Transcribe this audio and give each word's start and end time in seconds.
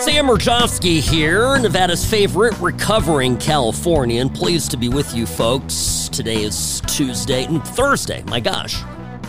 Sam 0.00 0.26
Mirejovsky 0.26 1.00
here, 1.00 1.58
Nevada's 1.58 2.02
favorite 2.08 2.58
recovering 2.60 3.36
Californian. 3.36 4.30
Pleased 4.30 4.70
to 4.70 4.78
be 4.78 4.88
with 4.88 5.14
you, 5.14 5.26
folks. 5.26 6.08
Today 6.10 6.42
is 6.42 6.80
Tuesday 6.86 7.44
and 7.44 7.62
Thursday. 7.62 8.22
My 8.28 8.40
gosh, 8.40 8.82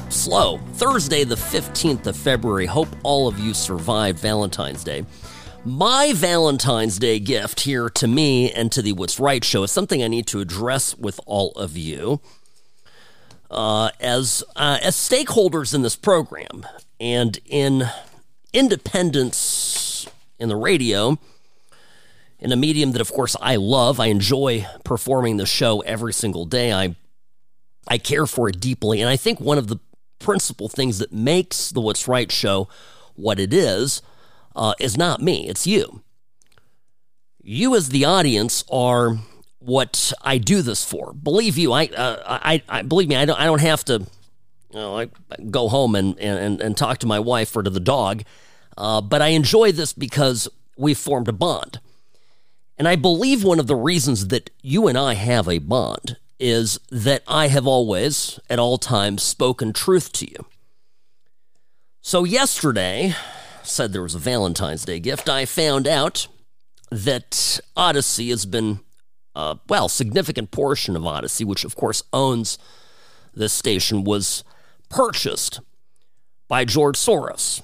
slow. 0.10 0.60
Thursday, 0.74 1.26
the 1.26 1.36
15th 1.36 2.08
of 2.08 2.16
February. 2.16 2.66
Hope 2.66 2.88
all 3.04 3.28
of 3.28 3.38
you 3.38 3.54
survived 3.54 4.20
Valentine's 4.20 4.86
Day. 4.86 5.04
My 5.66 6.14
Valentine's 6.16 6.98
Day 6.98 7.20
gift 7.20 7.60
here 7.60 7.90
to 7.90 8.08
me 8.08 8.54
and 8.54 8.72
to 8.72 8.82
the 8.82 8.94
What's 8.94 9.20
Right 9.20 9.44
show 9.44 9.64
is 9.64 9.72
something 9.72 10.02
I 10.02 10.08
need 10.08 10.28
to 10.28 10.40
address 10.40 10.98
with 10.98 11.20
all 11.26 11.52
of 11.52 11.76
you. 11.76 12.22
Uh, 13.52 13.90
as 14.00 14.46
uh, 14.56 14.80
as 14.82 14.96
stakeholders 14.96 15.76
in 15.76 15.82
this 15.82 15.98
program 15.98 16.66
and 17.02 17.38
in 17.46 17.84
independence 18.54 20.08
in 20.40 20.48
the 20.48 20.56
radio, 20.56 21.20
in 22.40 22.54
a 22.54 22.56
medium 22.56 22.94
that, 22.94 23.02
of 23.02 23.12
course, 23.12 23.36
I 23.42 23.58
love. 23.58 24.00
I 24.00 24.08
enjoy 24.08 24.66
performing 24.86 25.36
the 25.36 25.46
show 25.46 25.82
every 25.82 26.14
single 26.14 26.46
day. 26.46 26.72
I 26.72 26.96
I 27.88 27.98
care 27.98 28.26
for 28.26 28.48
it 28.48 28.62
deeply, 28.62 29.02
and 29.02 29.10
I 29.10 29.18
think 29.18 29.42
one 29.42 29.58
of 29.58 29.68
the 29.68 29.80
principal 30.20 30.70
things 30.70 31.00
that 31.00 31.12
makes 31.12 31.72
the 31.72 31.82
What's 31.82 32.08
Right 32.08 32.32
show 32.32 32.70
what 33.16 33.38
it 33.38 33.54
is 33.54 34.02
uh, 34.56 34.76
is 34.80 34.98
not 34.98 35.22
me; 35.22 35.50
it's 35.50 35.68
you. 35.68 36.02
You, 37.44 37.76
as 37.76 37.90
the 37.90 38.06
audience, 38.06 38.64
are 38.72 39.18
what 39.62 40.12
I 40.22 40.38
do 40.38 40.62
this 40.62 40.84
for. 40.84 41.14
Believe 41.14 41.58
you, 41.58 41.72
I, 41.72 41.86
uh, 41.88 42.40
I, 42.44 42.64
I 42.68 42.82
believe 42.82 43.08
me. 43.08 43.16
I 43.16 43.26
don't. 43.26 43.40
I 43.40 43.46
don't 43.46 43.62
have 43.62 43.86
to. 43.86 44.06
You 44.74 44.80
know, 44.80 45.00
I 45.00 45.10
go 45.50 45.68
home 45.68 45.96
and, 45.96 46.18
and, 46.18 46.62
and 46.62 46.78
talk 46.78 47.00
to 47.00 47.08
my 47.08 47.20
wife 47.20 47.56
or 47.58 47.64
to 47.64 47.70
the 47.70 47.82
dog 47.82 48.24
uh, 48.78 49.02
but 49.02 49.22
I 49.22 49.30
enjoy 49.30 49.72
this 49.72 49.94
because 49.94 50.48
we've 50.78 50.98
formed 50.98 51.28
a 51.28 51.34
bond. 51.34 51.80
And 52.78 52.88
I 52.88 52.96
believe 52.96 53.44
one 53.44 53.60
of 53.60 53.68
the 53.68 53.76
reasons 53.76 54.30
that 54.30 54.50
you 54.62 54.88
and 54.88 54.98
I 54.98 55.14
have 55.14 55.48
a 55.48 55.60
bond 55.60 56.18
is 56.40 56.80
that 56.90 57.22
I 57.28 57.48
have 57.50 57.68
always, 57.68 58.40
at 58.50 58.58
all 58.58 58.80
times, 58.80 59.22
spoken 59.22 59.74
truth 59.74 60.12
to 60.14 60.30
you. 60.30 60.48
So, 62.02 62.24
yesterday, 62.24 63.14
said 63.62 63.94
there 63.94 64.02
was 64.02 64.16
a 64.16 64.20
Valentine's 64.20 64.86
Day 64.86 65.00
gift, 65.00 65.30
I 65.30 65.46
found 65.46 65.88
out 65.88 66.28
that 66.90 67.60
Audacy 67.78 68.30
has 68.32 68.48
been, 68.48 68.80
uh, 69.36 69.56
well, 69.68 69.88
significant 69.90 70.52
portion 70.52 70.96
of 70.96 71.04
Audacy, 71.04 71.46
which 71.46 71.64
of 71.64 71.76
course 71.76 72.04
owns 72.12 72.58
this 73.34 73.54
station, 73.54 74.04
was 74.04 74.44
purchased 74.90 75.62
by 76.48 76.66
George 76.66 76.98
Soros 76.98 77.62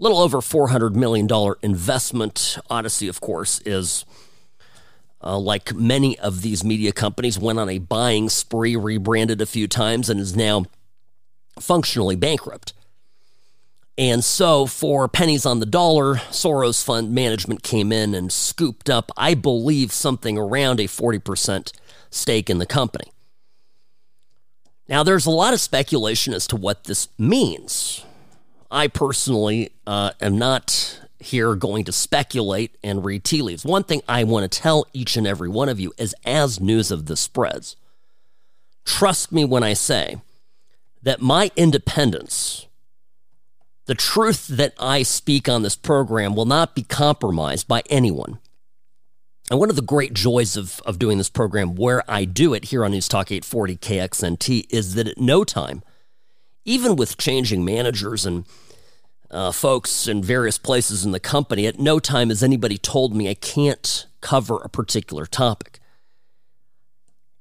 little 0.00 0.18
over 0.18 0.38
$400 0.38 0.94
million 0.94 1.28
investment. 1.62 2.58
Audacy, 2.70 3.08
of 3.08 3.20
course, 3.20 3.60
is 3.66 4.04
uh, 5.22 5.38
like 5.38 5.74
many 5.74 6.18
of 6.18 6.40
these 6.40 6.64
media 6.64 6.90
companies, 6.90 7.38
went 7.38 7.58
on 7.58 7.68
a 7.68 7.78
buying 7.78 8.28
spree, 8.30 8.74
rebranded 8.74 9.40
a 9.40 9.46
few 9.46 9.68
times, 9.68 10.08
and 10.08 10.18
is 10.18 10.34
now 10.34 10.64
functionally 11.60 12.16
bankrupt. 12.16 12.72
And 13.98 14.24
so, 14.24 14.66
for 14.66 15.08
pennies 15.08 15.44
on 15.44 15.60
the 15.60 15.66
dollar, 15.66 16.16
Soros 16.16 16.82
Fund 16.82 17.12
Management 17.12 17.62
came 17.62 17.92
in 17.92 18.14
and 18.14 18.32
scooped 18.32 18.88
up, 18.88 19.12
I 19.16 19.34
believe, 19.34 19.92
something 19.92 20.38
around 20.38 20.80
a 20.80 20.84
40% 20.84 21.72
stake 22.08 22.48
in 22.48 22.58
the 22.58 22.66
company. 22.66 23.12
Now, 24.88 25.02
there's 25.02 25.26
a 25.26 25.30
lot 25.30 25.54
of 25.54 25.60
speculation 25.60 26.32
as 26.32 26.46
to 26.48 26.56
what 26.56 26.84
this 26.84 27.08
means. 27.18 28.04
I 28.70 28.88
personally 28.88 29.70
uh, 29.86 30.12
am 30.20 30.38
not 30.38 31.00
here 31.20 31.54
going 31.54 31.84
to 31.84 31.92
speculate 31.92 32.76
and 32.82 33.04
read 33.04 33.22
tea 33.22 33.42
leaves. 33.42 33.64
One 33.64 33.84
thing 33.84 34.02
I 34.08 34.24
want 34.24 34.50
to 34.50 34.60
tell 34.60 34.86
each 34.92 35.16
and 35.16 35.26
every 35.26 35.48
one 35.48 35.68
of 35.68 35.78
you 35.78 35.92
is 35.98 36.14
as 36.24 36.60
news 36.60 36.90
of 36.90 37.06
this 37.06 37.20
spreads, 37.20 37.76
trust 38.84 39.30
me 39.30 39.44
when 39.44 39.62
I 39.62 39.74
say 39.74 40.20
that 41.02 41.20
my 41.20 41.50
independence, 41.56 42.66
the 43.90 43.96
truth 43.96 44.46
that 44.46 44.72
I 44.78 45.02
speak 45.02 45.48
on 45.48 45.64
this 45.64 45.74
program, 45.74 46.36
will 46.36 46.46
not 46.46 46.76
be 46.76 46.84
compromised 46.84 47.66
by 47.66 47.82
anyone. 47.90 48.38
And 49.50 49.58
one 49.58 49.68
of 49.68 49.74
the 49.74 49.82
great 49.82 50.14
joys 50.14 50.56
of, 50.56 50.80
of 50.86 50.96
doing 50.96 51.18
this 51.18 51.28
program 51.28 51.74
where 51.74 52.08
I 52.08 52.24
do 52.24 52.54
it 52.54 52.66
here 52.66 52.84
on 52.84 52.92
News 52.92 53.08
Talk 53.08 53.32
840 53.32 53.78
KXNT 53.78 54.66
is 54.70 54.94
that 54.94 55.08
at 55.08 55.18
no 55.18 55.42
time 55.42 55.82
even 56.64 56.94
with 56.94 57.16
changing 57.16 57.64
managers 57.64 58.24
and 58.24 58.44
uh, 59.28 59.50
folks 59.50 60.06
in 60.06 60.22
various 60.22 60.56
places 60.56 61.04
in 61.04 61.10
the 61.10 61.18
company, 61.18 61.66
at 61.66 61.80
no 61.80 61.98
time 61.98 62.28
has 62.28 62.44
anybody 62.44 62.78
told 62.78 63.12
me 63.12 63.28
I 63.28 63.34
can't 63.34 64.06
cover 64.20 64.58
a 64.58 64.68
particular 64.68 65.26
topic. 65.26 65.80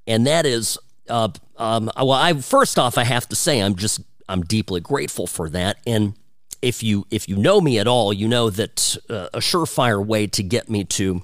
And 0.08 0.26
that 0.26 0.48
is, 0.48 0.80
uh, 1.10 1.30
um, 1.58 1.92
well, 1.96 2.14
I 2.14 2.34
first 2.34 2.80
off, 2.80 2.98
I 2.98 3.04
have 3.04 3.30
to 3.30 3.36
say 3.36 3.60
I'm 3.60 3.76
just 3.76 4.02
I'm 4.28 4.42
deeply 4.42 4.82
grateful 4.82 5.28
for 5.28 5.48
that. 5.52 5.78
And 5.86 6.16
if 6.62 6.84
you 6.84 7.06
if 7.10 7.28
you 7.30 7.36
know 7.36 7.62
me 7.62 7.80
at 7.80 7.88
all, 7.88 8.14
you 8.14 8.28
know 8.28 8.50
that 8.50 8.98
uh, 9.10 9.30
a 9.34 9.40
surefire 9.40 10.06
way 10.06 10.28
to 10.28 10.44
get 10.44 10.70
me 10.70 10.84
to 10.86 11.24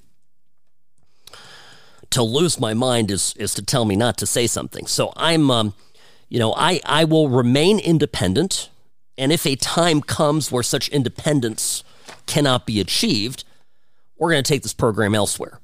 to 2.12 2.24
lose 2.24 2.60
my 2.60 2.74
mind 2.74 3.12
is 3.12 3.34
is 3.38 3.54
to 3.56 3.62
tell 3.62 3.86
me 3.86 3.96
not 3.96 4.18
to 4.18 4.26
say 4.26 4.48
something. 4.48 4.88
So 4.88 5.12
I'm 5.16 5.52
um, 5.52 5.74
you 6.30 6.40
know, 6.40 6.54
I, 6.56 6.82
I 6.86 7.04
will 7.06 7.30
remain 7.30 7.80
independent. 7.80 8.70
And 9.18 9.32
if 9.32 9.46
a 9.46 9.56
time 9.56 10.02
comes 10.02 10.52
where 10.52 10.64
such 10.64 10.90
independence 10.90 11.84
cannot 12.26 12.66
be 12.66 12.80
achieved, 12.80 13.44
we're 14.18 14.32
going 14.32 14.44
to 14.44 14.48
take 14.48 14.64
this 14.64 14.74
program 14.74 15.16
elsewhere. 15.16 15.60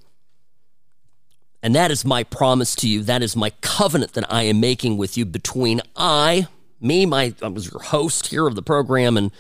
And 1.64 1.76
that 1.76 1.92
is 1.92 2.06
my 2.06 2.24
promise 2.24 2.76
to 2.78 2.88
you. 2.88 3.04
That 3.04 3.22
is 3.22 3.36
my 3.36 3.52
covenant 3.62 4.14
that 4.14 4.32
I 4.32 4.44
am 4.44 4.60
making 4.60 4.98
with 4.98 5.18
you 5.18 5.26
between 5.26 5.82
I, 5.96 6.48
me, 6.80 7.06
my 7.06 7.34
I 7.42 7.50
was 7.50 7.72
your 7.72 7.82
host 7.82 8.28
here 8.28 8.48
of 8.48 8.56
the 8.56 8.64
program, 8.64 9.16
and 9.16 9.32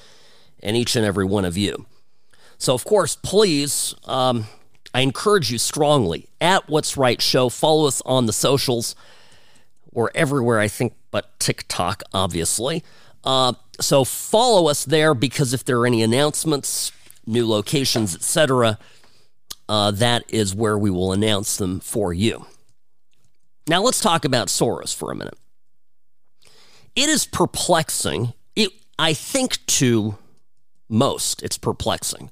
and 0.61 0.77
each 0.77 0.95
and 0.95 1.05
every 1.05 1.25
one 1.25 1.45
of 1.45 1.57
you. 1.57 1.85
So, 2.57 2.73
of 2.73 2.85
course, 2.85 3.15
please, 3.15 3.95
um, 4.05 4.45
I 4.93 5.01
encourage 5.01 5.51
you 5.51 5.57
strongly 5.57 6.29
at 6.39 6.69
What's 6.69 6.97
Right 6.97 7.21
Show. 7.21 7.49
Follow 7.49 7.87
us 7.87 8.01
on 8.05 8.25
the 8.25 8.33
socials. 8.33 8.95
We're 9.91 10.09
everywhere, 10.13 10.59
I 10.59 10.67
think, 10.67 10.93
but 11.11 11.39
TikTok, 11.39 12.03
obviously. 12.13 12.83
Uh, 13.23 13.53
so 13.79 14.03
follow 14.03 14.69
us 14.69 14.85
there 14.85 15.13
because 15.13 15.53
if 15.53 15.65
there 15.65 15.79
are 15.79 15.87
any 15.87 16.03
announcements, 16.03 16.91
new 17.25 17.47
locations, 17.47 18.15
etc., 18.15 18.77
uh, 19.69 19.91
that 19.91 20.23
is 20.27 20.53
where 20.53 20.77
we 20.77 20.89
will 20.89 21.13
announce 21.13 21.57
them 21.57 21.79
for 21.79 22.13
you. 22.13 22.45
Now 23.67 23.81
let's 23.81 24.01
talk 24.01 24.25
about 24.25 24.47
Soros 24.47 24.93
for 24.93 25.11
a 25.11 25.15
minute. 25.15 25.37
It 26.95 27.09
is 27.09 27.25
perplexing. 27.25 28.33
It, 28.55 28.71
I 28.99 29.13
think 29.13 29.65
to 29.67 30.17
most, 30.91 31.41
it's 31.41 31.57
perplexing 31.57 32.29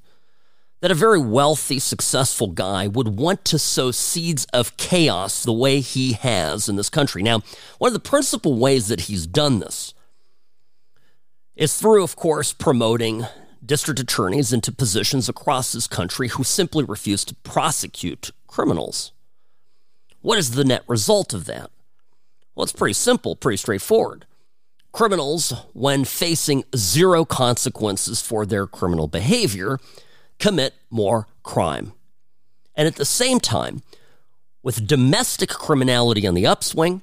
that 0.80 0.90
a 0.90 0.94
very 0.94 1.20
wealthy, 1.20 1.78
successful 1.78 2.48
guy 2.48 2.86
would 2.86 3.18
want 3.18 3.44
to 3.44 3.58
sow 3.58 3.90
seeds 3.90 4.46
of 4.46 4.76
chaos 4.76 5.42
the 5.42 5.52
way 5.52 5.80
he 5.80 6.14
has 6.14 6.68
in 6.68 6.76
this 6.76 6.88
country. 6.88 7.22
Now, 7.22 7.42
one 7.78 7.88
of 7.88 7.92
the 7.92 8.00
principal 8.00 8.58
ways 8.58 8.88
that 8.88 9.02
he's 9.02 9.26
done 9.26 9.60
this 9.60 9.94
is 11.54 11.76
through, 11.76 12.02
of 12.02 12.16
course, 12.16 12.54
promoting 12.54 13.26
district 13.64 14.00
attorneys 14.00 14.52
into 14.52 14.72
positions 14.72 15.28
across 15.28 15.72
this 15.72 15.86
country 15.86 16.28
who 16.28 16.42
simply 16.42 16.82
refuse 16.82 17.24
to 17.26 17.34
prosecute 17.36 18.30
criminals. 18.46 19.12
What 20.22 20.38
is 20.38 20.52
the 20.52 20.64
net 20.64 20.82
result 20.86 21.34
of 21.34 21.44
that? 21.44 21.70
Well, 22.54 22.64
it's 22.64 22.72
pretty 22.72 22.94
simple, 22.94 23.36
pretty 23.36 23.58
straightforward. 23.58 24.24
Criminals, 24.92 25.52
when 25.72 26.04
facing 26.04 26.64
zero 26.76 27.24
consequences 27.24 28.20
for 28.20 28.44
their 28.44 28.66
criminal 28.66 29.06
behavior, 29.06 29.78
commit 30.38 30.74
more 30.90 31.28
crime. 31.42 31.92
And 32.74 32.88
at 32.88 32.96
the 32.96 33.04
same 33.04 33.40
time, 33.40 33.82
with 34.62 34.86
domestic 34.86 35.50
criminality 35.50 36.26
on 36.26 36.34
the 36.34 36.46
upswing, 36.46 37.02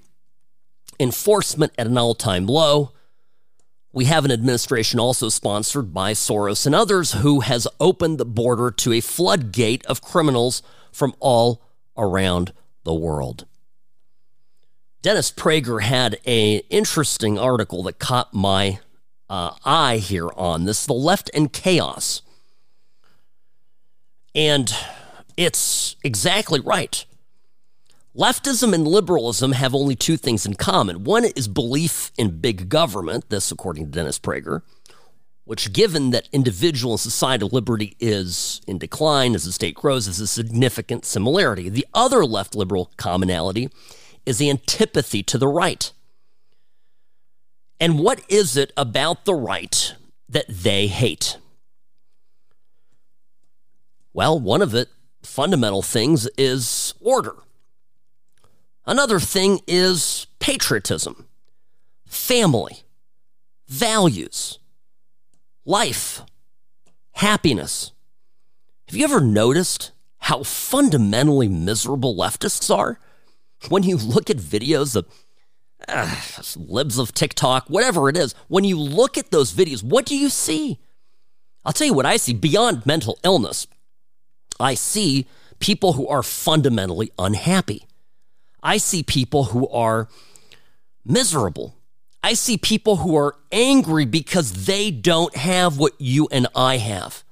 enforcement 0.99 1.73
at 1.77 1.87
an 1.87 1.97
all 1.97 2.15
time 2.15 2.45
low, 2.45 2.91
we 3.93 4.05
have 4.05 4.25
an 4.25 4.31
administration 4.31 4.99
also 4.99 5.29
sponsored 5.29 5.93
by 5.93 6.11
Soros 6.11 6.65
and 6.65 6.75
others 6.75 7.13
who 7.13 7.39
has 7.39 7.67
opened 7.79 8.17
the 8.17 8.25
border 8.25 8.69
to 8.69 8.93
a 8.93 9.01
floodgate 9.01 9.85
of 9.85 10.01
criminals 10.01 10.61
from 10.91 11.15
all 11.19 11.63
around 11.97 12.53
the 12.83 12.93
world. 12.93 13.45
Dennis 15.07 15.31
Prager 15.31 15.81
had 15.81 16.19
an 16.25 16.59
interesting 16.69 17.39
article 17.39 17.81
that 17.83 17.97
caught 17.97 18.33
my 18.33 18.79
uh, 19.29 19.51
eye 19.63 19.99
here 19.99 20.27
on 20.35 20.65
this 20.65 20.85
The 20.85 20.91
Left 20.91 21.31
and 21.33 21.53
Chaos 21.53 22.23
and 24.35 24.69
it's 25.37 25.95
exactly 26.03 26.59
right. 26.59 27.05
Leftism 28.17 28.73
and 28.73 28.85
liberalism 28.85 29.53
have 29.53 29.73
only 29.73 29.95
two 29.95 30.17
things 30.17 30.45
in 30.45 30.55
common. 30.55 31.05
One 31.05 31.23
is 31.23 31.47
belief 31.47 32.11
in 32.17 32.41
big 32.41 32.67
government, 32.67 33.29
this 33.29 33.49
according 33.49 33.85
to 33.85 33.91
Dennis 33.91 34.19
Prager, 34.19 34.61
which, 35.45 35.71
given 35.71 36.09
that 36.09 36.27
individual 36.33 36.95
and 36.95 36.99
societal 36.99 37.47
liberty 37.47 37.95
is 38.01 38.59
in 38.67 38.77
decline 38.77 39.35
as 39.35 39.45
the 39.45 39.53
state 39.53 39.75
grows, 39.75 40.05
is 40.09 40.19
a 40.19 40.27
significant 40.27 41.05
similarity. 41.05 41.69
The 41.69 41.87
other 41.93 42.25
left 42.25 42.55
liberal 42.55 42.91
commonality 42.97 43.69
is 44.27 44.39
the 44.39 44.49
antipathy 44.49 45.23
to 45.23 45.37
the 45.37 45.47
right. 45.47 45.93
And 47.79 47.97
what 47.97 48.21
is 48.27 48.57
it 48.57 48.73
about 48.75 49.23
the 49.23 49.33
right 49.33 49.95
that 50.27 50.45
they 50.49 50.87
hate? 50.87 51.37
Well, 54.11 54.37
one 54.37 54.61
of 54.61 54.71
the 54.71 54.89
fundamental 55.23 55.81
things 55.81 56.27
is 56.37 56.93
order. 56.99 57.35
Another 58.85 59.19
thing 59.19 59.61
is 59.65 60.27
patriotism, 60.39 61.27
family, 62.05 62.79
values, 63.69 64.59
life, 65.63 66.21
happiness. 67.11 67.93
Have 68.87 68.97
you 68.97 69.05
ever 69.05 69.21
noticed 69.21 69.93
how 70.17 70.43
fundamentally 70.43 71.47
miserable 71.47 72.13
leftists 72.13 72.75
are? 72.75 72.99
When 73.69 73.83
you 73.83 73.97
look 73.97 74.29
at 74.29 74.37
videos 74.37 74.95
of 74.95 75.07
uh, 75.87 76.15
libs 76.55 76.97
of 76.97 77.13
TikTok, 77.13 77.69
whatever 77.69 78.09
it 78.09 78.17
is, 78.17 78.33
when 78.47 78.63
you 78.63 78.79
look 78.79 79.17
at 79.17 79.31
those 79.31 79.53
videos, 79.53 79.83
what 79.83 80.05
do 80.05 80.15
you 80.17 80.29
see? 80.29 80.79
I'll 81.65 81.73
tell 81.73 81.87
you 81.87 81.93
what 81.93 82.05
I 82.05 82.17
see 82.17 82.33
beyond 82.33 82.85
mental 82.85 83.19
illness. 83.23 83.67
I 84.59 84.73
see 84.73 85.27
people 85.59 85.93
who 85.93 86.07
are 86.07 86.23
fundamentally 86.23 87.11
unhappy. 87.19 87.87
I 88.63 88.77
see 88.77 89.03
people 89.03 89.45
who 89.45 89.67
are 89.69 90.07
miserable. 91.05 91.75
I 92.23 92.33
see 92.33 92.57
people 92.57 92.97
who 92.97 93.15
are 93.15 93.35
angry 93.51 94.05
because 94.05 94.65
they 94.65 94.91
don't 94.91 95.35
have 95.35 95.77
what 95.77 95.93
you 95.99 96.27
and 96.31 96.47
I 96.55 96.77
have. 96.77 97.23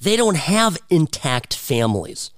They 0.00 0.16
don't 0.16 0.36
have 0.36 0.78
intact 0.90 1.54
families. 1.54 2.30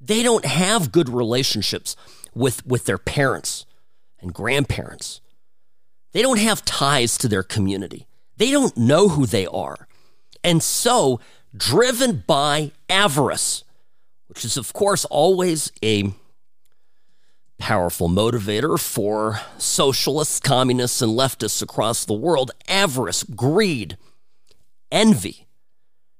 They 0.00 0.22
don't 0.22 0.44
have 0.44 0.92
good 0.92 1.08
relationships 1.08 1.96
with, 2.36 2.64
with 2.66 2.84
their 2.84 2.98
parents 2.98 3.64
and 4.20 4.32
grandparents. 4.34 5.20
They 6.12 6.22
don't 6.22 6.38
have 6.38 6.64
ties 6.64 7.16
to 7.18 7.28
their 7.28 7.42
community. 7.42 8.06
They 8.36 8.50
don't 8.50 8.76
know 8.76 9.08
who 9.08 9.26
they 9.26 9.46
are. 9.46 9.88
And 10.44 10.62
so, 10.62 11.18
driven 11.56 12.22
by 12.26 12.72
avarice, 12.90 13.64
which 14.28 14.44
is, 14.44 14.56
of 14.56 14.72
course, 14.72 15.04
always 15.06 15.72
a 15.82 16.12
powerful 17.58 18.08
motivator 18.08 18.78
for 18.78 19.40
socialists, 19.56 20.38
communists, 20.38 21.00
and 21.00 21.18
leftists 21.18 21.62
across 21.62 22.04
the 22.04 22.12
world 22.12 22.50
avarice, 22.68 23.22
greed, 23.22 23.96
envy, 24.92 25.46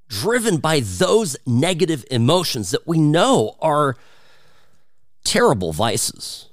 driven 0.09 0.57
by 0.57 0.81
those 0.81 1.37
negative 1.47 2.05
emotions 2.11 2.71
that 2.71 2.87
we 2.87 2.99
know 2.99 3.57
are 3.61 3.97
terrible 5.27 5.73
vices. 5.73 6.49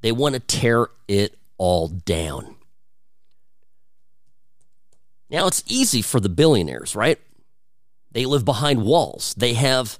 They 0.00 0.12
want 0.12 0.34
to 0.34 0.40
tear 0.40 0.86
it 1.08 1.36
all 1.58 1.88
down. 1.88 2.54
Now, 5.28 5.48
it's 5.48 5.64
easy 5.66 6.00
for 6.00 6.20
the 6.20 6.28
billionaires, 6.28 6.94
right? 6.94 7.18
They 8.12 8.24
live 8.24 8.44
behind 8.44 8.84
walls. 8.84 9.34
They 9.36 9.54
have 9.54 9.98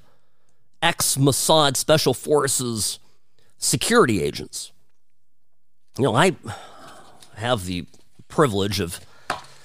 ex 0.80 1.16
Mossad 1.16 1.76
special 1.76 2.14
forces 2.14 3.00
security 3.58 4.22
agents. 4.22 4.70
You 5.98 6.04
know, 6.04 6.14
I 6.14 6.36
have 7.34 7.64
the 7.64 7.86
privilege 8.28 8.78
of 8.78 9.00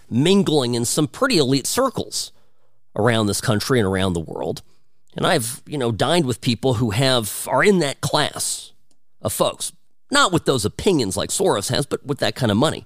mingling 0.10 0.74
in 0.74 0.86
some 0.86 1.08
pretty 1.08 1.38
elite 1.38 1.68
circles 1.68 2.32
around 2.96 3.28
this 3.28 3.42
country 3.42 3.80
and 3.80 3.88
around 3.88 4.14
the 4.14 4.20
world. 4.20 4.64
And 5.16 5.26
I've, 5.26 5.62
you 5.66 5.78
know, 5.78 5.92
dined 5.92 6.26
with 6.26 6.42
people 6.42 6.76
who 6.76 6.92
have 6.92 7.48
are 7.50 7.64
in 7.64 7.80
that 7.80 8.02
class 8.02 8.72
of 9.22 9.34
folks. 9.34 9.74
Not 10.10 10.32
with 10.32 10.46
those 10.46 10.66
opinions 10.66 11.16
like 11.16 11.30
Soros 11.30 11.70
has, 11.70 11.86
but 11.86 12.06
with 12.06 12.20
that 12.20 12.36
kind 12.36 12.52
of 12.52 12.58
money. 12.58 12.86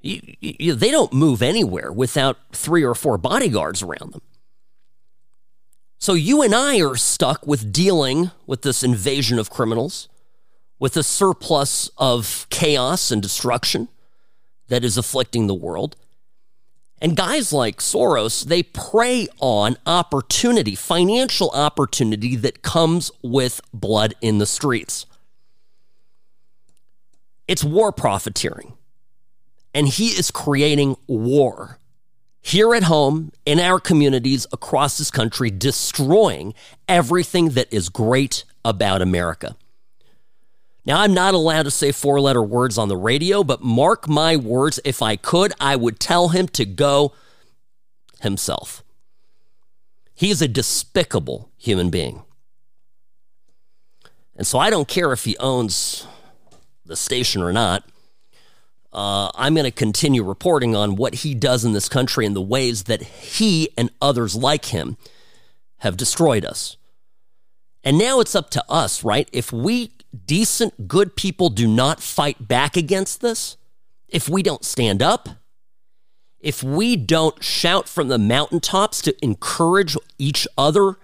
You, 0.00 0.20
you, 0.40 0.74
they 0.74 0.90
don't 0.90 1.12
move 1.12 1.42
anywhere 1.42 1.92
without 1.92 2.38
three 2.52 2.84
or 2.84 2.94
four 2.94 3.18
bodyguards 3.18 3.82
around 3.82 4.12
them. 4.12 4.22
So 5.98 6.14
you 6.14 6.42
and 6.42 6.54
I 6.54 6.80
are 6.80 6.96
stuck 6.96 7.46
with 7.46 7.72
dealing 7.72 8.30
with 8.46 8.62
this 8.62 8.84
invasion 8.84 9.38
of 9.38 9.50
criminals, 9.50 10.08
with 10.78 10.96
a 10.96 11.02
surplus 11.02 11.90
of 11.98 12.46
chaos 12.50 13.10
and 13.10 13.20
destruction 13.20 13.88
that 14.68 14.84
is 14.84 14.96
afflicting 14.96 15.48
the 15.48 15.54
world. 15.54 15.96
And 17.00 17.16
guys 17.16 17.52
like 17.52 17.78
Soros, 17.78 18.44
they 18.44 18.62
prey 18.62 19.28
on 19.38 19.76
opportunity, 19.86 20.74
financial 20.74 21.50
opportunity 21.50 22.34
that 22.36 22.62
comes 22.62 23.10
with 23.22 23.60
blood 23.72 24.14
in 24.20 24.38
the 24.38 24.46
streets. 24.46 25.06
It's 27.46 27.62
war 27.62 27.92
profiteering. 27.92 28.74
And 29.72 29.86
he 29.86 30.08
is 30.08 30.30
creating 30.30 30.96
war 31.06 31.78
here 32.40 32.74
at 32.74 32.84
home, 32.84 33.32
in 33.44 33.60
our 33.60 33.78
communities 33.78 34.46
across 34.52 34.96
this 34.96 35.10
country, 35.10 35.50
destroying 35.50 36.54
everything 36.88 37.50
that 37.50 37.70
is 37.72 37.88
great 37.88 38.44
about 38.64 39.02
America. 39.02 39.56
Now, 40.88 41.00
I'm 41.00 41.14
not 41.14 41.34
allowed 41.34 41.64
to 41.64 41.70
say 41.70 41.92
four 41.92 42.20
letter 42.20 42.42
words 42.42 42.78
on 42.78 42.88
the 42.88 42.96
radio, 42.96 43.44
but 43.44 43.62
mark 43.62 44.08
my 44.08 44.36
words, 44.36 44.80
if 44.84 45.02
I 45.02 45.14
could, 45.14 45.52
I 45.60 45.76
would 45.76 46.00
tell 46.00 46.30
him 46.30 46.48
to 46.48 46.64
go 46.64 47.12
himself. 48.20 48.82
He 50.14 50.30
is 50.30 50.42
a 50.42 50.48
despicable 50.48 51.52
human 51.56 51.90
being. 51.90 52.22
And 54.34 54.46
so 54.46 54.58
I 54.58 54.70
don't 54.70 54.88
care 54.88 55.12
if 55.12 55.24
he 55.24 55.36
owns 55.38 56.06
the 56.84 56.96
station 56.96 57.42
or 57.42 57.52
not 57.52 57.84
uh, 58.92 59.30
I'm 59.34 59.54
going 59.54 59.64
to 59.64 59.70
continue 59.70 60.24
reporting 60.24 60.74
on 60.74 60.96
what 60.96 61.16
he 61.16 61.34
does 61.34 61.64
in 61.64 61.72
this 61.72 61.88
country 61.88 62.24
and 62.24 62.34
the 62.34 62.40
ways 62.40 62.84
that 62.84 63.02
he 63.02 63.68
and 63.76 63.90
others 64.00 64.34
like 64.34 64.66
him 64.66 64.96
have 65.78 65.96
destroyed 65.96 66.44
us. 66.44 66.76
And 67.84 67.98
now 67.98 68.20
it's 68.20 68.34
up 68.34 68.50
to 68.50 68.64
us, 68.68 69.04
right? 69.04 69.28
If 69.32 69.52
we 69.52 69.92
decent, 70.26 70.88
good 70.88 71.16
people 71.16 71.50
do 71.50 71.66
not 71.66 72.00
fight 72.00 72.48
back 72.48 72.76
against 72.76 73.20
this, 73.20 73.56
if 74.08 74.28
we 74.28 74.42
don't 74.42 74.64
stand 74.64 75.02
up, 75.02 75.28
if 76.40 76.62
we 76.62 76.96
don't 76.96 77.42
shout 77.42 77.88
from 77.88 78.08
the 78.08 78.18
mountaintops 78.18 79.02
to 79.02 79.24
encourage 79.24 79.96
each 80.18 80.46
other 80.56 80.96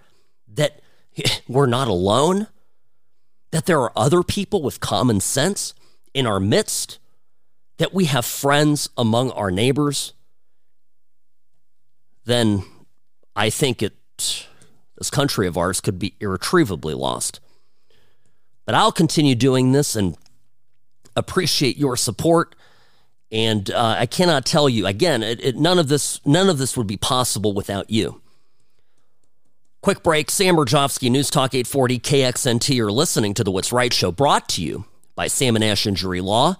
that 0.48 0.80
we're 1.48 1.66
not 1.66 1.88
alone, 1.88 2.46
that 3.50 3.66
there 3.66 3.80
are 3.80 3.92
other 3.96 4.22
people 4.22 4.62
with 4.62 4.80
common 4.80 5.20
sense 5.20 5.74
in 6.12 6.26
our 6.26 6.40
midst, 6.40 6.98
that 7.78 7.92
we 7.92 8.04
have 8.06 8.24
friends 8.24 8.88
among 8.96 9.30
our 9.32 9.50
neighbors, 9.50 10.12
then 12.24 12.64
I 13.36 13.50
think 13.50 13.82
it 13.82 13.94
this 14.96 15.10
country 15.10 15.46
of 15.46 15.58
ours 15.58 15.80
could 15.80 15.98
be 15.98 16.14
irretrievably 16.20 16.94
lost. 16.94 17.40
But 18.66 18.74
I'll 18.74 18.92
continue 18.92 19.34
doing 19.34 19.72
this 19.72 19.94
and 19.96 20.16
appreciate 21.16 21.76
your 21.76 21.96
support. 21.96 22.54
And 23.30 23.70
uh, 23.70 23.96
I 23.98 24.06
cannot 24.06 24.46
tell 24.46 24.68
you 24.68 24.86
again. 24.86 25.22
It, 25.22 25.44
it, 25.44 25.56
none 25.56 25.78
of 25.78 25.88
this, 25.88 26.20
none 26.24 26.48
of 26.48 26.58
this 26.58 26.76
would 26.76 26.86
be 26.86 26.96
possible 26.96 27.52
without 27.52 27.90
you. 27.90 28.20
Quick 29.82 30.02
break. 30.02 30.30
Sam 30.30 30.56
Mirejovsky, 30.56 31.10
News 31.10 31.30
Talk 31.30 31.54
840 31.54 31.98
KXNT. 31.98 32.74
You're 32.76 32.92
listening 32.92 33.34
to 33.34 33.44
the 33.44 33.50
What's 33.50 33.72
Right 33.72 33.92
Show, 33.92 34.12
brought 34.12 34.48
to 34.50 34.62
you 34.62 34.86
by 35.14 35.26
Sam 35.26 35.56
and 35.56 35.64
Ash 35.64 35.86
Injury 35.86 36.20
Law 36.20 36.56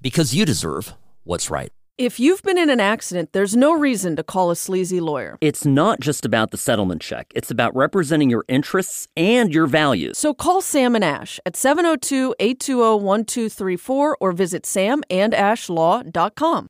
because 0.00 0.34
you 0.34 0.44
deserve 0.44 0.94
what's 1.24 1.50
right. 1.50 1.72
If 1.96 2.18
you've 2.18 2.42
been 2.42 2.58
in 2.58 2.70
an 2.70 2.80
accident, 2.80 3.32
there's 3.32 3.54
no 3.54 3.72
reason 3.72 4.16
to 4.16 4.24
call 4.24 4.50
a 4.50 4.56
sleazy 4.56 4.98
lawyer. 4.98 5.38
It's 5.40 5.64
not 5.64 6.00
just 6.00 6.24
about 6.24 6.50
the 6.50 6.56
settlement 6.56 7.02
check, 7.02 7.30
it's 7.36 7.52
about 7.52 7.72
representing 7.76 8.30
your 8.30 8.44
interests 8.48 9.06
and 9.16 9.54
your 9.54 9.68
values. 9.68 10.18
So 10.18 10.34
call 10.34 10.60
Sam 10.60 10.96
and 10.96 11.04
Ash 11.04 11.38
at 11.46 11.54
702 11.54 12.34
820 12.40 13.00
1234 13.00 14.16
or 14.20 14.32
visit 14.32 14.64
samandashlaw.com. 14.64 16.68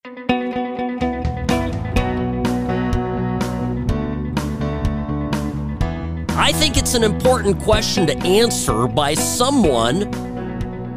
I 6.36 6.52
think 6.52 6.76
it's 6.76 6.92
an 6.92 7.02
important 7.02 7.62
question 7.62 8.06
to 8.08 8.18
answer 8.18 8.86
by 8.86 9.14
someone 9.14 10.12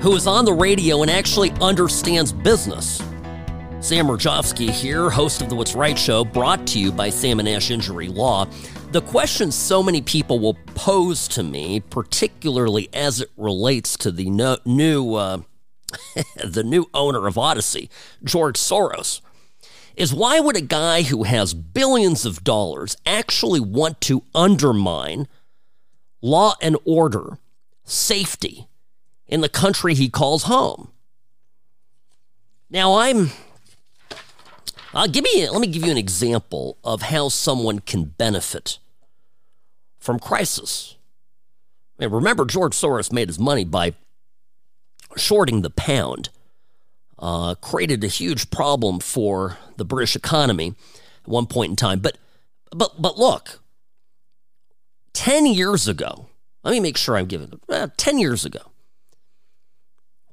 who 0.01 0.13
is 0.17 0.27
on 0.27 0.43
the 0.43 0.51
radio 0.51 1.01
and 1.01 1.10
actually 1.10 1.51
understands 1.62 2.34
business. 2.34 3.01
Sam 3.79 4.07
Mirejovsky 4.07 4.72
here, 4.72 5.10
host 5.12 5.41
of 5.41 5.50
the 5.50 5.55
What's 5.55 5.75
Right 5.75 5.98
Show, 5.98 6.25
brought 6.25 6.65
to 6.67 6.79
you 6.79 6.91
by 6.91 7.12
Sam 7.12 7.39
and 7.39 7.48
Ash 7.48 7.69
Injury 7.69 8.07
Law. 8.07 8.46
The 8.91 9.01
question 9.01 9.51
so 9.51 9.84
many 9.84 10.01
people 10.01 10.39
will 10.39 10.55
pose 10.74 11.27
to 11.29 11.43
me, 11.43 11.79
particularly 11.79 12.89
as 12.91 13.22
it 13.22 13.29
relates 13.38 13.96
to 13.98 14.12
the 14.12 14.31
no, 14.31 14.57
new 14.65 15.13
uh, 15.13 15.41
the 16.43 16.63
new 16.63 16.89
owner 16.93 17.27
of 17.27 17.36
Audacy, 17.36 17.89
George 18.24 18.57
Soros, 18.57 19.22
is 19.96 20.13
why 20.13 20.39
would 20.39 20.57
a 20.57 20.62
guy 20.62 21.03
who 21.03 21.24
has 21.24 21.53
billions 21.53 22.25
of 22.25 22.43
dollars 22.43 22.98
actually 23.05 23.60
want 23.60 24.01
to 24.01 24.24
undermine 24.34 25.27
law 26.19 26.55
and 26.63 26.77
order, 26.84 27.38
safety 27.84 28.67
in 29.27 29.41
the 29.41 29.50
country 29.50 29.93
he 29.93 30.10
calls 30.10 30.43
home? 30.43 30.91
Now 32.69 32.96
I'm 32.96 33.29
uh, 34.94 35.08
give 35.08 35.24
me, 35.24 35.50
let 35.50 35.60
me 35.60 35.67
give 35.67 35.84
you 35.86 35.91
an 35.91 35.98
example 35.98 36.77
of 36.84 37.03
how 37.03 37.29
someone 37.29 37.79
can 37.79 38.06
benefit 38.06 38.79
from 40.00 40.20
crisis. 40.20 40.96
I 42.00 42.06
mean, 42.06 42.13
remember, 42.13 42.46
George 42.46 42.74
Soros 42.74 43.12
made 43.12 43.27
his 43.27 43.39
money 43.39 43.65
by 43.65 43.94
shorting 45.15 45.62
the 45.62 45.70
pound, 45.70 46.29
uh, 47.20 47.56
created 47.56 48.03
a 48.03 48.08
huge 48.08 48.50
problem 48.50 49.00
for 49.00 49.58
the 49.77 49.86
British 49.86 50.15
economy 50.15 50.75
at 51.24 51.27
one 51.27 51.48
point 51.48 51.72
in 51.72 51.75
time. 51.75 52.00
But, 52.00 52.17
but, 52.72 53.01
but 53.01 53.17
look, 53.17 53.62
10 55.13 55.48
years 55.48 55.88
ago, 55.88 56.27
let 56.63 56.72
me 56.72 56.79
make 56.79 56.98
sure 56.98 57.17
I'm 57.17 57.25
giving, 57.25 57.60
uh, 57.70 57.88
10 57.98 58.20
years 58.20 58.46
ago, 58.46 58.62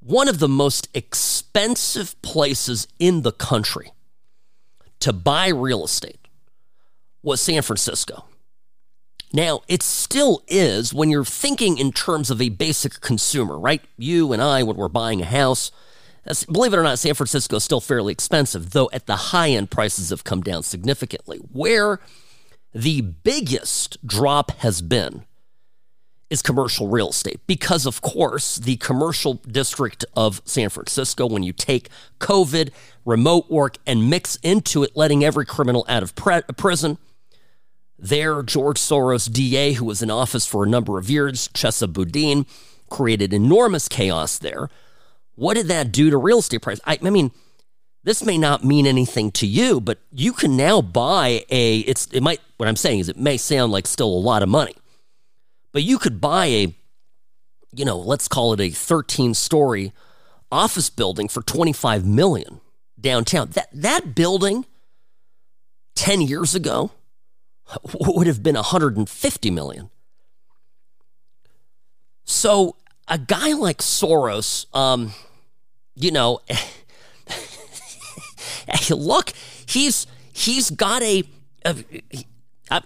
one 0.00 0.28
of 0.28 0.38
the 0.38 0.48
most 0.48 0.88
expensive 0.92 2.20
places 2.20 2.86
in 2.98 3.22
the 3.22 3.32
country 3.32 3.92
to 5.00 5.12
buy 5.12 5.48
real 5.48 5.84
estate 5.84 6.20
was 7.22 7.40
San 7.40 7.62
Francisco. 7.62 8.24
Now, 9.32 9.62
it 9.66 9.82
still 9.82 10.42
is 10.46 10.94
when 10.94 11.10
you're 11.10 11.24
thinking 11.24 11.78
in 11.78 11.90
terms 11.90 12.30
of 12.30 12.40
a 12.40 12.50
basic 12.50 13.00
consumer, 13.00 13.58
right? 13.58 13.82
You 13.96 14.32
and 14.32 14.40
I, 14.40 14.62
when 14.62 14.76
we're 14.76 14.88
buying 14.88 15.20
a 15.20 15.24
house, 15.24 15.72
believe 16.50 16.72
it 16.72 16.78
or 16.78 16.84
not, 16.84 17.00
San 17.00 17.14
Francisco 17.14 17.56
is 17.56 17.64
still 17.64 17.80
fairly 17.80 18.12
expensive, 18.12 18.70
though 18.70 18.88
at 18.92 19.06
the 19.06 19.16
high 19.16 19.50
end, 19.50 19.70
prices 19.70 20.10
have 20.10 20.22
come 20.22 20.42
down 20.42 20.62
significantly. 20.62 21.38
Where 21.38 21.98
the 22.72 23.00
biggest 23.00 24.06
drop 24.06 24.52
has 24.58 24.82
been 24.82 25.24
is 26.34 26.42
commercial 26.42 26.88
real 26.88 27.08
estate. 27.08 27.40
Because, 27.46 27.86
of 27.86 28.02
course, 28.02 28.56
the 28.56 28.76
commercial 28.76 29.34
district 29.34 30.04
of 30.14 30.42
San 30.44 30.68
Francisco, 30.68 31.26
when 31.26 31.42
you 31.42 31.54
take 31.54 31.88
COVID, 32.20 32.70
remote 33.06 33.50
work, 33.50 33.78
and 33.86 34.10
mix 34.10 34.36
into 34.42 34.82
it, 34.82 34.94
letting 34.94 35.24
every 35.24 35.46
criminal 35.46 35.86
out 35.88 36.02
of 36.02 36.14
pre- 36.14 36.42
prison, 36.56 36.98
there, 37.98 38.42
George 38.42 38.78
Soros, 38.78 39.32
DA, 39.32 39.72
who 39.72 39.86
was 39.86 40.02
in 40.02 40.10
office 40.10 40.44
for 40.44 40.64
a 40.64 40.68
number 40.68 40.98
of 40.98 41.08
years, 41.08 41.48
Chesa 41.48 41.90
Boudin, 41.90 42.44
created 42.90 43.32
enormous 43.32 43.88
chaos 43.88 44.36
there. 44.38 44.68
What 45.36 45.54
did 45.54 45.68
that 45.68 45.90
do 45.90 46.10
to 46.10 46.18
real 46.18 46.40
estate 46.40 46.60
prices? 46.60 46.82
I, 46.84 46.98
I 47.02 47.10
mean, 47.10 47.30
this 48.02 48.22
may 48.22 48.36
not 48.36 48.62
mean 48.62 48.86
anything 48.86 49.30
to 49.32 49.46
you, 49.46 49.80
but 49.80 49.98
you 50.12 50.32
can 50.32 50.56
now 50.56 50.82
buy 50.82 51.44
a. 51.48 51.78
It's 51.78 52.06
it 52.12 52.22
might. 52.22 52.40
What 52.58 52.68
I'm 52.68 52.76
saying 52.76 53.00
is, 53.00 53.08
it 53.08 53.16
may 53.16 53.38
sound 53.38 53.72
like 53.72 53.86
still 53.86 54.08
a 54.08 54.20
lot 54.20 54.42
of 54.42 54.48
money, 54.48 54.74
but 55.74 55.82
you 55.82 55.98
could 55.98 56.20
buy 56.20 56.46
a, 56.46 56.74
you 57.74 57.84
know, 57.84 57.98
let's 57.98 58.28
call 58.28 58.52
it 58.52 58.60
a 58.60 58.70
13 58.70 59.34
story 59.34 59.92
office 60.50 60.88
building 60.88 61.28
for 61.28 61.42
25 61.42 62.06
million 62.06 62.60
downtown. 62.98 63.50
That 63.50 63.68
that 63.72 64.14
building 64.14 64.64
10 65.96 66.22
years 66.22 66.54
ago 66.54 66.92
would 67.92 68.28
have 68.28 68.42
been 68.42 68.54
150 68.54 69.50
million. 69.50 69.90
So 72.22 72.76
a 73.08 73.18
guy 73.18 73.52
like 73.52 73.78
Soros, 73.78 74.72
um, 74.74 75.12
you 75.96 76.12
know, 76.12 76.40
look, 78.90 79.32
he's 79.66 80.06
he's 80.32 80.70
got 80.70 81.02
a, 81.02 81.24
a, 81.64 81.74
a, 82.70 82.82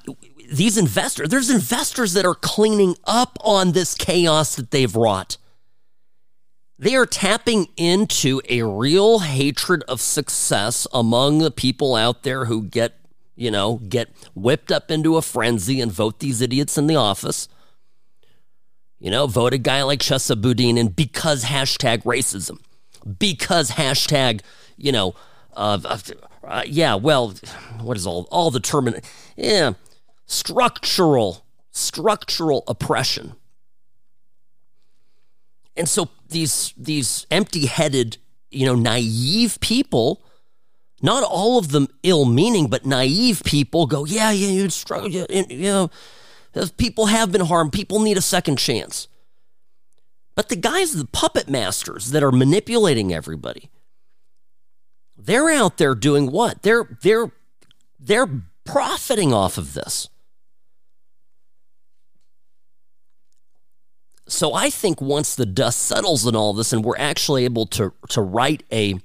these 0.50 0.78
investors, 0.78 1.28
there's 1.28 1.50
investors 1.50 2.14
that 2.14 2.24
are 2.24 2.34
cleaning 2.34 2.96
up 3.04 3.38
on 3.42 3.72
this 3.72 3.94
chaos 3.94 4.56
that 4.56 4.70
they've 4.70 4.94
wrought. 4.94 5.36
They 6.78 6.94
are 6.94 7.06
tapping 7.06 7.68
into 7.76 8.40
a 8.48 8.62
real 8.62 9.20
hatred 9.20 9.82
of 9.88 10.00
success 10.00 10.86
among 10.92 11.38
the 11.38 11.50
people 11.50 11.94
out 11.94 12.22
there 12.22 12.46
who 12.46 12.62
get, 12.62 12.94
you 13.36 13.50
know, 13.50 13.76
get 13.88 14.08
whipped 14.34 14.70
up 14.72 14.90
into 14.90 15.16
a 15.16 15.22
frenzy 15.22 15.80
and 15.80 15.92
vote 15.92 16.20
these 16.20 16.40
idiots 16.40 16.78
in 16.78 16.86
the 16.86 16.96
office. 16.96 17.48
You 19.00 19.10
know, 19.10 19.26
vote 19.26 19.52
a 19.52 19.58
guy 19.58 19.82
like 19.82 20.00
Chesa 20.00 20.40
Boudin 20.40 20.78
and 20.78 20.94
because 20.94 21.44
hashtag 21.44 22.04
racism, 22.04 22.58
because 23.18 23.72
hashtag, 23.72 24.40
you 24.76 24.92
know, 24.92 25.14
uh, 25.54 25.98
uh, 26.44 26.62
yeah, 26.66 26.94
well, 26.94 27.34
what 27.80 27.96
is 27.96 28.06
all 28.06 28.26
all 28.30 28.50
the 28.50 28.60
term? 28.60 28.94
Yeah, 29.36 29.74
structural, 30.28 31.44
structural 31.72 32.62
oppression. 32.68 33.34
And 35.76 35.88
so 35.88 36.08
these 36.28 36.72
these 36.76 37.26
empty-headed, 37.30 38.18
you 38.50 38.66
know, 38.66 38.76
naive 38.76 39.58
people, 39.60 40.22
not 41.02 41.24
all 41.24 41.58
of 41.58 41.70
them 41.70 41.88
ill-meaning, 42.02 42.68
but 42.68 42.86
naive 42.86 43.42
people 43.44 43.86
go, 43.86 44.04
yeah, 44.04 44.30
yeah, 44.30 44.48
you 44.48 44.70
struggle, 44.70 45.08
yeah, 45.08 45.26
you 45.28 45.62
know, 45.62 45.90
people 46.76 47.06
have 47.06 47.32
been 47.32 47.46
harmed. 47.46 47.72
People 47.72 48.00
need 48.00 48.16
a 48.16 48.22
second 48.22 48.58
chance. 48.58 49.08
But 50.34 50.48
the 50.48 50.56
guys, 50.56 50.92
the 50.92 51.04
puppet 51.04 51.48
masters 51.48 52.10
that 52.10 52.22
are 52.22 52.32
manipulating 52.32 53.12
everybody, 53.12 53.70
they're 55.16 55.50
out 55.50 55.78
there 55.78 55.94
doing 55.94 56.30
what? 56.30 56.62
They're 56.62 56.98
they're 57.02 57.32
they're 57.98 58.28
profiting 58.64 59.32
off 59.32 59.58
of 59.58 59.74
this. 59.74 60.08
So 64.28 64.52
I 64.52 64.68
think 64.70 65.00
once 65.00 65.34
the 65.34 65.46
dust 65.46 65.80
settles 65.80 66.26
in 66.26 66.36
all 66.36 66.52
this, 66.52 66.72
and 66.72 66.84
we're 66.84 66.98
actually 66.98 67.44
able 67.44 67.66
to 67.66 67.92
to 68.10 68.20
write 68.20 68.62
a 68.70 69.00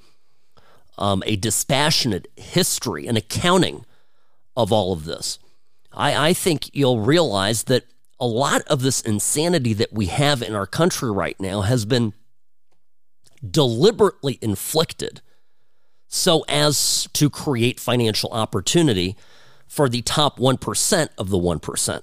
um, 0.98 1.24
a 1.26 1.36
dispassionate 1.36 2.28
history, 2.36 3.08
an 3.08 3.18
accounting 3.18 3.86
of 4.56 4.72
all 4.72 4.94
of 4.94 5.06
this, 5.06 5.40
I, 5.92 6.30
I 6.30 6.34
think 6.34 6.70
you'll 6.76 7.00
realize 7.00 7.64
that 7.64 7.86
a 8.20 8.28
lot 8.28 8.62
of 8.64 8.82
this 8.82 9.02
insanity 9.02 9.74
that 9.74 9.92
we 9.92 10.06
have 10.08 10.42
in 10.42 10.54
our 10.54 10.68
country 10.68 11.12
right 11.12 11.40
now 11.40 11.62
has 11.62 11.86
been 11.86 12.14
deliberately 13.50 14.40
inflicted 14.42 15.22
so 16.08 16.46
as 16.48 17.08
to 17.14 17.30
create 17.30 17.80
financial 17.80 18.30
opportunity 18.32 19.16
for 19.68 19.90
the 19.90 20.02
top 20.04 20.38
1% 20.38 21.10
of 21.18 21.30
the 21.30 21.38
1%. 21.38 22.02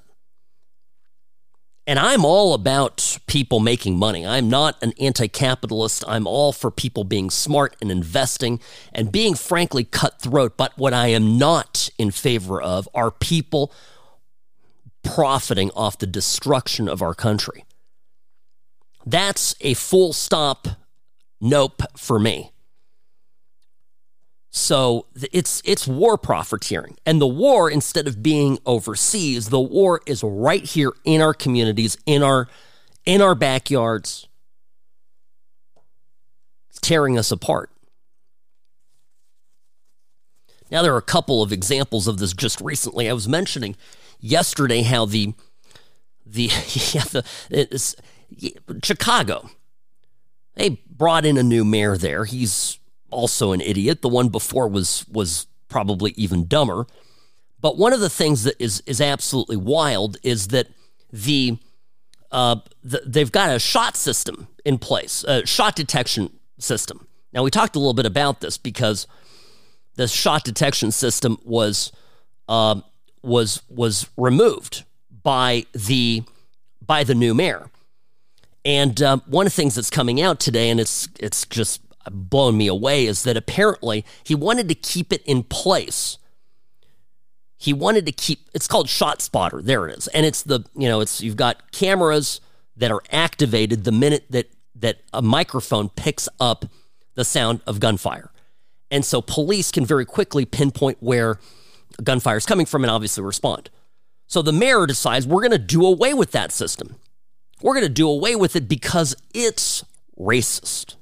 And 1.91 1.99
I'm 1.99 2.25
all 2.25 2.55
about 2.55 3.19
people 3.27 3.59
making 3.59 3.99
money. 3.99 4.25
I'm 4.25 4.49
not 4.49 4.81
an 4.81 4.93
anti 5.01 5.27
capitalist. 5.27 6.05
I'm 6.07 6.25
all 6.25 6.53
for 6.53 6.71
people 6.71 7.03
being 7.03 7.31
smart 7.31 7.75
and 7.81 7.91
investing 7.91 8.61
and 8.93 9.11
being 9.11 9.35
frankly 9.35 9.83
cutthroat. 9.83 10.57
But 10.57 10.79
what 10.79 10.95
I 10.95 11.09
am 11.09 11.37
not 11.37 11.91
in 11.99 12.13
favor 12.13 12.63
of 12.63 12.89
are 12.95 13.11
people 13.11 13.73
profiting 15.03 15.73
off 15.73 15.99
the 15.99 16.07
destruction 16.07 16.89
of 16.89 17.03
our 17.03 17.13
country. 17.13 17.65
That's 19.05 19.57
a 19.61 19.75
full 19.75 20.13
stop 20.13 20.69
nope 21.41 21.83
for 21.97 22.21
me. 22.21 22.53
So 24.51 25.07
it's 25.33 25.63
it's 25.65 25.87
war 25.87 26.19
profiteering. 26.19 26.97
And 27.07 27.21
the 27.21 27.27
war 27.27 27.71
instead 27.71 28.09
of 28.09 28.23
being 28.23 28.59
overseas, 28.67 29.49
the 29.49 29.61
war 29.61 30.01
is 30.07 30.25
right 30.25 30.65
here 30.65 30.93
in 31.05 31.21
our 31.21 31.33
communities, 31.33 31.97
in 32.05 32.23
our 32.23 32.49
in 33.07 33.23
our 33.23 33.37
backyards. 33.37 34.27
Tearing 36.83 37.19
us 37.19 37.31
apart. 37.31 37.71
Now 40.71 40.83
there 40.83 40.95
are 40.95 40.99
a 40.99 41.03
couple 41.03 41.43
of 41.43 41.53
examples 41.53 42.09
of 42.09 42.19
this 42.19 42.33
just 42.33 42.61
recently. 42.61 43.09
I 43.09 43.13
was 43.13 43.29
mentioning 43.29 43.77
yesterday 44.19 44.83
how 44.83 45.05
the 45.05 45.35
the 46.27 46.45
yeah, 46.93 47.05
the 47.13 48.81
Chicago 48.83 49.51
they 50.55 50.81
brought 50.91 51.25
in 51.25 51.39
a 51.39 51.43
new 51.43 51.65
mayor 51.65 51.97
there. 51.97 52.25
He's 52.25 52.80
also 53.11 53.53
an 53.53 53.61
idiot. 53.61 54.03
The 54.03 54.09
one 54.09 54.29
before 54.29 54.69
was 54.69 55.07
was 55.09 55.47
probably 55.69 56.13
even 56.17 56.47
dumber. 56.47 56.87
But 57.61 57.77
one 57.77 57.93
of 57.93 58.01
the 58.01 58.11
things 58.11 58.45
that 58.45 58.61
is 58.63 58.83
is 58.87 59.01
absolutely 59.01 59.57
wild 59.57 60.17
is 60.23 60.49
that 60.49 60.69
the, 61.13 61.59
uh, 62.31 62.57
the 62.83 63.03
they've 63.07 63.33
got 63.33 63.55
a 63.55 63.59
shot 63.59 63.97
system 63.97 64.49
in 64.65 64.79
place, 64.79 65.25
a 65.25 65.47
shot 65.47 65.77
detection 65.77 66.39
system. 66.59 67.07
Now 67.33 67.43
we 67.43 67.51
talked 67.51 67.77
a 67.77 67.79
little 67.79 67.95
bit 67.95 68.07
about 68.07 68.41
this 68.41 68.59
because 68.59 69.07
the 69.97 70.09
shot 70.09 70.45
detection 70.45 70.91
system 70.91 71.39
was 71.45 71.93
um, 72.49 72.85
was 73.23 73.63
was 73.69 74.09
removed 74.17 74.85
by 75.23 75.67
the 75.73 76.23
by 76.85 77.05
the 77.05 77.15
new 77.15 77.35
mayor. 77.35 77.71
And 78.65 79.01
um, 79.03 79.23
one 79.27 79.47
of 79.47 79.53
the 79.53 79.57
things 79.57 79.75
that's 79.75 79.91
coming 79.91 80.21
out 80.21 80.41
today, 80.41 80.71
and 80.71 80.81
it's 80.81 81.09
it's 81.19 81.47
just 81.47 81.81
blown 82.11 82.57
me 82.57 82.67
away, 82.67 83.07
is 83.07 83.23
that 83.25 83.37
apparently 83.37 84.05
he 84.25 84.35
wanted 84.35 84.69
to 84.69 84.75
keep 84.75 85.13
it 85.13 85.23
in 85.25 85.43
place. 85.43 86.19
He 87.59 87.73
wanted 87.73 88.07
to 88.07 88.13
keep 88.13 88.49
it's 88.55 88.67
called 88.67 88.87
ShotSpotter. 88.87 89.63
There 89.63 89.87
it 89.87 89.99
is, 89.99 90.09
and 90.09 90.25
it's 90.25 90.43
the 90.43 90.65
you 90.75 90.89
know 90.89 91.01
it's 91.01 91.21
you've 91.21 91.37
got 91.37 91.73
cameras 91.73 92.41
that 92.77 92.91
are 92.91 93.03
activated 93.11 93.85
the 93.85 93.93
minute 93.93 94.25
that 94.31 94.51
that 94.77 95.03
a 95.13 95.21
microphone 95.21 95.91
picks 95.91 96.29
up 96.39 96.65
the 97.15 97.25
sound 97.25 97.61
of 97.67 97.81
gunfire, 97.81 98.31
and 98.91 99.05
so 99.05 99.21
police 99.21 99.71
can 99.71 99.85
very 99.85 100.07
quickly 100.07 100.47
pinpoint 100.47 100.99
where 101.01 101.39
gunfire 102.03 102.39
is 102.39 102.47
coming 102.47 102.67
from 102.67 102.83
and 102.83 102.91
obviously 102.91 103.23
respond. 103.23 103.69
So 104.27 104.43
the 104.43 104.53
mayor 104.53 104.87
decides 104.87 105.27
we're 105.27 105.43
going 105.43 105.51
to 105.51 105.59
do 105.59 105.85
away 105.85 106.15
with 106.15 106.31
that 106.33 106.53
system. 106.53 106.97
We're 107.63 107.75
going 107.75 107.87
to 107.87 107.93
do 107.93 108.09
away 108.09 108.37
with 108.37 108.57
it 108.57 108.69
because 108.69 109.17
it's 109.35 109.85
racist. 110.19 110.95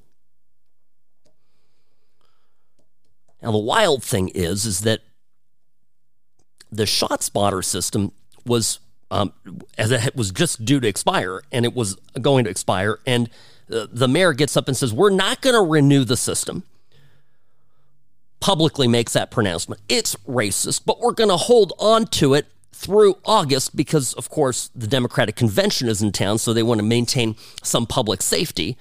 Now 3.42 3.52
the 3.52 3.58
wild 3.58 4.02
thing 4.02 4.28
is 4.28 4.64
is 4.64 4.80
that 4.80 5.00
the 6.70 6.86
shot 6.86 7.22
spotter 7.22 7.62
system 7.62 8.12
was 8.44 8.80
um, 9.10 9.32
as 9.78 9.90
it 9.90 10.14
was 10.14 10.30
just 10.30 10.64
due 10.64 10.80
to 10.80 10.88
expire 10.88 11.40
and 11.50 11.64
it 11.64 11.74
was 11.74 11.96
going 12.20 12.44
to 12.44 12.50
expire 12.50 12.98
and 13.06 13.30
uh, 13.72 13.86
the 13.90 14.08
mayor 14.08 14.32
gets 14.32 14.56
up 14.56 14.68
and 14.68 14.76
says 14.76 14.92
we're 14.92 15.10
not 15.10 15.40
going 15.40 15.54
to 15.54 15.62
renew 15.62 16.04
the 16.04 16.16
system 16.16 16.62
publicly 18.40 18.86
makes 18.86 19.14
that 19.14 19.30
pronouncement 19.30 19.80
it's 19.88 20.14
racist 20.28 20.82
but 20.84 21.00
we're 21.00 21.12
going 21.12 21.30
to 21.30 21.38
hold 21.38 21.72
on 21.78 22.04
to 22.06 22.34
it 22.34 22.46
through 22.78 23.18
August 23.24 23.74
because, 23.74 24.14
of 24.14 24.30
course, 24.30 24.70
the 24.72 24.86
Democratic 24.86 25.34
convention 25.34 25.88
is 25.88 26.00
in 26.00 26.12
town, 26.12 26.38
so 26.38 26.52
they 26.52 26.62
want 26.62 26.78
to 26.78 26.86
maintain 26.86 27.34
some 27.60 27.86
public 27.86 28.22
safety 28.22 28.76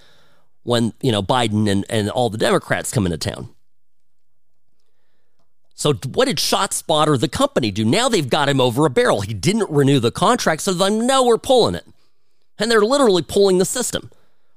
when, 0.62 0.94
you 1.02 1.12
know, 1.12 1.24
Biden 1.24 1.68
and, 1.68 1.84
and 1.90 2.08
all 2.12 2.30
the 2.30 2.38
Democrats 2.38 2.92
come 2.92 3.08
into 3.08 3.18
town. 3.18 3.50
So, 5.78 5.94
what 5.94 6.26
did 6.26 6.38
ShotSpotter, 6.38 7.20
the 7.20 7.28
company, 7.28 7.70
do? 7.70 7.86
Now 7.86 8.10
they've 8.10 8.28
got 8.28 8.50
him 8.50 8.60
over 8.60 8.88
a 8.88 8.90
barrel. 8.90 9.22
He 9.22 9.36
didn't 9.36 9.70
renew 9.70 10.00
the 10.00 10.10
contract, 10.10 10.64
so 10.64 10.74
they 10.74 10.90
know 10.90 11.24
we're 11.24 11.38
pulling 11.38 11.76
it. 11.76 11.86
And 12.58 12.72
they're 12.72 12.82
literally 12.82 13.22
pulling 13.22 13.60
the 13.60 13.66
system. 13.66 14.10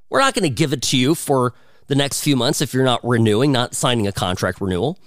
We're 0.09 0.21
not 0.21 0.33
going 0.33 0.49
to 0.49 0.55
give 0.55 0.73
it 0.73 0.81
to 0.81 0.97
you 0.97 1.15
for 1.15 1.53
the 1.89 1.95
next 1.95 2.23
few 2.23 2.37
months 2.37 2.62
if 2.62 2.73
you're 2.73 2.85
not 2.85 3.07
renewing, 3.07 3.53
not 3.53 3.75
signing 3.75 4.07
a 4.07 4.12
contract 4.12 4.62
renewal. 4.62 4.99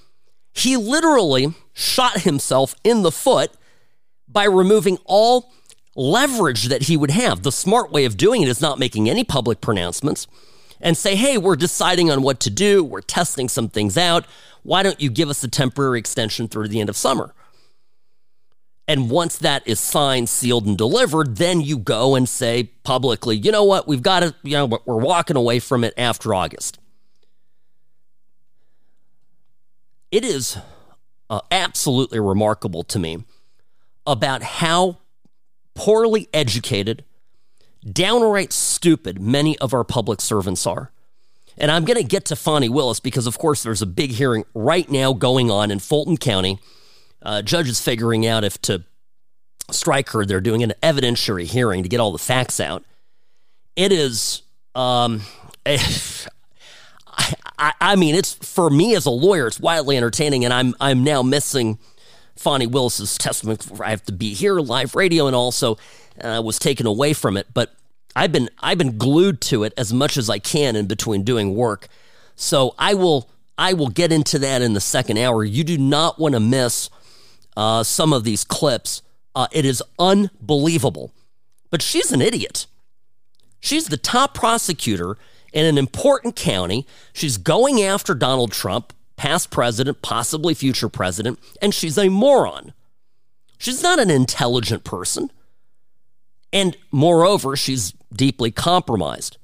He 0.53 0.77
literally 0.77 1.55
shot 1.73 2.21
himself 2.21 2.75
in 2.83 3.01
the 3.01 3.11
foot 3.11 3.49
by 4.27 4.43
removing 4.43 4.99
all 5.05 5.51
leverage 5.95 6.65
that 6.65 6.83
he 6.83 6.95
would 6.95 7.09
have. 7.09 7.41
The 7.41 7.51
smart 7.51 7.91
way 7.91 8.05
of 8.05 8.17
doing 8.17 8.43
it 8.43 8.49
is 8.49 8.61
not 8.61 8.77
making 8.77 9.09
any 9.09 9.23
public 9.23 9.61
pronouncements 9.61 10.27
and 10.83 10.95
say, 10.95 11.15
hey, 11.15 11.39
we're 11.39 11.55
deciding 11.55 12.11
on 12.11 12.21
what 12.21 12.39
to 12.41 12.51
do. 12.51 12.83
We're 12.83 13.01
testing 13.01 13.49
some 13.49 13.69
things 13.69 13.97
out. 13.97 14.25
Why 14.61 14.83
don't 14.83 15.01
you 15.01 15.09
give 15.09 15.29
us 15.29 15.43
a 15.43 15.47
temporary 15.47 15.97
extension 15.97 16.47
through 16.47 16.67
the 16.67 16.79
end 16.79 16.89
of 16.89 16.97
summer? 16.97 17.33
And 18.87 19.09
once 19.09 19.37
that 19.37 19.65
is 19.65 19.79
signed, 19.79 20.27
sealed, 20.27 20.65
and 20.67 20.77
delivered, 20.77 21.37
then 21.37 21.61
you 21.61 21.77
go 21.77 22.15
and 22.15 22.27
say 22.27 22.65
publicly, 22.83 23.37
you 23.37 23.49
know 23.51 23.63
what, 23.63 23.87
we've 23.87 24.01
got 24.01 24.19
to, 24.19 24.35
you 24.43 24.57
know, 24.57 24.65
we're 24.85 24.97
walking 24.97 25.37
away 25.37 25.59
from 25.59 25.85
it 25.85 25.93
after 25.97 26.33
August. 26.33 26.79
It 30.11 30.25
is 30.25 30.57
uh, 31.29 31.39
absolutely 31.49 32.19
remarkable 32.19 32.83
to 32.83 32.99
me 32.99 33.23
about 34.05 34.43
how 34.43 34.97
poorly 35.75 36.27
educated, 36.33 37.05
downright 37.91 38.53
stupid 38.53 39.21
many 39.21 39.57
of 39.59 39.73
our 39.73 39.83
public 39.83 40.21
servants 40.21 40.65
are. 40.65 40.91
And 41.57 41.69
I'm 41.69 41.85
going 41.85 41.97
to 41.97 42.03
get 42.03 42.25
to 42.25 42.35
Fani 42.35 42.69
Willis 42.69 42.99
because, 42.99 43.27
of 43.27 43.37
course, 43.37 43.63
there's 43.63 43.81
a 43.81 43.85
big 43.85 44.11
hearing 44.11 44.43
right 44.53 44.89
now 44.89 45.13
going 45.13 45.51
on 45.51 45.69
in 45.69 45.79
Fulton 45.79 46.17
County. 46.17 46.59
Uh, 47.21 47.41
judges 47.41 47.79
figuring 47.79 48.25
out 48.25 48.43
if 48.43 48.59
to 48.63 48.83
strike 49.71 50.09
her. 50.09 50.25
They're 50.25 50.41
doing 50.41 50.63
an 50.63 50.73
evidentiary 50.81 51.45
hearing 51.45 51.83
to 51.83 51.89
get 51.89 51.99
all 51.99 52.11
the 52.11 52.17
facts 52.17 52.59
out. 52.59 52.83
It 53.75 53.91
is, 53.91 54.41
um, 54.75 55.21
I, 55.65 57.73
I 57.79 57.95
mean, 57.95 58.15
it's 58.15 58.33
for 58.33 58.69
me 58.69 58.95
as 58.95 59.05
a 59.05 59.11
lawyer, 59.11 59.47
it's 59.47 59.59
wildly 59.59 59.97
entertaining, 59.97 60.45
and 60.45 60.53
I'm 60.53 60.73
I'm 60.81 61.03
now 61.03 61.21
missing 61.21 61.77
Fani 62.35 62.67
Willis's 62.67 63.17
testimony. 63.17 63.59
I 63.79 63.91
have 63.91 64.03
to 64.03 64.11
be 64.11 64.33
here, 64.33 64.59
live 64.59 64.95
radio, 64.95 65.27
and 65.27 65.35
also 65.35 65.77
uh, 66.21 66.41
was 66.43 66.59
taken 66.59 66.85
away 66.85 67.13
from 67.13 67.37
it. 67.37 67.47
But 67.53 67.73
I've 68.15 68.31
been 68.31 68.49
I've 68.59 68.77
been 68.77 68.97
glued 68.97 69.41
to 69.41 69.63
it 69.63 69.73
as 69.77 69.93
much 69.93 70.17
as 70.17 70.29
I 70.29 70.39
can 70.39 70.75
in 70.75 70.87
between 70.87 71.23
doing 71.23 71.55
work. 71.55 71.87
So 72.35 72.75
I 72.77 72.93
will 72.93 73.29
I 73.57 73.73
will 73.73 73.89
get 73.89 74.11
into 74.11 74.39
that 74.39 74.61
in 74.61 74.73
the 74.73 74.81
second 74.81 75.17
hour. 75.17 75.43
You 75.43 75.63
do 75.63 75.77
not 75.77 76.19
want 76.19 76.33
to 76.33 76.39
miss 76.39 76.89
uh, 77.55 77.83
some 77.83 78.13
of 78.13 78.23
these 78.23 78.43
clips. 78.43 79.01
Uh, 79.35 79.47
it 79.51 79.65
is 79.65 79.81
unbelievable. 79.99 81.11
But 81.69 81.81
she's 81.81 82.11
an 82.11 82.21
idiot. 82.21 82.67
She's 83.59 83.87
the 83.87 83.97
top 83.97 84.33
prosecutor 84.33 85.17
in 85.53 85.65
an 85.65 85.77
important 85.77 86.35
county. 86.35 86.85
She's 87.13 87.37
going 87.37 87.81
after 87.81 88.13
Donald 88.13 88.51
Trump 88.51 88.93
past 89.15 89.51
president, 89.51 90.01
possibly 90.01 90.53
future 90.53 90.89
president, 90.89 91.39
and 91.61 91.73
she's 91.73 91.97
a 91.97 92.09
moron. 92.09 92.73
She's 93.57 93.81
not 93.81 93.99
an 93.99 94.09
intelligent 94.09 94.83
person. 94.83 95.31
And 96.53 96.77
moreover, 96.91 97.57
she's 97.57 97.93
deeply 98.13 98.51
compromised. 98.51 99.37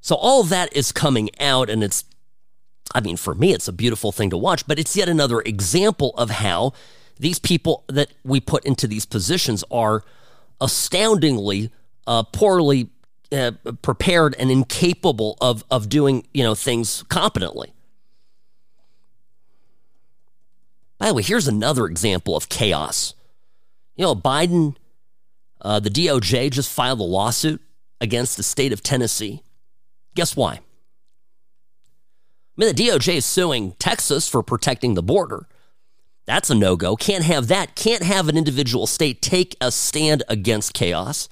So 0.00 0.14
all 0.14 0.44
that 0.44 0.74
is 0.74 0.92
coming 0.92 1.30
out, 1.40 1.68
and 1.68 1.82
it's, 1.82 2.04
I 2.94 3.00
mean, 3.00 3.16
for 3.16 3.34
me, 3.34 3.52
it's 3.52 3.68
a 3.68 3.72
beautiful 3.72 4.12
thing 4.12 4.30
to 4.30 4.38
watch, 4.38 4.66
but 4.66 4.78
it's 4.78 4.96
yet 4.96 5.08
another 5.08 5.40
example 5.40 6.14
of 6.16 6.30
how 6.30 6.72
these 7.18 7.38
people 7.38 7.84
that 7.88 8.12
we 8.24 8.40
put 8.40 8.64
into 8.64 8.86
these 8.86 9.04
positions 9.04 9.64
are 9.70 10.04
astoundingly 10.60 11.70
uh, 12.06 12.22
poorly 12.22 12.90
uh, 13.32 13.52
prepared 13.82 14.34
and 14.38 14.50
incapable 14.50 15.36
of, 15.40 15.64
of 15.70 15.88
doing, 15.88 16.26
you 16.32 16.42
know, 16.42 16.54
things 16.54 17.02
competently. 17.08 17.72
By 20.98 21.08
the 21.08 21.14
way, 21.14 21.22
here's 21.22 21.48
another 21.48 21.86
example 21.86 22.36
of 22.36 22.48
chaos. 22.48 23.14
You 23.96 24.04
know, 24.04 24.14
Biden, 24.14 24.76
uh, 25.62 25.80
the 25.80 25.90
DOJ 25.90 26.50
just 26.50 26.70
filed 26.70 27.00
a 27.00 27.04
lawsuit 27.04 27.60
against 28.00 28.36
the 28.36 28.42
state 28.42 28.72
of 28.72 28.82
Tennessee. 28.82 29.42
Guess 30.14 30.36
why? 30.36 30.54
I 30.54 30.60
mean, 32.56 32.74
the 32.74 32.82
DOJ 32.82 33.16
is 33.16 33.24
suing 33.24 33.72
Texas 33.78 34.28
for 34.28 34.42
protecting 34.42 34.94
the 34.94 35.02
border. 35.02 35.48
That's 36.26 36.50
a 36.50 36.54
no 36.54 36.76
go. 36.76 36.96
Can't 36.96 37.24
have 37.24 37.48
that. 37.48 37.74
Can't 37.74 38.02
have 38.02 38.28
an 38.28 38.36
individual 38.36 38.86
state 38.86 39.22
take 39.22 39.56
a 39.60 39.72
stand 39.72 40.22
against 40.28 40.74
chaos. 40.74 41.28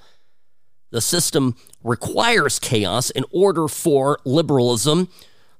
The 0.90 1.00
system 1.00 1.56
requires 1.84 2.58
chaos 2.58 3.10
in 3.10 3.24
order 3.30 3.68
for 3.68 4.18
liberalism 4.24 5.08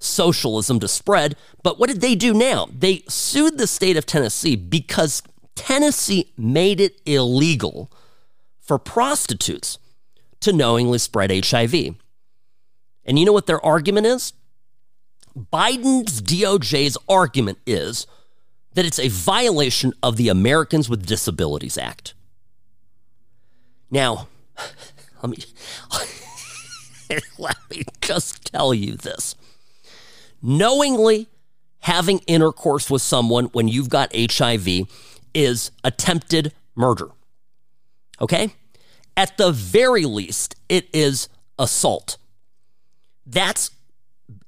socialism 0.01 0.81
to 0.81 0.89
spread. 0.89 1.37
But 1.63 1.79
what 1.79 1.89
did 1.89 2.01
they 2.01 2.15
do 2.15 2.35
now? 2.35 2.69
They 2.77 3.05
sued 3.09 3.59
the 3.59 3.67
state 3.67 3.97
of 3.97 4.07
Tennessee 4.07 4.57
because 4.57 5.23
Tennessee 5.55 6.33
made 6.37 6.81
it 6.81 7.01
illegal 7.07 7.93
for 8.71 8.79
prostitutes 8.79 9.81
to 10.39 10.53
knowingly 10.53 10.99
spread 10.99 11.33
HIV. 11.45 11.97
And 13.05 13.19
you 13.19 13.25
know 13.25 13.33
what 13.33 13.49
their 13.49 13.61
argument 13.67 14.07
is? 14.07 14.33
Biden's 15.37 16.23
DOJ's 16.23 16.97
argument 17.09 17.59
is 17.67 18.07
that 18.75 18.87
it's 18.87 19.01
a 19.01 19.09
violation 19.09 19.93
of 20.05 20.17
the 20.17 20.29
Americans 20.29 20.89
with 20.89 21.05
Disabilities 21.05 21.77
Act. 21.77 22.15
Now, 23.91 24.29
let 25.21 25.31
me 25.31 25.39
let 27.39 27.57
me 27.73 27.83
just 28.01 28.53
tell 28.53 28.73
you 28.73 28.95
this 28.95 29.35
knowingly 30.41 31.27
having 31.81 32.21
intercourse 32.29 32.89
with 32.89 33.03
someone 33.03 33.47
when 33.47 33.67
you've 33.67 33.89
got 33.89 34.15
HIV 34.15 34.87
is 35.35 35.73
attempted 35.83 36.53
murder. 36.77 37.09
Okay? 38.21 38.55
At 39.21 39.37
the 39.37 39.53
very 39.53 40.07
least, 40.07 40.55
it 40.71 40.89
is 40.95 41.29
assault. 41.59 42.17
That's 43.27 43.71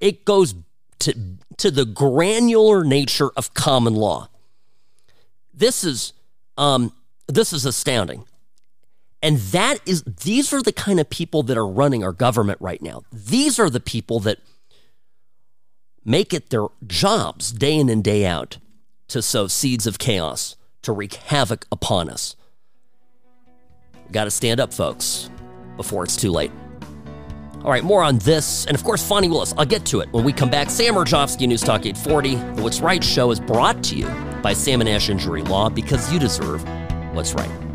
it 0.01 0.25
goes 0.25 0.55
to 1.01 1.15
to 1.59 1.71
the 1.71 1.85
granular 1.85 2.83
nature 2.83 3.29
of 3.37 3.53
common 3.53 3.95
law. 3.95 4.31
This 5.53 5.85
is 5.85 6.15
um 6.57 6.95
this 7.29 7.53
is 7.53 7.67
astounding. 7.67 8.25
And 9.23 9.37
that 9.53 9.79
is 9.85 10.05
these 10.05 10.55
are 10.55 10.63
the 10.63 10.73
kind 10.73 10.99
of 10.99 11.11
people 11.11 11.43
that 11.43 11.59
are 11.59 11.69
running 11.69 12.03
our 12.03 12.15
government 12.15 12.59
right 12.63 12.81
now. 12.81 13.03
These 13.13 13.59
are 13.59 13.69
the 13.69 13.79
people 13.79 14.21
that 14.21 14.39
make 16.03 16.33
it 16.33 16.49
their 16.49 16.69
jobs 16.87 17.53
day 17.53 17.77
in 17.77 17.91
and 17.91 18.03
day 18.03 18.25
out 18.25 18.57
to 19.09 19.21
sow 19.21 19.49
seeds 19.49 19.87
of 19.87 19.99
chaos, 19.99 20.57
to 20.81 20.93
wreak 20.93 21.13
havoc 21.13 21.67
upon 21.71 22.09
us. 22.09 22.37
We 24.13 24.15
got 24.15 24.25
to 24.25 24.31
stand 24.31 24.61
up, 24.61 24.75
folks, 24.75 25.31
before 25.79 26.05
it's 26.05 26.17
too 26.17 26.31
late. 26.31 26.53
All 27.65 27.71
right, 27.71 27.83
more 27.83 28.03
on 28.03 28.19
this, 28.19 28.67
and 28.67 28.77
of 28.77 28.85
course, 28.85 29.03
Fani 29.03 29.31
Willis. 29.31 29.55
I'll 29.57 29.65
get 29.65 29.87
to 29.87 30.01
it 30.01 30.13
when 30.13 30.23
we 30.23 30.35
come 30.35 30.51
back. 30.51 30.69
Sam 30.69 30.97
Mirejovsky, 30.97 31.49
News 31.49 31.63
Talk 31.63 31.87
840. 31.87 32.35
The 32.57 32.63
What's 32.63 32.81
Right 32.81 33.03
show 33.03 33.31
is 33.31 33.41
brought 33.41 33.83
to 33.85 33.97
you 33.97 34.07
by 34.43 34.53
Sam 34.53 34.83
and 34.83 34.91
Ash 34.91 35.09
Injury 35.09 35.41
Law 35.41 35.71
because 35.71 36.13
you 36.13 36.19
deserve 36.19 36.63
what's 37.15 37.33
right. 37.33 37.72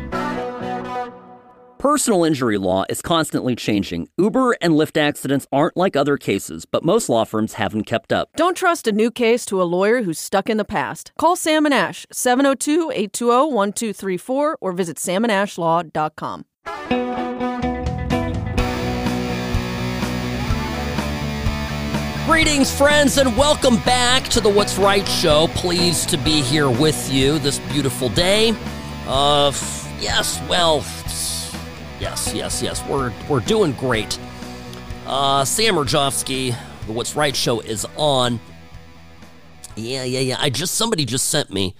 Personal 1.78 2.24
injury 2.24 2.58
law 2.58 2.84
is 2.88 3.00
constantly 3.00 3.54
changing. 3.54 4.08
Uber 4.18 4.56
and 4.60 4.74
Lyft 4.74 4.96
accidents 4.96 5.46
aren't 5.52 5.76
like 5.76 5.94
other 5.94 6.16
cases, 6.16 6.64
but 6.64 6.84
most 6.84 7.08
law 7.08 7.22
firms 7.22 7.52
haven't 7.52 7.84
kept 7.84 8.12
up. 8.12 8.30
Don't 8.34 8.56
trust 8.56 8.88
a 8.88 8.92
new 8.92 9.12
case 9.12 9.46
to 9.46 9.62
a 9.62 9.64
lawyer 9.64 10.02
who's 10.02 10.18
stuck 10.18 10.50
in 10.50 10.56
the 10.56 10.64
past. 10.64 11.12
Call 11.20 11.36
Sam 11.36 11.66
and 11.66 11.72
Ash, 11.72 12.04
702 12.10 12.90
820 12.90 13.54
1234, 13.54 14.58
or 14.60 14.72
visit 14.72 14.96
samandashlaw.com. 14.96 16.44
Greetings, 22.26 22.76
friends, 22.76 23.18
and 23.18 23.36
welcome 23.36 23.76
back 23.84 24.24
to 24.30 24.40
the 24.40 24.48
What's 24.48 24.78
Right 24.78 25.06
show. 25.06 25.46
Pleased 25.54 26.08
to 26.08 26.16
be 26.16 26.40
here 26.42 26.68
with 26.68 27.12
you 27.12 27.38
this 27.38 27.60
beautiful 27.70 28.08
day. 28.08 28.52
Uh, 29.06 29.52
yes, 30.00 30.42
well, 30.48 30.84
Yes, 32.00 32.32
yes, 32.32 32.62
yes. 32.62 32.84
We're 32.86 33.12
we're 33.28 33.40
doing 33.40 33.72
great. 33.72 34.18
Uh, 35.06 35.44
Sam 35.44 35.74
Mirejovsky, 35.74 36.54
the 36.86 36.92
What's 36.92 37.16
Right 37.16 37.34
show 37.34 37.60
is 37.60 37.86
on. 37.96 38.38
Yeah, 39.74 40.04
yeah, 40.04 40.20
yeah. 40.20 40.36
I 40.38 40.50
just 40.50 40.74
somebody 40.74 41.04
just 41.04 41.28
sent 41.28 41.50
me 41.50 41.74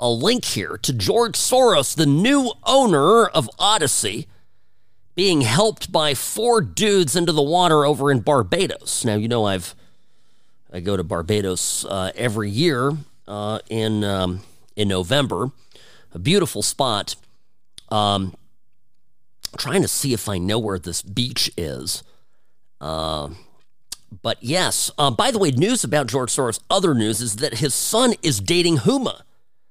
a 0.00 0.10
link 0.10 0.44
here 0.44 0.78
to 0.82 0.92
George 0.92 1.34
Soros, 1.34 1.94
the 1.94 2.06
new 2.06 2.52
owner 2.64 3.26
of 3.26 3.48
Audacy, 3.58 4.26
being 5.14 5.42
helped 5.42 5.92
by 5.92 6.14
four 6.14 6.60
dudes 6.60 7.14
into 7.14 7.30
the 7.30 7.42
water 7.42 7.84
over 7.84 8.10
in 8.10 8.20
Barbados. 8.20 9.04
Now 9.04 9.14
you 9.14 9.28
know 9.28 9.44
I've 9.44 9.76
I 10.72 10.80
go 10.80 10.96
to 10.96 11.04
Barbados 11.04 11.84
uh, 11.84 12.10
every 12.16 12.50
year 12.50 12.92
uh, 13.28 13.60
in 13.68 14.02
um, 14.02 14.40
in 14.74 14.88
November. 14.88 15.52
A 16.14 16.18
beautiful 16.18 16.62
spot. 16.62 17.14
Um, 17.90 18.34
trying 19.56 19.82
to 19.82 19.88
see 19.88 20.12
if 20.12 20.28
I 20.28 20.38
know 20.38 20.58
where 20.58 20.78
this 20.78 21.02
beach 21.02 21.50
is. 21.56 22.02
Uh, 22.80 23.30
but 24.22 24.42
yes, 24.42 24.90
uh, 24.98 25.10
by 25.10 25.30
the 25.30 25.38
way, 25.38 25.50
news 25.50 25.84
about 25.84 26.06
George 26.06 26.30
Soros, 26.30 26.60
other 26.68 26.94
news 26.94 27.20
is 27.20 27.36
that 27.36 27.54
his 27.58 27.74
son 27.74 28.14
is 28.22 28.40
dating 28.40 28.78
Huma. 28.78 29.22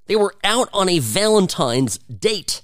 They 0.08 0.16
were 0.16 0.36
out 0.44 0.70
on 0.74 0.90
a 0.90 1.00
Valentine's 1.00 1.98
date. 2.00 2.62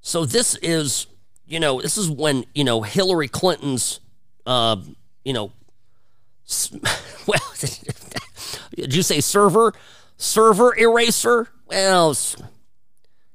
So 0.00 0.24
this 0.24 0.54
is, 0.56 1.06
you 1.46 1.60
know, 1.60 1.80
this 1.82 1.98
is 1.98 2.10
when, 2.10 2.44
you 2.54 2.64
know, 2.64 2.82
Hillary 2.82 3.28
Clinton's, 3.28 4.00
uh, 4.46 4.76
you 5.24 5.32
know, 5.32 5.52
well, 7.26 7.40
did 8.74 8.94
you 8.94 9.02
say 9.02 9.20
server? 9.20 9.74
Server 10.16 10.74
eraser? 10.76 11.48
Well, 11.66 12.16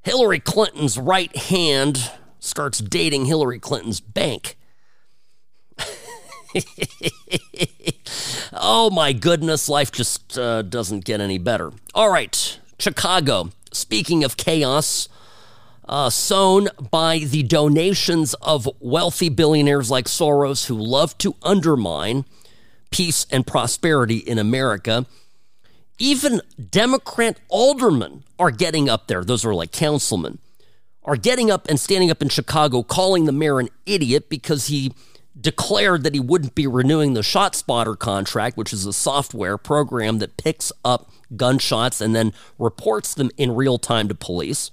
Hillary 0.02 0.40
Clinton's 0.40 0.98
right 0.98 1.36
hand 1.36 2.12
starts 2.44 2.80
dating 2.80 3.26
Hillary 3.26 3.60
Clinton's 3.60 4.00
bank. 4.02 4.58
oh 8.54 8.90
my 8.92 9.14
goodness, 9.14 9.70
life 9.70 9.92
just 9.92 10.38
uh, 10.38 10.62
doesn't 10.62 11.06
get 11.06 11.22
any 11.22 11.38
better. 11.38 11.72
All 11.96 12.12
right, 12.12 12.60
Chicago. 12.80 13.52
Speaking 13.72 14.24
of 14.24 14.38
chaos, 14.38 15.08
uh, 15.88 16.10
sown 16.10 16.68
by 16.92 17.20
the 17.20 17.44
donations 17.44 18.34
of 18.36 18.70
wealthy 18.80 19.30
billionaires 19.30 19.90
like 19.90 20.06
Soros 20.06 20.68
who 20.68 20.76
love 20.76 21.18
to 21.20 21.36
undermine 21.42 22.26
peace 22.92 23.26
and 23.32 23.48
prosperity 23.48 24.18
in 24.18 24.38
America. 24.38 25.06
Even 25.98 26.42
Democrat 26.70 27.40
aldermen 27.50 28.24
are 28.38 28.52
getting 28.52 28.90
up 28.90 29.08
there. 29.08 29.24
Those 29.24 29.46
are 29.46 29.56
like 29.56 29.72
councilmen 29.72 30.40
are 31.06 31.16
getting 31.16 31.52
up 31.52 31.68
and 31.70 31.80
standing 31.80 32.10
up 32.10 32.22
in 32.22 32.30
Chicago 32.30 32.84
calling 32.84 33.26
the 33.26 33.32
mayor 33.32 33.60
an 33.60 33.70
idiot 33.86 34.30
because 34.30 34.68
he 34.68 34.94
declared 35.40 36.04
that 36.04 36.14
he 36.14 36.20
wouldn't 36.20 36.56
be 36.56 36.68
renewing 36.68 37.14
the 37.14 37.22
ShotSpotter 37.22 37.98
contract, 37.98 38.56
which 38.56 38.72
is 38.72 38.86
a 38.86 38.94
software 38.94 39.58
program 39.58 40.20
that 40.20 40.38
picks 40.38 40.72
up 40.86 41.12
gunshots 41.36 42.00
and 42.00 42.16
then 42.16 42.34
reports 42.60 43.14
them 43.14 43.32
in 43.38 43.56
real 43.56 43.78
time 43.78 44.08
to 44.08 44.16
police. 44.16 44.72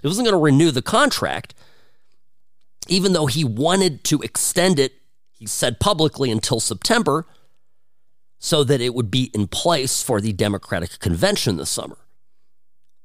He 0.00 0.08
wasn't 0.08 0.26
going 0.26 0.38
to 0.38 0.42
renew 0.42 0.70
the 0.70 0.82
contract, 0.82 1.54
even 2.88 3.12
though 3.12 3.26
he 3.26 3.44
wanted 3.44 4.04
to 4.04 4.20
extend 4.20 4.78
it, 4.78 4.94
he 5.30 5.46
said 5.46 5.80
publicly, 5.80 6.30
until 6.30 6.60
September 6.60 7.26
so 8.38 8.64
that 8.64 8.80
it 8.80 8.92
would 8.92 9.10
be 9.10 9.30
in 9.32 9.46
place 9.46 10.02
for 10.02 10.20
the 10.20 10.32
Democratic 10.32 10.98
convention 10.98 11.56
this 11.56 11.70
summer. 11.70 11.96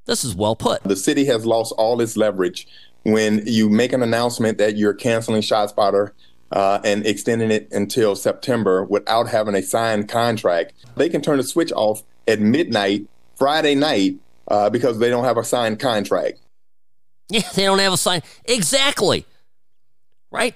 This 0.08 0.24
is 0.24 0.36
well 0.36 0.56
put. 0.56 0.84
The 0.84 0.96
city 0.96 1.26
has 1.26 1.46
lost 1.46 1.74
all 1.78 2.02
its 2.02 2.18
leverage 2.18 2.68
when 3.04 3.44
you 3.46 3.70
make 3.70 3.94
an 3.94 4.02
announcement 4.02 4.58
that 4.58 4.76
you're 4.76 4.94
canceling 4.94 5.42
ShotSpotter 5.42 6.12
uh, 6.52 6.80
and 6.84 7.06
extending 7.06 7.52
it 7.52 7.68
until 7.72 8.16
September 8.16 8.84
without 8.84 9.28
having 9.30 9.54
a 9.54 9.62
signed 9.62 10.10
contract. 10.10 10.74
They 10.96 11.10
can 11.10 11.22
turn 11.22 11.38
the 11.38 11.44
switch 11.44 11.72
off 11.74 12.04
at 12.28 12.40
midnight 12.40 13.08
Friday 13.36 13.76
night 13.76 14.16
uh, 14.48 14.70
because 14.70 15.00
they 15.00 15.10
don't 15.10 15.26
have 15.26 15.38
a 15.38 15.44
signed 15.44 15.80
contract. 15.80 16.40
Yeah, 17.30 17.42
they 17.56 17.66
don't 17.66 17.80
have 17.80 17.94
a 17.94 17.98
sign. 17.98 18.24
Exactly. 18.46 19.26
Right? 20.32 20.56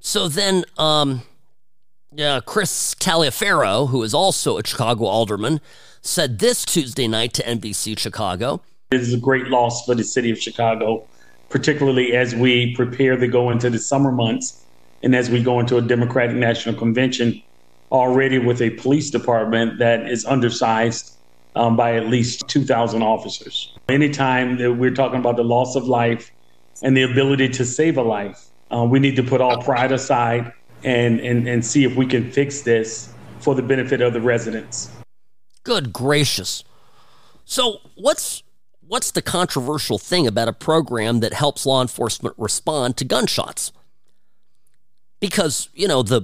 So 0.00 0.28
then, 0.28 0.64
um, 0.78 1.22
yeah, 2.14 2.40
Chris 2.44 2.94
Taliaferro, 2.96 3.88
who 3.88 4.02
is 4.02 4.12
also 4.12 4.58
a 4.58 4.66
Chicago 4.66 5.04
alderman, 5.04 5.60
said 6.02 6.38
this 6.38 6.64
Tuesday 6.64 7.08
night 7.08 7.32
to 7.34 7.42
NBC 7.42 7.98
Chicago. 7.98 8.60
It 8.90 9.00
is 9.00 9.14
a 9.14 9.18
great 9.18 9.46
loss 9.46 9.86
for 9.86 9.94
the 9.94 10.04
city 10.04 10.30
of 10.30 10.38
Chicago, 10.38 11.06
particularly 11.48 12.14
as 12.14 12.34
we 12.34 12.74
prepare 12.74 13.16
to 13.16 13.26
go 13.26 13.50
into 13.50 13.70
the 13.70 13.78
summer 13.78 14.12
months 14.12 14.64
and 15.02 15.16
as 15.16 15.30
we 15.30 15.42
go 15.42 15.58
into 15.60 15.78
a 15.78 15.82
Democratic 15.82 16.36
National 16.36 16.74
Convention 16.74 17.42
already 17.90 18.38
with 18.38 18.60
a 18.60 18.70
police 18.70 19.10
department 19.10 19.78
that 19.78 20.08
is 20.08 20.24
undersized 20.24 21.16
um, 21.56 21.76
by 21.76 21.96
at 21.96 22.06
least 22.06 22.46
2,000 22.48 23.02
officers. 23.02 23.74
Anytime 23.88 24.58
that 24.58 24.72
we're 24.72 24.94
talking 24.94 25.20
about 25.20 25.36
the 25.36 25.44
loss 25.44 25.76
of 25.76 25.86
life 25.86 26.30
and 26.82 26.96
the 26.96 27.02
ability 27.02 27.48
to 27.50 27.64
save 27.64 27.96
a 27.96 28.02
life, 28.02 28.48
uh, 28.70 28.84
we 28.84 28.98
need 28.98 29.16
to 29.16 29.22
put 29.22 29.40
all 29.40 29.60
pride 29.62 29.92
aside 29.92 30.52
and, 30.84 31.20
and, 31.20 31.48
and 31.48 31.64
see 31.64 31.84
if 31.84 31.96
we 31.96 32.06
can 32.06 32.30
fix 32.30 32.62
this 32.62 33.12
for 33.40 33.54
the 33.54 33.62
benefit 33.62 34.00
of 34.00 34.12
the 34.12 34.20
residents. 34.20 34.90
Good 35.64 35.92
gracious. 35.92 36.64
So, 37.44 37.78
what's 37.94 38.42
what's 38.86 39.10
the 39.10 39.22
controversial 39.22 39.98
thing 39.98 40.26
about 40.26 40.48
a 40.48 40.52
program 40.52 41.20
that 41.20 41.32
helps 41.32 41.64
law 41.64 41.80
enforcement 41.80 42.34
respond 42.38 42.96
to 42.98 43.04
gunshots? 43.04 43.72
Because, 45.20 45.68
you 45.74 45.88
know, 45.88 46.02
the 46.02 46.22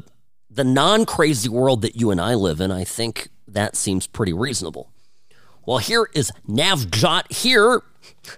the 0.51 0.65
non-crazy 0.65 1.49
world 1.49 1.83
that 1.83 1.97
you 1.97 2.11
and 2.11 2.21
I 2.21 2.35
live 2.35 2.61
in, 2.61 2.71
I 2.71 2.85
think 2.85 3.29
that 3.47 3.77
seems 3.77 4.07
pretty 4.07 4.33
reasonable. 4.33 4.91
Well, 5.67 5.79
here 5.79 6.09
is 6.15 6.33
Navjot 6.49 7.33
here. 7.33 7.83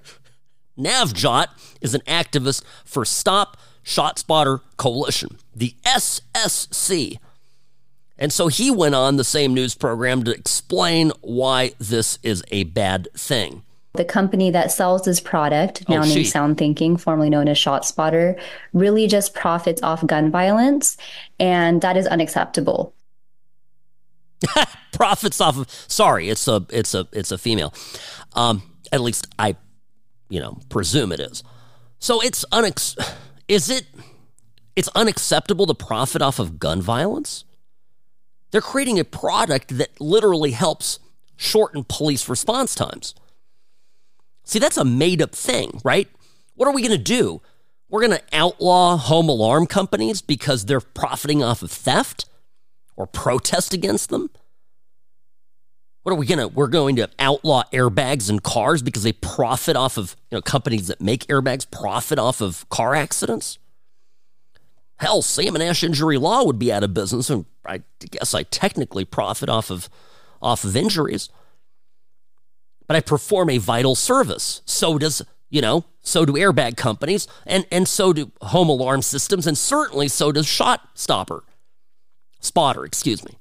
Navjot 0.79 1.47
is 1.81 1.95
an 1.95 2.01
activist 2.03 2.63
for 2.85 3.05
Stop 3.05 3.57
ShotSpotter 3.85 4.61
Coalition, 4.77 5.39
the 5.55 5.75
SSC. 5.85 7.19
And 8.19 8.33
so 8.33 8.49
he 8.49 8.71
went 8.71 8.95
on 8.95 9.17
the 9.17 9.25
same 9.25 9.55
news 9.55 9.75
program 9.75 10.25
to 10.25 10.31
explain 10.31 11.13
why 11.23 11.73
this 11.79 12.19
is 12.23 12.45
a 12.51 12.65
bad 12.65 13.09
thing. 13.17 13.63
The 13.95 14.05
company 14.05 14.51
that 14.51 14.71
sells 14.71 15.03
this 15.03 15.19
product, 15.19 15.85
oh, 15.89 15.95
now 15.95 16.03
oh, 16.03 16.05
named 16.05 16.27
SoundThinking, 16.27 17.01
formerly 17.01 17.31
known 17.31 17.49
as 17.49 17.59
ShotSpotter, 17.59 18.41
really 18.73 19.09
just 19.09 19.35
profits 19.35 19.83
off 19.83 20.07
gun 20.07 20.31
violence, 20.31 20.97
and 21.41 21.81
that 21.81 21.97
is 21.97 22.07
unacceptable. 22.07 22.95
profits 24.93 25.41
off 25.41 25.57
of 25.57 25.71
sorry, 25.89 26.29
it's 26.29 26.47
a 26.47 26.65
it's 26.71 26.95
a 26.95 27.09
it's 27.13 27.33
a 27.33 27.39
female. 27.39 27.75
Um, 28.35 28.63
at 28.93 29.01
least 29.01 29.27
I, 29.39 29.57
you 30.29 30.41
know, 30.41 30.59
presume 30.69 31.11
it 31.11 31.21
is. 31.21 31.43
So 31.99 32.21
it's 32.23 32.45
unex. 32.53 32.97
Is 33.51 33.69
it? 33.69 33.85
It's 34.77 34.89
unacceptable 34.95 35.67
to 35.67 35.75
profit 35.75 36.23
off 36.23 36.39
of 36.39 36.61
gun 36.61 36.81
violence. 36.81 37.45
They're 38.53 38.61
creating 38.61 39.01
a 39.01 39.05
product 39.05 39.77
that 39.77 40.01
literally 40.01 40.53
helps 40.53 41.01
shorten 41.37 41.83
police 41.83 42.29
response 42.29 42.77
times. 42.77 43.13
See, 44.45 44.61
that's 44.61 44.77
a 44.77 44.85
made 44.85 45.21
up 45.21 45.35
thing, 45.35 45.81
right? 45.83 46.09
What 46.55 46.69
are 46.69 46.73
we 46.73 46.81
going 46.81 46.97
to 46.97 47.03
do? 47.03 47.43
We're 47.89 48.07
going 48.07 48.19
to 48.19 48.23
outlaw 48.33 48.97
home 48.97 49.29
alarm 49.29 49.67
companies 49.67 50.23
because 50.23 50.67
they're 50.67 50.81
profiting 50.81 51.43
off 51.43 51.61
of 51.61 51.73
theft 51.73 52.27
or 52.95 53.09
protest 53.09 53.75
against 53.75 54.11
them? 54.11 54.31
What 56.11 56.17
are 56.17 56.19
we 56.19 56.27
gonna? 56.27 56.49
We're 56.49 56.67
going 56.67 56.97
to 56.97 57.09
outlaw 57.21 57.63
airbags 57.73 58.29
in 58.29 58.41
cars 58.41 58.83
because 58.83 59.05
they 59.05 59.13
profit 59.13 59.77
off 59.77 59.97
of 59.97 60.17
you 60.29 60.37
know 60.37 60.43
companies 60.43 60.89
that 60.89 61.01
make 61.01 61.25
airbags 61.29 61.71
profit 61.71 62.19
off 62.19 62.41
of 62.41 62.69
car 62.69 62.97
accidents. 62.97 63.61
Hell, 64.97 65.23
Sam 65.23 65.55
and 65.55 65.63
Ash 65.63 65.85
Injury 65.85 66.19
Law 66.19 66.43
would 66.43 66.59
be 66.59 66.73
out 66.73 66.83
of 66.83 66.93
business, 66.95 67.31
and 67.31 67.45
I 67.65 67.83
guess 68.11 68.35
I 68.35 68.43
technically 68.43 69.05
profit 69.05 69.49
off 69.49 69.71
of 69.71 69.89
off 70.43 70.65
of 70.65 70.75
injuries. 70.75 71.29
But 72.89 72.97
I 72.97 73.03
perform 73.03 73.49
a 73.49 73.59
vital 73.59 73.95
service. 73.95 74.63
So 74.65 74.99
does 74.99 75.23
you 75.49 75.61
know, 75.61 75.85
so 76.01 76.25
do 76.25 76.33
airbag 76.33 76.77
companies, 76.77 77.29
and 77.47 77.69
and 77.71 77.87
so 77.87 78.13
do 78.13 78.33
home 78.43 78.69
alarm 78.69 79.03
systems, 79.03 79.47
and 79.47 79.57
certainly 79.57 80.09
so 80.09 80.33
does 80.33 80.49
Shot 80.49 80.89
Stopper, 80.95 81.45
Spotter, 82.41 82.85
excuse 82.85 83.25
me. 83.25 83.37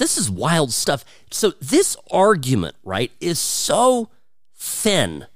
This 0.00 0.16
is 0.16 0.30
wild 0.30 0.72
stuff. 0.72 1.04
So, 1.30 1.52
this 1.60 1.94
argument, 2.10 2.74
right, 2.82 3.12
is 3.20 3.38
so 3.38 4.08
thin, 4.56 5.26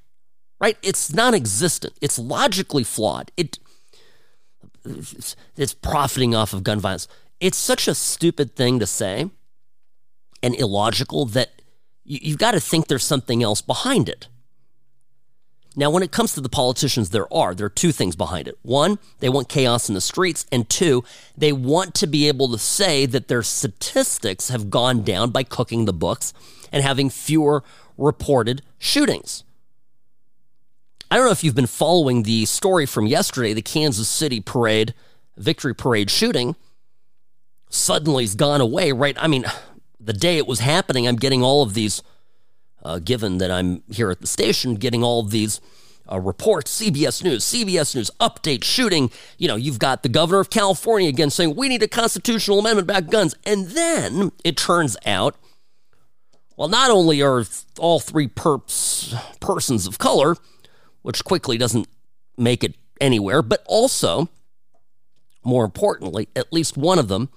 right? 0.58 0.78
It's 0.82 1.12
non 1.12 1.34
existent. 1.34 1.92
It's 2.00 2.18
logically 2.18 2.82
flawed. 2.82 3.30
It, 3.36 3.58
it's 4.86 5.74
profiting 5.74 6.34
off 6.34 6.54
of 6.54 6.64
gun 6.64 6.80
violence. 6.80 7.08
It's 7.40 7.58
such 7.58 7.86
a 7.86 7.94
stupid 7.94 8.56
thing 8.56 8.78
to 8.78 8.86
say 8.86 9.30
and 10.42 10.54
illogical 10.54 11.26
that 11.26 11.60
you, 12.02 12.20
you've 12.22 12.38
got 12.38 12.52
to 12.52 12.60
think 12.60 12.88
there's 12.88 13.04
something 13.04 13.42
else 13.42 13.60
behind 13.60 14.08
it. 14.08 14.28
Now, 15.76 15.90
when 15.90 16.04
it 16.04 16.12
comes 16.12 16.34
to 16.34 16.40
the 16.40 16.48
politicians, 16.48 17.10
there 17.10 17.32
are. 17.32 17.54
There 17.54 17.66
are 17.66 17.70
two 17.70 17.90
things 17.90 18.14
behind 18.14 18.46
it. 18.46 18.56
One, 18.62 18.98
they 19.18 19.28
want 19.28 19.48
chaos 19.48 19.88
in 19.88 19.94
the 19.94 20.00
streets. 20.00 20.46
And 20.52 20.68
two, 20.68 21.02
they 21.36 21.52
want 21.52 21.94
to 21.96 22.06
be 22.06 22.28
able 22.28 22.48
to 22.52 22.58
say 22.58 23.06
that 23.06 23.26
their 23.26 23.42
statistics 23.42 24.50
have 24.50 24.70
gone 24.70 25.02
down 25.02 25.30
by 25.30 25.42
cooking 25.42 25.84
the 25.84 25.92
books 25.92 26.32
and 26.70 26.82
having 26.82 27.10
fewer 27.10 27.64
reported 27.98 28.62
shootings. 28.78 29.42
I 31.10 31.16
don't 31.16 31.26
know 31.26 31.32
if 31.32 31.42
you've 31.42 31.54
been 31.54 31.66
following 31.66 32.22
the 32.22 32.44
story 32.44 32.86
from 32.86 33.06
yesterday, 33.06 33.52
the 33.52 33.62
Kansas 33.62 34.08
City 34.08 34.40
parade, 34.40 34.94
victory 35.36 35.74
parade 35.74 36.10
shooting. 36.10 36.54
Suddenly 37.68 38.24
has 38.24 38.36
gone 38.36 38.60
away, 38.60 38.92
right? 38.92 39.16
I 39.18 39.26
mean, 39.26 39.44
the 40.00 40.12
day 40.12 40.36
it 40.36 40.46
was 40.46 40.60
happening, 40.60 41.08
I'm 41.08 41.16
getting 41.16 41.42
all 41.42 41.62
of 41.62 41.74
these 41.74 42.00
uh, 42.84 42.98
given 42.98 43.38
that 43.38 43.50
I'm 43.50 43.82
here 43.90 44.10
at 44.10 44.20
the 44.20 44.26
station 44.26 44.74
getting 44.74 45.02
all 45.02 45.22
these 45.22 45.60
uh, 46.10 46.20
reports, 46.20 46.80
CBS 46.80 47.24
News, 47.24 47.44
CBS 47.44 47.94
News, 47.94 48.10
update, 48.20 48.62
shooting. 48.62 49.10
You 49.38 49.48
know, 49.48 49.56
you've 49.56 49.78
got 49.78 50.02
the 50.02 50.08
governor 50.08 50.40
of 50.40 50.50
California 50.50 51.08
again 51.08 51.30
saying 51.30 51.56
we 51.56 51.68
need 51.68 51.82
a 51.82 51.88
constitutional 51.88 52.58
amendment 52.58 52.88
about 52.90 53.10
guns. 53.10 53.34
And 53.46 53.68
then 53.68 54.32
it 54.44 54.56
turns 54.56 54.96
out, 55.06 55.36
well, 56.56 56.68
not 56.68 56.90
only 56.90 57.22
are 57.22 57.44
all 57.78 58.00
three 58.00 58.28
perps 58.28 59.18
persons 59.40 59.86
of 59.86 59.98
color, 59.98 60.36
which 61.02 61.24
quickly 61.24 61.58
doesn't 61.58 61.88
make 62.36 62.62
it 62.62 62.76
anywhere, 63.00 63.42
but 63.42 63.62
also, 63.66 64.28
more 65.42 65.64
importantly, 65.64 66.28
at 66.36 66.52
least 66.52 66.76
one 66.76 66.98
of 66.98 67.08
them 67.08 67.28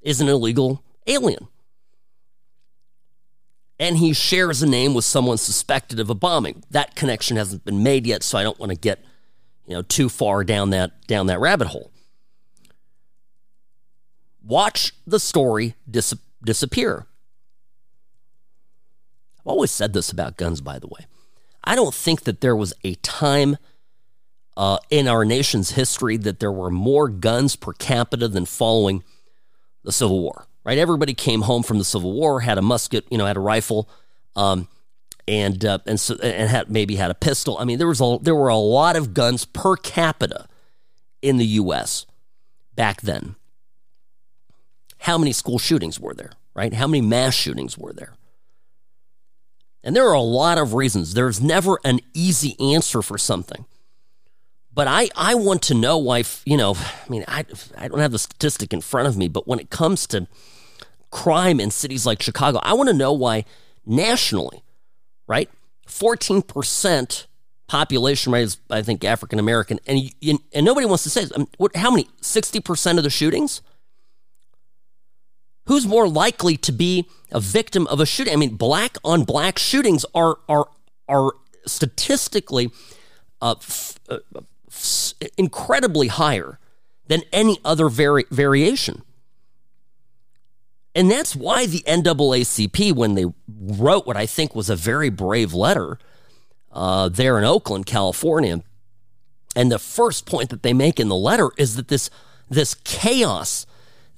is 0.00 0.20
an 0.20 0.28
illegal 0.28 0.84
alien 1.06 1.48
and 3.82 3.98
he 3.98 4.12
shares 4.12 4.62
a 4.62 4.66
name 4.66 4.94
with 4.94 5.04
someone 5.04 5.36
suspected 5.36 5.98
of 5.98 6.08
a 6.08 6.14
bombing. 6.14 6.62
That 6.70 6.94
connection 6.94 7.36
hasn't 7.36 7.64
been 7.64 7.82
made 7.82 8.06
yet, 8.06 8.22
so 8.22 8.38
I 8.38 8.44
don't 8.44 8.58
want 8.60 8.70
to 8.70 8.78
get 8.78 9.04
you 9.66 9.74
know 9.74 9.82
too 9.82 10.08
far 10.08 10.44
down 10.44 10.70
that 10.70 11.04
down 11.08 11.26
that 11.26 11.40
rabbit 11.40 11.66
hole. 11.66 11.90
Watch 14.40 14.92
the 15.04 15.18
story 15.18 15.74
dis- 15.90 16.14
disappear. 16.44 17.06
I've 19.40 19.46
always 19.46 19.72
said 19.72 19.94
this 19.94 20.12
about 20.12 20.36
guns, 20.36 20.60
by 20.60 20.78
the 20.78 20.86
way. 20.86 21.06
I 21.64 21.74
don't 21.74 21.94
think 21.94 22.22
that 22.22 22.40
there 22.40 22.54
was 22.54 22.72
a 22.84 22.94
time 22.96 23.56
uh, 24.56 24.78
in 24.90 25.08
our 25.08 25.24
nation's 25.24 25.72
history 25.72 26.16
that 26.18 26.38
there 26.38 26.52
were 26.52 26.70
more 26.70 27.08
guns 27.08 27.56
per 27.56 27.72
capita 27.72 28.28
than 28.28 28.44
following 28.44 29.02
the 29.82 29.90
Civil 29.90 30.20
War 30.20 30.46
right? 30.64 30.78
Everybody 30.78 31.14
came 31.14 31.42
home 31.42 31.62
from 31.62 31.78
the 31.78 31.84
Civil 31.84 32.12
War, 32.12 32.40
had 32.40 32.58
a 32.58 32.62
musket, 32.62 33.04
you 33.10 33.18
know, 33.18 33.26
had 33.26 33.36
a 33.36 33.40
rifle, 33.40 33.88
um, 34.36 34.68
and 35.28 35.64
uh, 35.64 35.78
and 35.86 36.00
so 36.00 36.16
and 36.16 36.48
had 36.48 36.70
maybe 36.70 36.96
had 36.96 37.10
a 37.10 37.14
pistol. 37.14 37.56
I 37.58 37.64
mean, 37.64 37.78
there 37.78 37.88
was 37.88 38.00
a 38.00 38.18
there 38.20 38.34
were 38.34 38.48
a 38.48 38.56
lot 38.56 38.96
of 38.96 39.14
guns 39.14 39.44
per 39.44 39.76
capita 39.76 40.46
in 41.20 41.36
the 41.36 41.46
U.S. 41.46 42.06
back 42.74 43.00
then. 43.02 43.36
How 44.98 45.18
many 45.18 45.32
school 45.32 45.58
shootings 45.58 45.98
were 45.98 46.14
there? 46.14 46.32
Right? 46.54 46.74
How 46.74 46.86
many 46.86 47.00
mass 47.00 47.34
shootings 47.34 47.78
were 47.78 47.92
there? 47.92 48.14
And 49.84 49.96
there 49.96 50.06
are 50.06 50.14
a 50.14 50.20
lot 50.20 50.58
of 50.58 50.74
reasons. 50.74 51.14
There's 51.14 51.40
never 51.40 51.78
an 51.84 52.00
easy 52.14 52.56
answer 52.60 53.02
for 53.02 53.18
something. 53.18 53.64
But 54.74 54.88
I, 54.88 55.08
I 55.16 55.34
want 55.34 55.62
to 55.62 55.74
know 55.74 55.98
why, 55.98 56.24
you 56.46 56.56
know, 56.56 56.74
I 56.74 57.08
mean, 57.10 57.24
I, 57.28 57.44
I 57.76 57.88
don't 57.88 57.98
have 57.98 58.12
the 58.12 58.18
statistic 58.18 58.72
in 58.72 58.80
front 58.80 59.06
of 59.06 59.16
me, 59.16 59.28
but 59.28 59.46
when 59.46 59.58
it 59.58 59.70
comes 59.70 60.06
to 60.08 60.26
crime 61.12 61.60
in 61.60 61.70
cities 61.70 62.04
like 62.04 62.20
Chicago, 62.20 62.58
I 62.62 62.72
want 62.72 62.88
to 62.88 62.94
know 62.94 63.12
why 63.12 63.44
nationally, 63.86 64.64
right? 65.28 65.48
14% 65.86 67.26
population 67.68 68.32
rate 68.32 68.42
is, 68.42 68.58
I 68.68 68.82
think, 68.82 69.04
African 69.04 69.38
American, 69.38 69.78
and, 69.86 70.10
and 70.52 70.64
nobody 70.66 70.86
wants 70.86 71.04
to 71.04 71.10
say, 71.10 71.26
mean, 71.36 71.46
what, 71.58 71.76
how 71.76 71.90
many? 71.90 72.08
60% 72.20 72.98
of 72.98 73.04
the 73.04 73.10
shootings? 73.10 73.62
Who's 75.66 75.86
more 75.86 76.08
likely 76.08 76.56
to 76.56 76.72
be 76.72 77.08
a 77.30 77.38
victim 77.38 77.86
of 77.86 78.00
a 78.00 78.06
shooting? 78.06 78.32
I 78.32 78.36
mean, 78.36 78.56
black 78.56 78.96
on 79.04 79.22
black 79.22 79.58
shootings 79.58 80.04
are, 80.14 80.38
are, 80.48 80.68
are 81.08 81.32
statistically 81.66 82.70
uh, 83.40 83.54
f- 83.58 83.98
uh, 84.08 84.18
incredibly 85.38 86.08
higher 86.08 86.58
than 87.06 87.22
any 87.32 87.58
other 87.64 87.88
vari- 87.88 88.26
variation. 88.30 89.02
And 90.94 91.10
that's 91.10 91.34
why 91.34 91.66
the 91.66 91.82
NAACP, 91.86 92.92
when 92.92 93.14
they 93.14 93.24
wrote 93.48 94.06
what 94.06 94.16
I 94.16 94.26
think 94.26 94.54
was 94.54 94.68
a 94.68 94.76
very 94.76 95.08
brave 95.08 95.54
letter 95.54 95.98
uh, 96.70 97.08
there 97.08 97.38
in 97.38 97.44
Oakland, 97.44 97.86
California, 97.86 98.62
and 99.54 99.70
the 99.70 99.78
first 99.78 100.26
point 100.26 100.50
that 100.50 100.62
they 100.62 100.72
make 100.72 100.98
in 100.98 101.08
the 101.08 101.16
letter 101.16 101.50
is 101.56 101.76
that 101.76 101.88
this 101.88 102.10
this 102.48 102.74
chaos, 102.84 103.66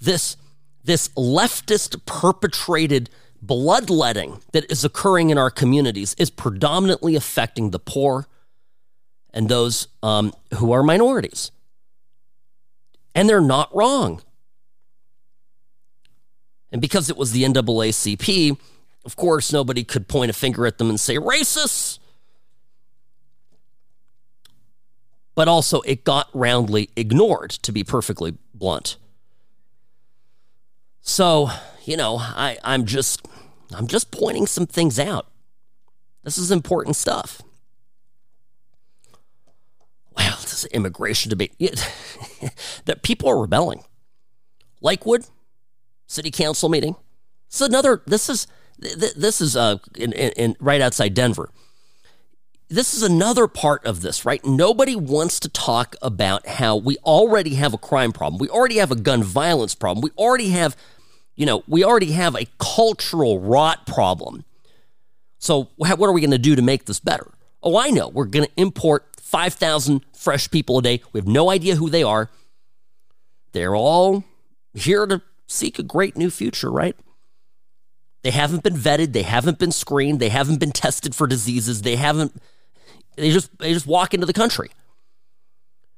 this 0.00 0.36
this 0.84 1.08
leftist 1.10 2.04
perpetrated 2.06 3.10
bloodletting 3.40 4.40
that 4.52 4.70
is 4.70 4.84
occurring 4.84 5.30
in 5.30 5.38
our 5.38 5.50
communities 5.50 6.14
is 6.18 6.30
predominantly 6.30 7.14
affecting 7.14 7.70
the 7.70 7.78
poor 7.78 8.26
and 9.32 9.48
those 9.48 9.88
um, 10.02 10.32
who 10.54 10.72
are 10.72 10.82
minorities. 10.82 11.50
And 13.14 13.28
they're 13.28 13.40
not 13.40 13.74
wrong. 13.74 14.22
And 16.74 16.80
because 16.80 17.08
it 17.08 17.16
was 17.16 17.30
the 17.30 17.44
NAACP, 17.44 18.58
of 19.04 19.14
course, 19.14 19.52
nobody 19.52 19.84
could 19.84 20.08
point 20.08 20.28
a 20.28 20.32
finger 20.32 20.66
at 20.66 20.78
them 20.78 20.90
and 20.90 20.98
say 20.98 21.14
racists. 21.14 22.00
But 25.36 25.46
also, 25.46 25.82
it 25.82 26.02
got 26.02 26.28
roundly 26.34 26.90
ignored, 26.96 27.50
to 27.50 27.70
be 27.70 27.84
perfectly 27.84 28.36
blunt. 28.52 28.96
So, 31.00 31.48
you 31.84 31.96
know, 31.96 32.16
I, 32.18 32.58
I'm 32.64 32.86
just 32.86 33.24
I'm 33.72 33.86
just 33.86 34.10
pointing 34.10 34.48
some 34.48 34.66
things 34.66 34.98
out. 34.98 35.28
This 36.24 36.38
is 36.38 36.50
important 36.50 36.96
stuff 36.96 37.40
well, 40.16 40.36
this 40.42 40.64
immigration 40.66 41.30
debate, 41.30 41.54
that 42.84 43.02
people 43.02 43.28
are 43.28 43.40
rebelling. 43.40 43.84
Lakewood 44.80 45.26
City 46.14 46.30
Council 46.30 46.68
meeting. 46.68 46.96
Is 47.52 47.60
another. 47.60 48.02
This 48.06 48.28
is 48.28 48.46
this 48.78 49.40
is 49.40 49.56
uh 49.56 49.78
in, 49.96 50.12
in, 50.12 50.32
in 50.32 50.56
right 50.60 50.80
outside 50.80 51.14
Denver. 51.14 51.50
This 52.68 52.94
is 52.94 53.02
another 53.02 53.46
part 53.46 53.84
of 53.84 54.00
this, 54.00 54.24
right? 54.24 54.44
Nobody 54.44 54.96
wants 54.96 55.38
to 55.40 55.48
talk 55.48 55.94
about 56.00 56.46
how 56.46 56.76
we 56.76 56.96
already 57.04 57.54
have 57.54 57.74
a 57.74 57.78
crime 57.78 58.10
problem. 58.10 58.38
We 58.38 58.48
already 58.48 58.78
have 58.78 58.90
a 58.90 58.96
gun 58.96 59.22
violence 59.22 59.74
problem. 59.74 60.02
We 60.02 60.10
already 60.16 60.48
have, 60.48 60.74
you 61.36 61.44
know, 61.46 61.62
we 61.68 61.84
already 61.84 62.12
have 62.12 62.34
a 62.34 62.46
cultural 62.58 63.38
rot 63.38 63.86
problem. 63.86 64.44
So, 65.38 65.68
what 65.76 66.00
are 66.00 66.12
we 66.12 66.22
going 66.22 66.30
to 66.30 66.38
do 66.38 66.56
to 66.56 66.62
make 66.62 66.86
this 66.86 67.00
better? 67.00 67.30
Oh, 67.62 67.76
I 67.76 67.90
know. 67.90 68.08
We're 68.08 68.24
going 68.24 68.46
to 68.46 68.52
import 68.56 69.04
5,000 69.20 70.04
fresh 70.16 70.50
people 70.50 70.78
a 70.78 70.82
day. 70.82 71.02
We 71.12 71.20
have 71.20 71.28
no 71.28 71.50
idea 71.50 71.76
who 71.76 71.90
they 71.90 72.02
are. 72.02 72.30
They're 73.52 73.76
all 73.76 74.24
here 74.72 75.06
to 75.06 75.20
seek 75.46 75.78
a 75.78 75.82
great 75.82 76.16
new 76.16 76.30
future, 76.30 76.70
right? 76.70 76.96
They 78.22 78.30
haven't 78.30 78.62
been 78.62 78.74
vetted, 78.74 79.12
they 79.12 79.22
haven't 79.22 79.58
been 79.58 79.72
screened, 79.72 80.18
they 80.18 80.30
haven't 80.30 80.58
been 80.58 80.72
tested 80.72 81.14
for 81.14 81.26
diseases, 81.26 81.82
they 81.82 81.96
haven't 81.96 82.40
they 83.16 83.30
just 83.30 83.56
they 83.58 83.72
just 83.72 83.86
walk 83.86 84.14
into 84.14 84.26
the 84.26 84.32
country. 84.32 84.70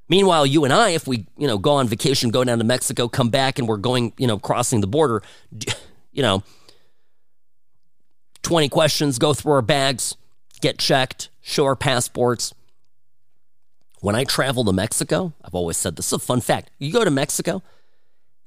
Meanwhile, 0.09 0.47
you 0.47 0.65
and 0.65 0.73
I, 0.73 0.91
if 0.91 1.07
we, 1.09 1.27
you 1.37 1.49
know, 1.49 1.59
go 1.59 1.73
on 1.75 1.89
vacation, 1.89 2.31
go 2.31 2.45
down 2.45 2.59
to 2.59 2.65
Mexico, 2.65 3.09
come 3.09 3.29
back 3.29 3.59
and 3.59 3.67
we're 3.67 3.77
going, 3.77 4.13
you 4.19 4.27
know, 4.27 4.39
crossing 4.39 4.81
the 4.81 4.87
border, 4.87 5.21
you 6.13 6.23
know, 6.23 6.45
20 8.43 8.69
questions, 8.69 9.19
go 9.19 9.35
through 9.35 9.55
our 9.55 9.63
bags, 9.63 10.17
get 10.61 10.79
checked, 10.79 11.31
show 11.43 11.65
our 11.65 11.75
passports. 11.75 12.55
When 14.01 14.15
I 14.15 14.23
travel 14.23 14.65
to 14.65 14.73
Mexico, 14.73 15.33
I've 15.43 15.55
always 15.55 15.77
said 15.77 15.97
this 15.97 16.07
is 16.07 16.13
a 16.13 16.19
fun 16.21 16.41
fact. 16.41 16.71
You 16.79 16.93
go 16.93 17.05
to 17.05 17.11
Mexico, 17.11 17.65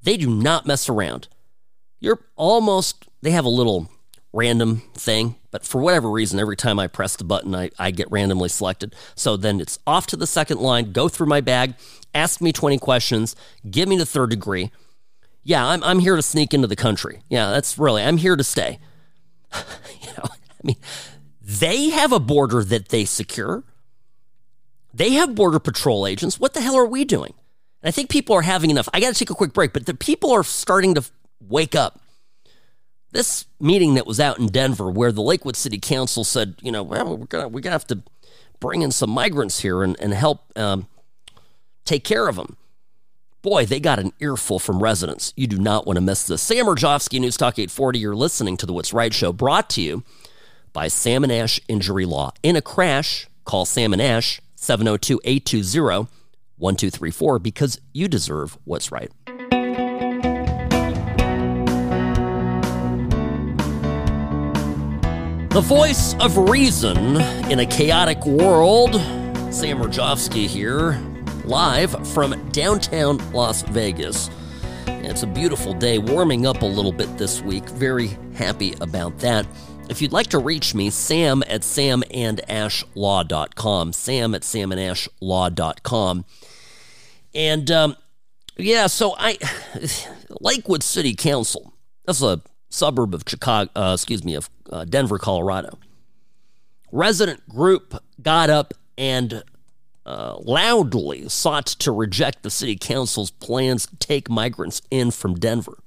they 0.02 0.18
do 0.18 0.30
not 0.30 0.66
mess 0.66 0.90
around. 0.90 1.28
You're 2.00 2.20
almost, 2.36 3.08
they 3.22 3.32
have 3.32 3.46
a 3.46 3.50
little 3.50 3.90
random 4.32 4.84
thing, 4.94 5.36
but 5.52 5.66
for 5.66 5.82
whatever 5.82 6.10
reason, 6.10 6.40
every 6.40 6.56
time 6.56 6.80
I 6.80 6.88
press 6.88 7.16
the 7.16 7.24
button, 7.24 7.56
I, 7.56 7.72
I 7.80 7.92
get 7.92 8.12
randomly 8.12 8.50
selected. 8.50 8.96
So 9.16 9.36
then 9.36 9.60
it's 9.60 9.80
off 9.86 10.08
to 10.08 10.16
the 10.16 10.28
second 10.28 10.60
line, 10.60 10.92
go 10.92 11.10
through 11.10 11.28
my 11.28 11.42
bag, 11.42 11.76
ask 12.14 12.42
me 12.42 12.52
20 12.52 12.78
questions, 12.78 13.36
give 13.70 13.90
me 13.90 13.98
the 13.98 14.06
third 14.06 14.30
degree. 14.30 14.72
Yeah, 15.44 15.66
I'm, 15.66 15.84
I'm 15.84 16.00
here 16.00 16.16
to 16.16 16.22
sneak 16.22 16.54
into 16.54 16.68
the 16.68 16.76
country. 16.76 17.22
Yeah, 17.30 17.52
that's 17.52 17.78
really, 17.78 18.04
I'm 18.04 18.18
here 18.18 18.36
to 18.36 18.44
stay. 18.44 18.80
you 20.02 20.08
know, 20.18 20.26
I 20.26 20.62
mean, 20.64 20.78
they 21.42 21.90
have 21.90 22.12
a 22.12 22.20
border 22.20 22.64
that 22.64 22.90
they 22.90 23.06
secure. 23.06 23.64
They 24.94 25.12
have 25.14 25.36
border 25.36 25.60
patrol 25.60 26.06
agents. 26.06 26.40
What 26.40 26.54
the 26.54 26.62
hell 26.62 26.76
are 26.76 26.86
we 26.86 27.06
doing? 27.06 27.34
And 27.82 27.90
I 27.90 27.92
think 27.92 28.10
people 28.10 28.36
are 28.36 28.42
having 28.42 28.70
enough. 28.70 28.90
I 28.94 29.00
got 29.00 29.14
to 29.14 29.20
take 29.20 29.30
a 29.30 29.36
quick 29.36 29.54
break, 29.54 29.74
but 29.74 29.86
the 29.86 29.94
people 29.94 30.32
are 30.32 30.44
starting 30.44 30.96
to 30.96 31.04
wake 31.40 31.76
up. 31.76 32.00
This 33.12 33.46
meeting 33.60 33.96
that 33.96 34.06
was 34.06 34.20
out 34.20 34.38
in 34.38 34.48
Denver, 34.48 34.90
where 34.90 35.12
the 35.12 35.22
Lakewood 35.22 35.56
City 35.56 35.80
Council 35.80 36.24
said, 36.24 36.56
you 36.62 36.72
know, 36.72 36.84
well, 36.84 37.18
we're 37.18 37.26
gonna 37.26 37.48
we're 37.48 37.62
gonna 37.62 37.74
have 37.74 37.88
to 37.88 38.04
bring 38.60 38.84
in 38.84 38.92
some 38.92 39.10
migrants 39.10 39.62
here 39.62 39.82
and 39.82 40.00
and 40.00 40.14
help 40.14 40.52
um, 40.56 40.88
take 41.86 42.04
care 42.04 42.28
of 42.28 42.36
them. 42.36 42.56
Boy, 43.42 43.66
they 43.66 43.80
got 43.80 43.98
an 43.98 44.14
earful 44.20 44.60
from 44.60 44.84
residents. 44.84 45.34
You 45.36 45.48
do 45.48 45.58
not 45.58 45.88
want 45.88 45.98
to 45.98 46.02
miss 46.02 46.28
this. 46.28 46.42
Sam 46.42 46.66
Mirejovsky, 46.66 47.20
News 47.20 47.38
Talk 47.38 47.58
840. 47.58 47.98
You're 47.98 48.16
listening 48.16 48.58
to 48.58 48.66
the 48.66 48.74
What's 48.74 48.94
Right 48.94 49.14
Show, 49.14 49.32
brought 49.34 49.70
to 49.72 49.82
you 49.82 50.04
by 50.72 50.88
Sam 50.88 51.24
and 51.24 51.32
Ash 51.32 51.60
Injury 51.68 52.06
Law. 52.06 52.34
In 52.44 52.56
a 52.56 52.62
crash, 52.62 53.28
call 53.46 53.66
Sam 53.66 53.94
and 53.94 54.02
Ash 54.02 54.40
702 54.56 55.22
820 55.24 56.19
1234 56.60 57.40
because 57.40 57.80
you 57.94 58.08
deserve 58.08 58.58
what's 58.66 58.92
right. 58.92 59.12
The 65.52 65.62
voice 65.62 66.14
of 66.20 66.38
reason 66.38 66.98
in 67.52 67.60
a 67.60 67.66
chaotic 67.66 68.24
world. 68.26 68.94
Sam 69.52 69.80
Mirejovsky 69.80 70.46
here 70.46 71.00
live 71.44 72.08
from 72.10 72.50
downtown 72.52 73.18
Las 73.34 73.64
Vegas. 73.64 74.30
It's 74.86 75.24
a 75.24 75.28
beautiful 75.28 75.74
day, 75.74 75.98
warming 75.98 76.46
up 76.46 76.62
a 76.62 76.66
little 76.66 76.92
bit 76.92 77.18
this 77.18 77.42
week. 77.42 77.68
Very 77.70 78.16
happy 78.36 78.76
about 78.80 79.18
that. 79.20 79.48
If 79.90 80.04
you'd 80.04 80.14
like 80.14 80.28
to 80.28 80.38
reach 80.38 80.76
me, 80.76 80.92
sam 80.92 81.42
at 81.48 81.62
samandashlaw.com. 81.62 83.94
Sam 83.94 84.36
at 84.36 84.44
samandashlaw.com. 84.44 86.26
And 87.34 87.70
um, 87.72 87.96
yeah, 88.58 88.88
so 88.88 89.16
I, 89.18 89.38
Lakewood 90.42 90.84
City 90.84 91.16
Council, 91.16 91.74
that's 92.06 92.22
a 92.22 92.42
suburb 92.70 93.14
of 93.14 93.24
Chicago, 93.28 93.70
uh, 93.76 93.94
excuse 93.94 94.24
me, 94.24 94.36
of 94.36 94.50
uh, 94.72 94.86
Denver, 94.86 95.18
Colorado. 95.18 95.78
Resident 96.92 97.48
group 97.48 98.02
got 98.22 98.50
up 98.50 98.74
and 98.98 99.44
uh, 100.06 100.38
loudly 100.40 101.30
sought 101.30 101.68
to 101.68 101.92
reject 101.92 102.44
the 102.44 102.50
city 102.50 102.76
council's 102.76 103.32
plans 103.32 103.86
to 103.86 103.96
take 103.98 104.30
migrants 104.30 104.82
in 104.90 105.12
from 105.12 105.36
Denver. 105.36 105.78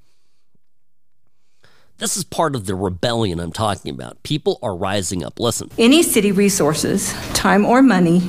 This 1.98 2.16
is 2.16 2.24
part 2.24 2.54
of 2.54 2.66
the 2.66 2.74
rebellion 2.74 3.38
I'm 3.38 3.52
talking 3.52 3.92
about. 3.92 4.22
People 4.22 4.58
are 4.62 4.74
rising 4.74 5.24
up. 5.24 5.38
Listen. 5.38 5.70
Any 5.78 6.02
city 6.02 6.32
resources, 6.32 7.12
time 7.32 7.64
or 7.64 7.82
money, 7.82 8.20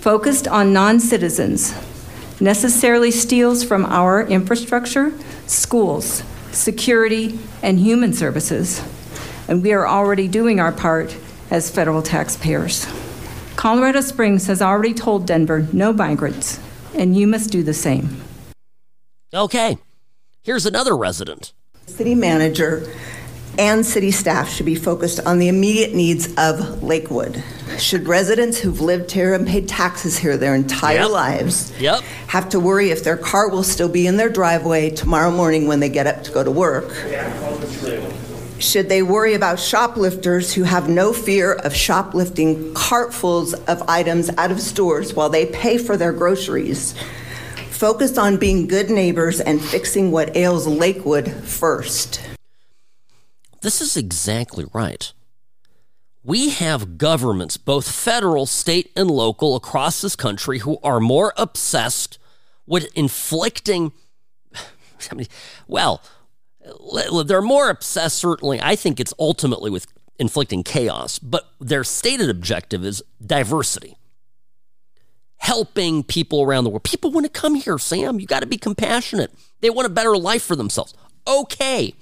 focused 0.00 0.46
on 0.48 0.72
non 0.72 1.00
citizens 1.00 1.74
necessarily 2.40 3.10
steals 3.10 3.64
from 3.64 3.84
our 3.86 4.22
infrastructure, 4.22 5.12
schools, 5.46 6.22
security, 6.52 7.38
and 7.62 7.78
human 7.78 8.12
services. 8.12 8.82
And 9.48 9.62
we 9.62 9.72
are 9.72 9.86
already 9.86 10.28
doing 10.28 10.60
our 10.60 10.72
part 10.72 11.16
as 11.50 11.70
federal 11.70 12.02
taxpayers. 12.02 12.86
Colorado 13.56 14.00
Springs 14.00 14.46
has 14.48 14.60
already 14.60 14.92
told 14.92 15.26
Denver 15.26 15.66
no 15.72 15.92
migrants, 15.92 16.60
and 16.94 17.16
you 17.16 17.26
must 17.26 17.50
do 17.50 17.62
the 17.62 17.74
same. 17.74 18.20
Okay, 19.32 19.78
here's 20.42 20.66
another 20.66 20.96
resident. 20.96 21.52
City 21.86 22.14
manager 22.14 22.86
and 23.58 23.84
city 23.84 24.10
staff 24.10 24.48
should 24.48 24.66
be 24.66 24.74
focused 24.74 25.20
on 25.26 25.38
the 25.38 25.48
immediate 25.48 25.94
needs 25.94 26.32
of 26.36 26.82
Lakewood. 26.82 27.42
Should 27.78 28.06
residents 28.06 28.58
who've 28.58 28.80
lived 28.80 29.10
here 29.10 29.34
and 29.34 29.46
paid 29.46 29.68
taxes 29.68 30.18
here 30.18 30.36
their 30.36 30.54
entire 30.54 31.00
yep. 31.00 31.10
lives 31.10 31.80
yep. 31.80 32.02
have 32.28 32.48
to 32.50 32.60
worry 32.60 32.90
if 32.90 33.04
their 33.04 33.16
car 33.16 33.48
will 33.48 33.62
still 33.62 33.88
be 33.88 34.06
in 34.06 34.16
their 34.16 34.28
driveway 34.28 34.90
tomorrow 34.90 35.30
morning 35.30 35.66
when 35.66 35.80
they 35.80 35.88
get 35.88 36.06
up 36.06 36.22
to 36.24 36.32
go 36.32 36.44
to 36.44 36.50
work? 36.50 36.90
Should 38.58 38.88
they 38.88 39.02
worry 39.02 39.34
about 39.34 39.60
shoplifters 39.60 40.54
who 40.54 40.62
have 40.62 40.88
no 40.88 41.12
fear 41.12 41.54
of 41.54 41.74
shoplifting 41.74 42.72
cartfuls 42.72 43.52
of 43.68 43.82
items 43.88 44.30
out 44.38 44.50
of 44.50 44.60
stores 44.60 45.14
while 45.14 45.28
they 45.28 45.46
pay 45.46 45.76
for 45.76 45.96
their 45.96 46.12
groceries? 46.12 46.94
Focus 47.70 48.16
on 48.16 48.38
being 48.38 48.66
good 48.66 48.88
neighbors 48.88 49.40
and 49.40 49.62
fixing 49.62 50.10
what 50.10 50.34
ails 50.34 50.66
Lakewood 50.66 51.30
first. 51.30 52.35
This 53.66 53.80
is 53.80 53.96
exactly 53.96 54.64
right. 54.72 55.12
We 56.22 56.50
have 56.50 56.98
governments, 56.98 57.56
both 57.56 57.90
federal, 57.90 58.46
state, 58.46 58.92
and 58.94 59.10
local, 59.10 59.56
across 59.56 60.00
this 60.00 60.14
country 60.14 60.60
who 60.60 60.78
are 60.84 61.00
more 61.00 61.32
obsessed 61.36 62.20
with 62.64 62.88
inflicting, 62.96 63.90
I 65.10 65.14
mean, 65.16 65.26
well, 65.66 66.00
they're 67.24 67.42
more 67.42 67.68
obsessed, 67.68 68.18
certainly. 68.18 68.60
I 68.62 68.76
think 68.76 69.00
it's 69.00 69.12
ultimately 69.18 69.68
with 69.68 69.88
inflicting 70.16 70.62
chaos, 70.62 71.18
but 71.18 71.50
their 71.60 71.82
stated 71.82 72.30
objective 72.30 72.84
is 72.84 73.02
diversity. 73.20 73.96
Helping 75.38 76.04
people 76.04 76.40
around 76.40 76.62
the 76.62 76.70
world. 76.70 76.84
People 76.84 77.10
want 77.10 77.26
to 77.26 77.40
come 77.40 77.56
here, 77.56 77.78
Sam. 77.78 78.20
You 78.20 78.28
got 78.28 78.42
to 78.42 78.46
be 78.46 78.58
compassionate. 78.58 79.32
They 79.60 79.70
want 79.70 79.86
a 79.86 79.90
better 79.90 80.16
life 80.16 80.44
for 80.44 80.54
themselves. 80.54 80.94
Okay, 81.26 81.94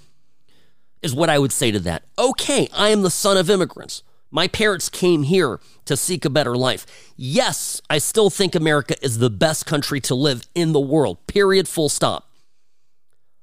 is 1.05 1.15
what 1.15 1.29
I 1.29 1.39
would 1.39 1.53
say 1.53 1.71
to 1.71 1.79
that. 1.81 2.05
Okay, 2.19 2.69
I 2.73 2.89
am 2.89 3.03
the 3.03 3.11
son 3.11 3.37
of 3.37 3.51
immigrants. 3.51 4.03
My 4.31 4.49
parents 4.49 4.89
came 4.89 5.25
here 5.25 5.61
to 5.85 5.97
seek 5.97 6.25
a 6.25 6.31
better 6.31 6.57
life. 6.57 6.87
Yes, 7.15 7.81
I 7.89 7.99
still 7.99 8.31
think 8.31 8.55
America 8.55 8.97
is 9.05 9.19
the 9.19 9.31
best 9.31 9.67
country 9.67 10.01
to 10.01 10.15
live 10.15 10.49
in 10.55 10.73
the 10.73 10.81
world, 10.81 11.25
period, 11.27 11.69
full 11.69 11.89
stop. 11.89 12.29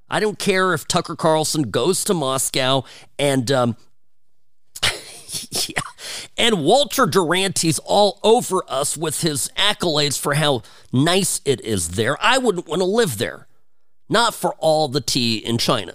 I 0.09 0.19
don't 0.19 0.39
care 0.39 0.73
if 0.73 0.87
Tucker 0.87 1.15
Carlson 1.15 1.69
goes 1.69 2.03
to 2.05 2.13
Moscow 2.13 2.83
and 3.17 3.49
um, 3.51 3.77
yeah, 5.69 5.81
and 6.35 6.63
Walter 6.65 7.05
Duranty's 7.05 7.79
all 7.79 8.19
over 8.23 8.63
us 8.67 8.97
with 8.97 9.21
his 9.21 9.49
accolades 9.55 10.19
for 10.19 10.33
how 10.33 10.63
nice 10.91 11.39
it 11.45 11.61
is 11.61 11.89
there. 11.89 12.17
I 12.19 12.39
wouldn't 12.39 12.67
want 12.67 12.81
to 12.81 12.85
live 12.85 13.19
there. 13.19 13.47
Not 14.09 14.33
for 14.33 14.55
all 14.55 14.89
the 14.89 14.99
tea 14.99 15.37
in 15.37 15.57
China. 15.57 15.93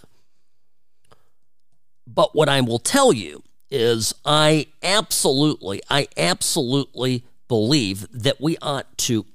But 2.06 2.34
what 2.34 2.48
I 2.48 2.60
will 2.60 2.78
tell 2.78 3.12
you 3.12 3.42
is 3.70 4.14
I 4.24 4.66
absolutely, 4.82 5.82
I 5.90 6.08
absolutely 6.16 7.24
believe 7.48 8.06
that 8.12 8.40
we 8.40 8.56
ought 8.62 8.96
to 8.98 9.26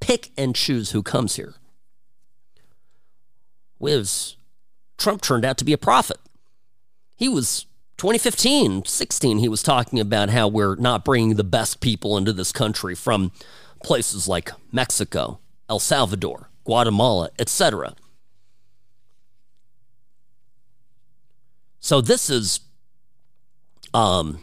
pick 0.00 0.30
and 0.36 0.54
choose 0.54 0.90
who 0.90 1.02
comes 1.02 1.36
here 1.36 1.54
was 3.78 4.36
Trump 4.96 5.22
turned 5.22 5.44
out 5.44 5.58
to 5.58 5.64
be 5.64 5.72
a 5.72 5.78
prophet. 5.78 6.18
He 7.16 7.28
was 7.28 7.66
2015, 7.98 8.84
16, 8.84 9.38
he 9.38 9.48
was 9.48 9.62
talking 9.62 9.98
about 10.00 10.30
how 10.30 10.48
we're 10.48 10.76
not 10.76 11.04
bringing 11.04 11.36
the 11.36 11.44
best 11.44 11.80
people 11.80 12.16
into 12.16 12.32
this 12.32 12.52
country 12.52 12.94
from 12.94 13.32
places 13.82 14.28
like 14.28 14.50
Mexico, 14.72 15.38
El 15.68 15.78
Salvador, 15.78 16.48
Guatemala, 16.64 17.30
etc. 17.38 17.94
So 21.88 22.02
this 22.02 22.28
is 22.28 22.60
um 23.94 24.40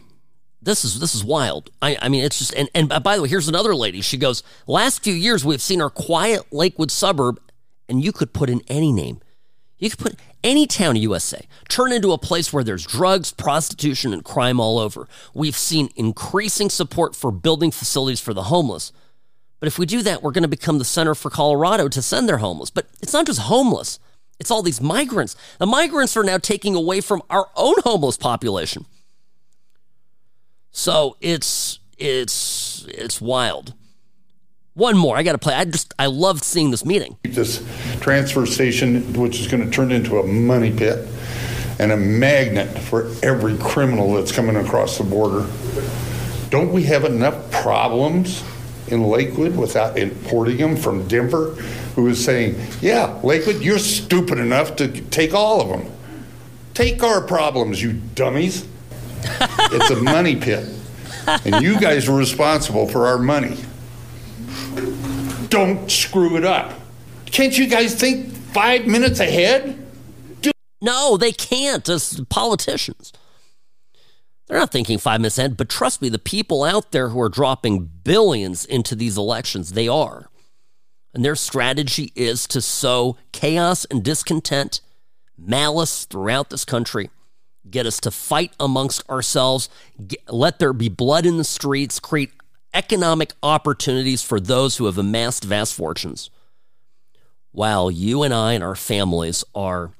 this 0.60 0.84
is 0.84 0.98
this 0.98 1.14
is 1.14 1.22
wild. 1.22 1.70
I, 1.80 1.96
I 2.02 2.08
mean 2.08 2.24
it's 2.24 2.40
just 2.40 2.52
and, 2.56 2.68
and 2.74 2.88
by 2.88 3.14
the 3.14 3.22
way, 3.22 3.28
here's 3.28 3.46
another 3.46 3.72
lady. 3.72 4.00
She 4.00 4.16
goes, 4.16 4.42
last 4.66 5.04
few 5.04 5.14
years 5.14 5.44
we've 5.44 5.62
seen 5.62 5.80
our 5.80 5.88
quiet 5.88 6.42
Lakewood 6.50 6.90
suburb, 6.90 7.40
and 7.88 8.02
you 8.02 8.10
could 8.10 8.32
put 8.32 8.50
in 8.50 8.62
any 8.66 8.90
name. 8.90 9.20
You 9.78 9.90
could 9.90 10.00
put 10.00 10.16
any 10.42 10.66
town 10.66 10.96
in 10.96 11.02
USA, 11.02 11.46
turn 11.68 11.92
into 11.92 12.10
a 12.10 12.18
place 12.18 12.52
where 12.52 12.64
there's 12.64 12.84
drugs, 12.84 13.30
prostitution, 13.30 14.12
and 14.12 14.24
crime 14.24 14.58
all 14.58 14.80
over. 14.80 15.06
We've 15.32 15.56
seen 15.56 15.90
increasing 15.94 16.68
support 16.68 17.14
for 17.14 17.30
building 17.30 17.70
facilities 17.70 18.20
for 18.20 18.34
the 18.34 18.50
homeless. 18.50 18.90
But 19.60 19.68
if 19.68 19.78
we 19.78 19.86
do 19.86 20.02
that, 20.02 20.20
we're 20.20 20.32
going 20.32 20.42
to 20.42 20.48
become 20.48 20.78
the 20.78 20.84
center 20.84 21.14
for 21.14 21.30
Colorado 21.30 21.86
to 21.90 22.02
send 22.02 22.28
their 22.28 22.38
homeless. 22.38 22.70
But 22.70 22.88
it's 23.00 23.12
not 23.12 23.26
just 23.26 23.42
homeless, 23.42 24.00
it's 24.38 24.50
all 24.50 24.62
these 24.62 24.80
migrants. 24.80 25.36
The 25.58 25.66
migrants 25.66 26.16
are 26.16 26.22
now 26.22 26.38
taking 26.38 26.74
away 26.74 27.00
from 27.00 27.22
our 27.30 27.48
own 27.56 27.74
homeless 27.84 28.16
population. 28.16 28.86
So 30.70 31.16
it's 31.20 31.78
it's 31.98 32.86
it's 32.88 33.20
wild. 33.20 33.74
One 34.74 34.98
more, 34.98 35.16
I 35.16 35.22
got 35.22 35.32
to 35.32 35.38
play. 35.38 35.54
I 35.54 35.64
just 35.64 35.94
I 35.98 36.06
loved 36.06 36.44
seeing 36.44 36.70
this 36.70 36.84
meeting. 36.84 37.16
This 37.22 37.66
transfer 38.00 38.44
station, 38.44 39.14
which 39.14 39.40
is 39.40 39.48
going 39.48 39.64
to 39.64 39.70
turn 39.70 39.90
into 39.90 40.18
a 40.18 40.26
money 40.26 40.70
pit 40.70 41.08
and 41.78 41.92
a 41.92 41.96
magnet 41.96 42.78
for 42.78 43.10
every 43.22 43.56
criminal 43.56 44.14
that's 44.14 44.32
coming 44.32 44.56
across 44.56 44.98
the 44.98 45.04
border. 45.04 45.46
Don't 46.50 46.72
we 46.72 46.82
have 46.84 47.04
enough 47.04 47.50
problems 47.50 48.42
in 48.88 49.04
Lakewood 49.04 49.56
without 49.56 49.98
importing 49.98 50.58
them 50.58 50.76
from 50.76 51.06
Denver? 51.08 51.50
Who 51.94 52.08
is 52.08 52.22
saying, 52.24 52.56
"Yeah, 52.80 53.18
Lakewood, 53.22 53.62
you're 53.62 53.78
stupid 53.78 54.38
enough 54.38 54.76
to 54.76 54.88
take 54.88 55.34
all 55.34 55.60
of 55.60 55.68
them. 55.68 55.90
Take 56.74 57.02
our 57.02 57.20
problems, 57.20 57.82
you 57.82 57.92
dummies." 57.92 58.64
it's 59.72 59.90
a 59.90 59.96
money 59.96 60.36
pit, 60.36 60.66
and 61.44 61.62
you 61.62 61.80
guys 61.80 62.08
are 62.08 62.16
responsible 62.16 62.86
for 62.86 63.06
our 63.06 63.18
money 63.18 63.56
don't 65.48 65.90
screw 65.90 66.36
it 66.36 66.44
up. 66.44 66.72
Can't 67.26 67.56
you 67.56 67.66
guys 67.66 67.94
think 67.94 68.32
five 68.52 68.86
minutes 68.86 69.20
ahead? 69.20 69.82
No, 70.82 71.16
they 71.16 71.32
can't 71.32 71.88
as 71.88 72.20
politicians. 72.28 73.12
They're 74.46 74.58
not 74.58 74.70
thinking 74.70 74.98
five 74.98 75.20
minutes 75.20 75.38
ahead, 75.38 75.56
but 75.56 75.68
trust 75.68 76.00
me, 76.00 76.08
the 76.08 76.18
people 76.18 76.62
out 76.62 76.92
there 76.92 77.08
who 77.08 77.20
are 77.20 77.28
dropping 77.28 77.90
billions 78.04 78.64
into 78.64 78.94
these 78.94 79.18
elections, 79.18 79.72
they 79.72 79.88
are. 79.88 80.30
And 81.12 81.24
their 81.24 81.34
strategy 81.34 82.12
is 82.14 82.46
to 82.48 82.60
sow 82.60 83.16
chaos 83.32 83.86
and 83.86 84.04
discontent, 84.04 84.80
malice 85.36 86.04
throughout 86.04 86.50
this 86.50 86.64
country, 86.64 87.10
get 87.68 87.86
us 87.86 87.98
to 88.00 88.10
fight 88.10 88.52
amongst 88.60 89.08
ourselves, 89.10 89.68
get, 90.06 90.20
let 90.32 90.58
there 90.58 90.72
be 90.72 90.88
blood 90.88 91.26
in 91.26 91.38
the 91.38 91.44
streets, 91.44 91.98
create 91.98 92.32
economic 92.72 93.32
opportunities 93.42 94.22
for 94.22 94.38
those 94.38 94.76
who 94.76 94.84
have 94.84 94.98
amassed 94.98 95.42
vast 95.42 95.74
fortunes, 95.74 96.30
while 97.50 97.90
you 97.90 98.22
and 98.22 98.34
I 98.34 98.52
and 98.52 98.62
our 98.62 98.76
families 98.76 99.42
are 99.54 99.92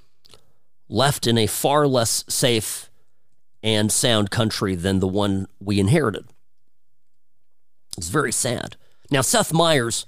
left 0.89 1.27
in 1.27 1.37
a 1.39 1.47
far 1.47 1.89
less 1.89 2.25
safe 2.29 2.91
and 3.67 3.91
sound 3.91 4.31
country 4.31 4.77
than 4.77 5.01
the 5.01 5.09
one 5.09 5.49
we 5.61 5.81
inherited. 5.81 6.25
It's 7.99 8.09
very 8.09 8.31
sad. 8.31 8.77
Now, 9.11 9.23
Seth 9.23 9.53
Meyers, 9.53 10.07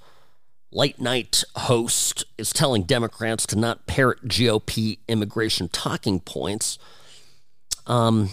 late 0.71 1.01
night 1.01 1.43
host, 1.55 2.23
is 2.37 2.53
telling 2.53 2.83
Democrats 2.83 3.45
to 3.47 3.57
not 3.57 3.85
parrot 3.85 4.29
GOP 4.29 4.99
immigration 5.09 5.67
talking 5.67 6.21
points. 6.21 6.79
Um, 7.85 8.29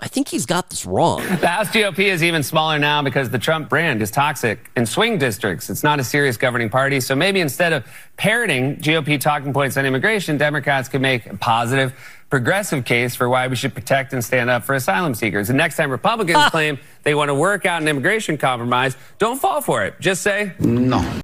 I 0.00 0.06
think 0.06 0.28
he's 0.28 0.46
got 0.46 0.70
this 0.70 0.86
wrong. 0.86 1.22
The 1.40 1.48
House 1.48 1.68
GOP 1.68 1.98
is 1.98 2.22
even 2.22 2.44
smaller 2.44 2.78
now 2.78 3.02
because 3.02 3.30
the 3.30 3.38
Trump 3.38 3.68
brand 3.68 4.00
is 4.00 4.12
toxic 4.12 4.70
in 4.76 4.86
swing 4.86 5.18
districts. 5.18 5.68
It's 5.68 5.82
not 5.82 5.98
a 5.98 6.04
serious 6.04 6.36
governing 6.36 6.70
party. 6.70 7.00
So 7.00 7.16
maybe 7.16 7.40
instead 7.40 7.72
of 7.72 7.84
parroting 8.16 8.76
GOP 8.76 9.20
talking 9.20 9.52
points 9.52 9.76
on 9.76 9.84
immigration, 9.84 10.38
Democrats 10.38 10.88
could 10.88 11.02
make 11.02 11.26
a 11.26 11.36
positive, 11.36 11.92
progressive 12.30 12.84
case 12.84 13.14
for 13.14 13.28
why 13.28 13.46
we 13.46 13.56
should 13.56 13.74
protect 13.74 14.12
and 14.12 14.24
stand 14.24 14.50
up 14.50 14.64
for 14.64 14.74
asylum 14.74 15.14
seekers. 15.14 15.48
And 15.48 15.56
next 15.56 15.76
time 15.76 15.90
Republicans 15.90 16.44
claim 16.50 16.78
they 17.02 17.14
want 17.14 17.28
to 17.28 17.34
work 17.34 17.66
out 17.66 17.82
an 17.82 17.88
immigration 17.88 18.36
compromise, 18.36 18.96
don't 19.18 19.40
fall 19.40 19.60
for 19.60 19.84
it. 19.84 19.98
Just 20.00 20.22
say 20.22 20.52
no. 20.58 21.20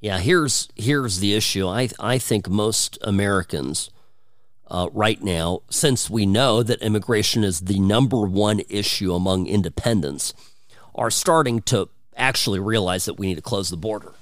Yeah, 0.00 0.18
here's 0.18 0.68
here's 0.76 1.20
the 1.20 1.34
issue. 1.34 1.66
I 1.66 1.88
I 1.98 2.18
think 2.18 2.48
most 2.48 2.98
Americans 3.02 3.90
uh, 4.68 4.88
right 4.92 5.22
now, 5.22 5.62
since 5.70 6.10
we 6.10 6.26
know 6.26 6.62
that 6.62 6.82
immigration 6.82 7.44
is 7.44 7.60
the 7.60 7.78
number 7.78 8.20
one 8.22 8.60
issue 8.68 9.14
among 9.14 9.46
independents, 9.46 10.34
are 10.94 11.10
starting 11.10 11.62
to 11.62 11.88
actually 12.16 12.58
realize 12.58 13.04
that 13.04 13.14
we 13.14 13.26
need 13.26 13.36
to 13.36 13.42
close 13.42 13.70
the 13.70 13.76
border. 13.76 14.12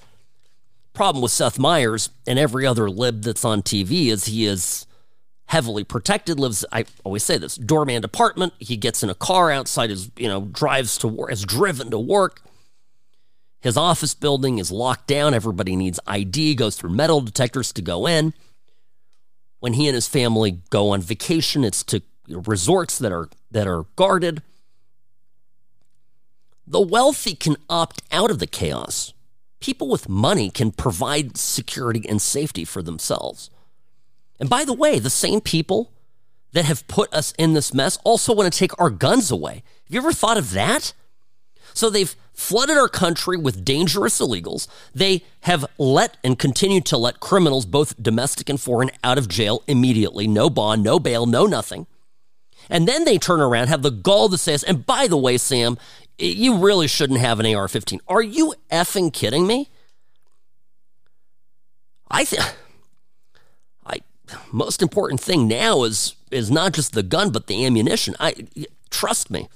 Problem 0.93 1.23
with 1.23 1.33
Seth 1.33 1.59
Meyers 1.59 2.11
and 2.27 2.39
every 2.39 2.67
other 2.67 2.89
lib 2.91 3.23
that's 3.23 3.45
on 3.45 3.63
TV 3.63 4.09
is 4.09 4.27
he 4.27 4.45
is 4.45 4.87
heavily 5.47 5.85
protected, 5.85 6.41
lives, 6.41 6.65
I 6.73 6.85
always 7.05 7.23
say 7.23 7.39
this, 7.39 7.57
doorman 7.57 8.05
apartment. 8.05 8.55
He 8.59 8.77
gets 8.77 9.03
in 9.03 9.11
a 9.11 9.15
car 9.15 9.51
outside 9.51 9.91
his, 9.91 10.11
you 10.17 10.29
know, 10.29 10.43
drives 10.43 10.99
to 10.99 11.09
work, 11.09 11.33
is 11.33 11.43
driven 11.43 11.91
to 11.91 11.99
work. 11.99 12.41
His 13.61 13.77
office 13.77 14.15
building 14.15 14.59
is 14.59 14.71
locked 14.71 15.07
down. 15.07 15.33
Everybody 15.33 15.75
needs 15.77 15.99
ID, 16.07 16.55
goes 16.55 16.77
through 16.77 16.91
metal 16.91 17.21
detectors 17.21 17.73
to 17.73 17.83
go 17.83 18.07
in 18.07 18.35
when 19.61 19.73
he 19.73 19.89
and 19.89 19.95
his 19.95 20.07
family 20.07 20.61
go 20.69 20.91
on 20.91 21.01
vacation. 21.01 21.65
It's 21.65 21.83
to 21.85 22.03
resorts 22.29 22.99
that 22.99 23.13
are 23.13 23.29
that 23.51 23.67
are 23.67 23.85
guarded. 23.97 24.43
The 26.67 26.81
wealthy 26.81 27.35
can 27.35 27.57
opt 27.71 28.03
out 28.11 28.31
of 28.31 28.39
the 28.39 28.47
chaos. 28.47 29.13
People 29.61 29.89
with 29.89 30.09
money 30.09 30.51
can 30.51 30.71
provide 30.71 31.37
security 31.39 32.07
and 32.09 32.21
safety 32.21 32.65
for 32.65 32.83
themselves. 32.83 33.49
And 34.39 34.51
by 34.51 34.65
the 34.65 34.73
way, 34.73 34.99
the 34.99 35.11
same 35.11 35.41
people 35.41 35.93
that 36.53 36.65
have 36.65 36.87
put 36.89 37.13
us 37.13 37.33
in 37.39 37.53
this 37.53 37.75
mess 37.75 37.99
also 38.05 38.35
want 38.35 38.53
to 38.53 38.59
take 38.59 38.79
our 38.81 38.91
guns 38.91 39.31
away. 39.31 39.63
Have 39.85 39.95
you 39.95 39.99
ever 39.99 40.13
thought 40.13 40.39
of 40.39 40.53
that? 40.53 40.93
So 41.73 41.91
they've 41.91 42.15
flooded 42.33 42.77
our 42.77 42.89
country 42.89 43.37
with 43.37 43.65
dangerous 43.65 44.21
illegals. 44.21 44.69
They 44.95 45.25
have 45.41 45.65
let 45.79 46.17
and 46.23 46.39
continue 46.39 46.81
to 46.83 46.97
let 46.97 47.21
criminals, 47.21 47.67
both 47.67 48.01
domestic 48.01 48.49
and 48.49 48.61
foreign, 48.61 48.91
out 49.03 49.19
of 49.19 49.29
jail 49.29 49.63
immediately. 49.67 50.27
No 50.27 50.49
bond, 50.51 50.83
no 50.83 50.99
bail, 50.99 51.27
no 51.27 51.47
nothing. 51.47 51.87
And 52.71 52.89
then 52.89 53.05
they 53.05 53.19
turn 53.19 53.41
around, 53.41 53.69
have 53.69 53.83
the 53.83 53.91
gall 53.91 54.29
to 54.29 54.39
say, 54.39 54.57
and 54.67 54.87
by 54.87 55.07
the 55.07 55.17
way, 55.17 55.37
Sam, 55.37 55.77
you 56.19 56.59
really 56.59 56.87
shouldn't 56.87 57.21
have 57.21 57.41
an 57.41 57.55
AR 57.55 57.69
15. 57.69 58.01
Are 58.09 58.23
you 58.23 58.55
effing 58.71 59.13
kidding 59.13 59.47
me? 59.47 59.69
I 62.09 62.25
think. 62.25 62.45
Most 64.53 64.83
important 64.83 65.21
thing 65.21 65.47
now 65.49 65.85
is 65.85 66.17
is 66.31 66.51
not 66.51 66.73
just 66.73 66.93
the 66.93 67.03
gun 67.03 67.31
but 67.31 67.47
the 67.47 67.65
ammunition. 67.65 68.15
I 68.19 68.35
trust 68.91 69.31
me 69.31 69.49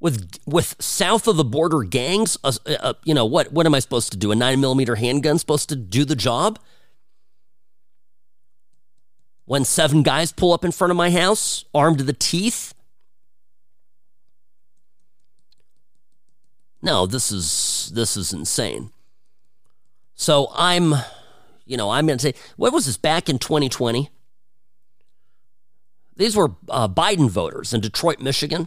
with 0.00 0.38
with 0.46 0.76
south 0.80 1.26
of 1.28 1.36
the 1.36 1.44
border 1.44 1.82
gangs. 1.82 2.36
Uh, 2.42 2.52
uh, 2.66 2.94
you 3.04 3.14
know 3.14 3.26
what? 3.26 3.52
What 3.52 3.66
am 3.66 3.74
I 3.74 3.78
supposed 3.78 4.12
to 4.12 4.18
do? 4.18 4.30
A 4.32 4.36
nine 4.36 4.60
millimeter 4.60 4.96
handgun 4.96 5.38
supposed 5.38 5.68
to 5.68 5.76
do 5.76 6.04
the 6.04 6.16
job? 6.16 6.58
When 9.44 9.64
seven 9.64 10.02
guys 10.02 10.30
pull 10.32 10.52
up 10.52 10.64
in 10.64 10.72
front 10.72 10.90
of 10.90 10.96
my 10.96 11.10
house, 11.10 11.64
armed 11.74 11.98
to 11.98 12.04
the 12.04 12.12
teeth. 12.12 12.74
No, 16.82 17.06
this 17.06 17.32
is 17.32 17.90
this 17.94 18.16
is 18.16 18.32
insane. 18.32 18.90
So 20.14 20.50
I'm, 20.52 20.94
you 21.68 21.76
know, 21.76 21.90
I'm 21.90 22.06
going 22.06 22.18
to 22.18 22.22
say, 22.22 22.34
what 22.56 22.72
was 22.72 22.86
this 22.86 22.96
back 22.96 23.28
in 23.28 23.38
2020? 23.38 24.10
These 26.16 26.34
were 26.34 26.52
uh, 26.68 26.88
Biden 26.88 27.28
voters 27.28 27.72
in 27.72 27.80
Detroit, 27.80 28.20
Michigan. 28.20 28.66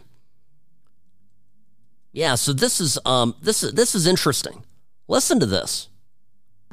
Yeah, 2.12 2.34
so 2.34 2.52
this 2.52 2.80
is 2.80 2.98
um 3.06 3.34
this 3.42 3.62
is 3.62 3.72
this 3.72 3.94
is 3.94 4.06
interesting. 4.06 4.64
Listen 5.08 5.40
to 5.40 5.46
this. 5.46 5.88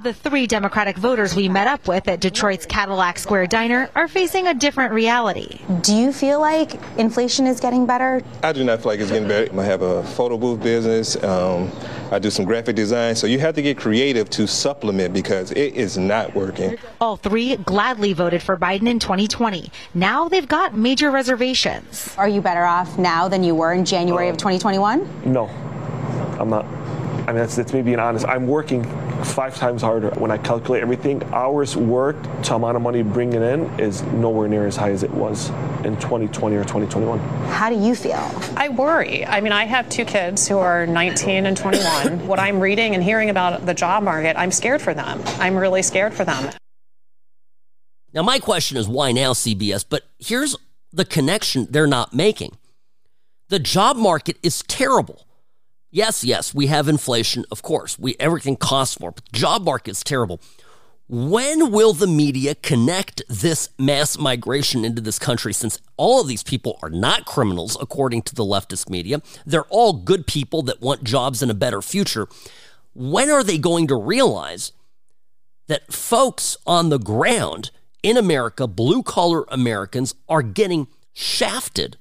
The 0.02 0.14
three 0.14 0.48
Democratic 0.48 0.96
voters 0.96 1.36
we 1.36 1.50
met 1.50 1.68
up 1.68 1.86
with 1.86 2.08
at 2.08 2.22
Detroit's 2.22 2.66
Cadillac 2.66 3.20
Square 3.20 3.48
Diner 3.48 3.90
are 3.96 4.08
facing 4.08 4.48
a 4.48 4.54
different 4.54 4.94
reality. 4.94 5.60
Do 5.82 5.94
you 5.94 6.14
feel 6.14 6.40
like 6.40 6.80
inflation 6.98 7.46
is 7.46 7.60
getting 7.60 7.86
better? 7.86 8.22
I 8.42 8.54
do 8.54 8.64
not 8.64 8.82
feel 8.82 8.94
like 8.94 9.02
it's 9.02 9.12
getting 9.12 9.28
better. 9.28 9.60
I 9.60 9.66
have 9.66 9.82
a 9.82 10.02
photo 10.04 10.38
booth 10.38 10.64
business. 10.64 11.22
Um, 11.22 11.70
I 12.14 12.20
do 12.20 12.30
some 12.30 12.46
graphic 12.46 12.78
design. 12.78 13.14
So 13.14 13.28
you 13.28 13.40
have 13.40 13.56
to 13.56 13.62
get 13.62 13.78
creative 13.78 14.30
to 14.30 14.48
supplement 14.48 15.14
because 15.14 15.52
it 15.52 15.76
is 15.76 15.98
not 15.98 16.34
working. 16.34 16.78
All 17.02 17.18
three 17.18 17.58
gladly 17.58 18.14
voted 18.14 18.42
for 18.42 18.56
Biden 18.56 18.88
in 18.88 19.00
2020. 19.00 19.70
Now 19.96 20.30
they've 20.30 20.48
got 20.48 20.78
major 20.78 21.12
reservations. 21.12 22.16
Are 22.18 22.30
you 22.30 22.42
better 22.42 22.64
off 22.64 22.98
now 22.98 23.28
than 23.28 23.44
you 23.44 23.54
were 23.54 23.74
in 23.74 23.84
January 23.84 24.28
um, 24.30 24.36
of 24.36 24.38
2021? 24.38 25.34
No, 25.34 25.48
I'm 26.40 26.50
not. 26.50 26.79
I 27.28 27.28
mean, 27.28 27.36
that's, 27.36 27.56
that's 27.56 27.74
me 27.74 27.82
being 27.82 28.00
honest. 28.00 28.26
I'm 28.28 28.48
working 28.48 28.84
five 29.24 29.56
times 29.56 29.82
harder. 29.82 30.10
When 30.12 30.32
I 30.32 30.38
calculate 30.38 30.82
everything, 30.82 31.24
hours 31.34 31.76
worked 31.76 32.44
to 32.46 32.56
amount 32.56 32.78
of 32.78 32.82
money 32.82 33.04
bringing 33.04 33.42
in 33.42 33.80
is 33.80 34.02
nowhere 34.04 34.48
near 34.48 34.66
as 34.66 34.76
high 34.76 34.92
as 34.92 35.04
it 35.04 35.12
was 35.12 35.50
in 35.84 35.96
2020 35.98 36.56
or 36.56 36.64
2021. 36.64 37.20
How 37.50 37.70
do 37.70 37.78
you 37.78 37.96
feel? 37.96 38.32
I 38.56 38.70
worry. 38.70 39.26
I 39.26 39.42
mean, 39.42 39.52
I 39.52 39.66
have 39.66 39.90
two 39.90 40.06
kids 40.06 40.48
who 40.48 40.58
are 40.58 40.88
19 40.88 41.46
and 41.46 41.56
21. 41.56 42.28
what 42.28 42.40
I'm 42.40 42.60
reading 42.60 42.96
and 42.96 43.04
hearing 43.04 43.30
about 43.30 43.66
the 43.66 43.74
job 43.74 44.04
market, 44.04 44.38
I'm 44.38 44.52
scared 44.52 44.82
for 44.82 44.94
them. 44.94 45.22
I'm 45.40 45.56
really 45.56 45.82
scared 45.82 46.14
for 46.14 46.26
them. 46.26 46.52
Now, 48.14 48.24
my 48.24 48.40
question 48.40 48.78
is 48.78 48.88
why 48.88 49.12
now, 49.12 49.34
CBS? 49.34 49.86
But 49.88 50.04
here's 50.18 50.56
the 50.92 51.06
connection 51.06 51.68
they're 51.70 51.86
not 51.86 52.14
making 52.14 52.58
the 53.50 53.60
job 53.60 53.98
market 53.98 54.38
is 54.42 54.64
terrible. 54.64 55.26
Yes, 55.92 56.24
yes, 56.24 56.54
we 56.54 56.68
have 56.68 56.88
inflation, 56.88 57.46
of 57.52 57.62
course. 57.62 57.98
We 57.98 58.16
everything 58.20 58.58
costs 58.58 59.00
more, 59.00 59.12
but 59.12 59.26
the 59.26 59.38
job 59.38 59.64
market 59.64 59.92
is 59.92 60.04
terrible. 60.04 60.40
When 61.08 61.72
will 61.72 61.94
the 61.94 62.06
media 62.06 62.54
connect 62.54 63.24
this 63.28 63.70
mass 63.80 64.16
migration 64.16 64.86
into 64.86 65.02
this 65.02 65.18
country 65.18 65.54
since 65.54 65.80
all 65.98 66.22
of 66.22 66.28
these 66.28 66.44
people 66.44 66.78
are 66.84 66.92
not 66.92 67.26
criminals, 67.26 67.76
according 67.82 68.22
to 68.24 68.36
the 68.36 68.44
leftist 68.44 68.92
media? 68.92 69.24
They're 69.44 69.66
all 69.70 69.94
good 69.94 70.28
people 70.28 70.62
that 70.64 70.82
want 70.82 71.04
jobs 71.04 71.42
and 71.42 71.50
a 71.50 71.56
better 71.56 71.82
future. 71.82 72.28
When 72.94 73.32
are 73.32 73.44
they 73.44 73.58
going 73.58 73.88
to 73.88 73.96
realize 73.96 74.72
that 75.66 75.92
folks 75.92 76.56
on 76.68 76.90
the 76.90 77.00
ground 77.00 77.72
in 78.04 78.16
America, 78.16 78.68
blue 78.68 79.02
collar 79.02 79.46
Americans, 79.50 80.14
are 80.28 80.44
getting 80.44 80.88
shafted 81.14 81.98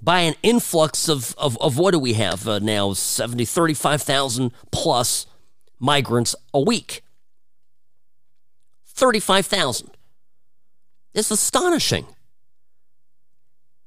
by 0.00 0.20
an 0.20 0.34
influx 0.42 1.08
of, 1.08 1.34
of, 1.38 1.56
of 1.60 1.78
what 1.78 1.92
do 1.92 1.98
we 1.98 2.14
have 2.14 2.46
uh, 2.46 2.58
now? 2.58 2.92
70, 2.92 3.44
35,000 3.44 4.52
plus 4.70 5.26
migrants 5.78 6.34
a 6.54 6.60
week. 6.60 7.02
35,000. 8.86 9.90
It's 11.14 11.30
astonishing. 11.30 12.06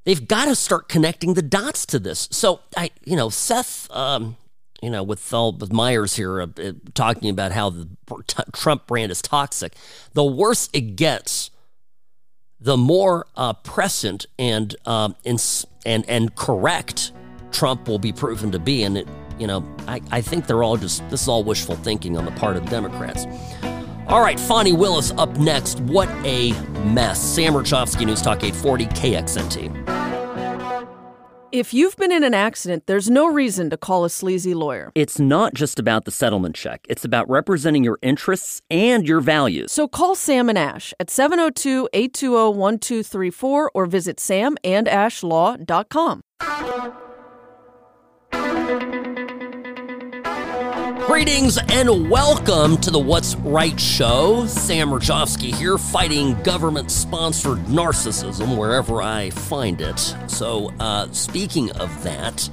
They've 0.03 0.27
got 0.27 0.45
to 0.45 0.55
start 0.55 0.89
connecting 0.89 1.35
the 1.35 1.41
dots 1.41 1.85
to 1.87 1.99
this. 1.99 2.27
So, 2.31 2.61
I, 2.75 2.89
you 3.05 3.15
know, 3.15 3.29
Seth, 3.29 3.89
um, 3.91 4.37
you 4.81 4.89
know, 4.89 5.03
with 5.03 5.31
all 5.31 5.51
with 5.51 5.71
Myers 5.71 6.15
here 6.15 6.41
uh, 6.41 6.47
uh 6.57 6.71
talking 6.95 7.29
about 7.29 7.51
how 7.51 7.69
the 7.69 7.87
Trump 8.51 8.87
brand 8.87 9.11
is 9.11 9.21
toxic. 9.21 9.75
The 10.13 10.23
worse 10.23 10.69
it 10.73 10.95
gets, 10.95 11.51
the 12.59 12.77
more 12.77 13.27
uh, 13.35 13.53
prescient 13.53 14.25
and 14.39 14.75
um, 14.85 15.15
ins- 15.23 15.67
and 15.85 16.07
and 16.09 16.35
correct 16.35 17.11
Trump 17.51 17.87
will 17.87 17.99
be 17.99 18.11
proven 18.11 18.51
to 18.51 18.59
be. 18.59 18.83
And 18.83 18.97
it, 18.97 19.07
you 19.39 19.47
know, 19.47 19.65
I, 19.87 20.01
I 20.11 20.21
think 20.21 20.47
they're 20.47 20.63
all 20.63 20.77
just 20.77 21.07
this 21.09 21.23
is 21.23 21.27
all 21.27 21.43
wishful 21.43 21.75
thinking 21.75 22.17
on 22.17 22.25
the 22.25 22.31
part 22.31 22.57
of 22.57 22.63
the 22.65 22.69
Democrats. 22.69 23.25
All 24.07 24.21
right, 24.21 24.39
Fani 24.39 24.73
Willis 24.73 25.11
up 25.11 25.37
next. 25.37 25.79
What 25.81 26.09
a 26.25 26.51
mess. 26.83 27.21
Sam 27.21 27.53
Mirejovsky, 27.53 28.05
News 28.05 28.21
Talk 28.21 28.43
840 28.43 28.85
KXNT. 28.87 29.80
If 31.51 31.73
you've 31.73 31.97
been 31.97 32.13
in 32.13 32.23
an 32.23 32.33
accident, 32.33 32.87
there's 32.87 33.09
no 33.09 33.27
reason 33.27 33.69
to 33.71 33.77
call 33.77 34.05
a 34.05 34.09
sleazy 34.09 34.53
lawyer. 34.53 34.89
It's 34.95 35.19
not 35.19 35.53
just 35.53 35.79
about 35.79 36.05
the 36.05 36.11
settlement 36.11 36.55
check, 36.55 36.85
it's 36.87 37.03
about 37.03 37.29
representing 37.29 37.83
your 37.83 37.99
interests 38.01 38.61
and 38.71 39.05
your 39.05 39.19
values. 39.19 39.73
So 39.73 39.89
call 39.89 40.15
Sam 40.15 40.47
and 40.47 40.57
Ash 40.57 40.93
at 40.97 41.09
702 41.09 41.89
820 41.91 42.57
1234 42.57 43.71
or 43.73 43.85
visit 43.85 44.15
samandashlaw.com. 44.15 46.21
Greetings 51.07 51.57
and 51.57 52.09
welcome 52.09 52.77
to 52.77 52.91
the 52.91 52.99
What's 52.99 53.35
Right 53.35 53.79
show. 53.79 54.45
Sam 54.45 54.89
Mirejovsky 54.89 55.53
here, 55.53 55.77
fighting 55.79 56.39
government 56.43 56.91
sponsored 56.91 57.57
narcissism 57.65 58.55
wherever 58.55 59.01
I 59.01 59.31
find 59.31 59.81
it. 59.81 59.97
So, 60.27 60.71
uh, 60.79 61.11
speaking 61.11 61.71
of 61.71 62.03
that, 62.03 62.47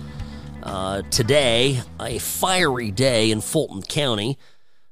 uh, 0.62 1.02
today, 1.10 1.82
a 2.00 2.18
fiery 2.18 2.90
day 2.90 3.30
in 3.30 3.42
Fulton 3.42 3.82
County. 3.82 4.38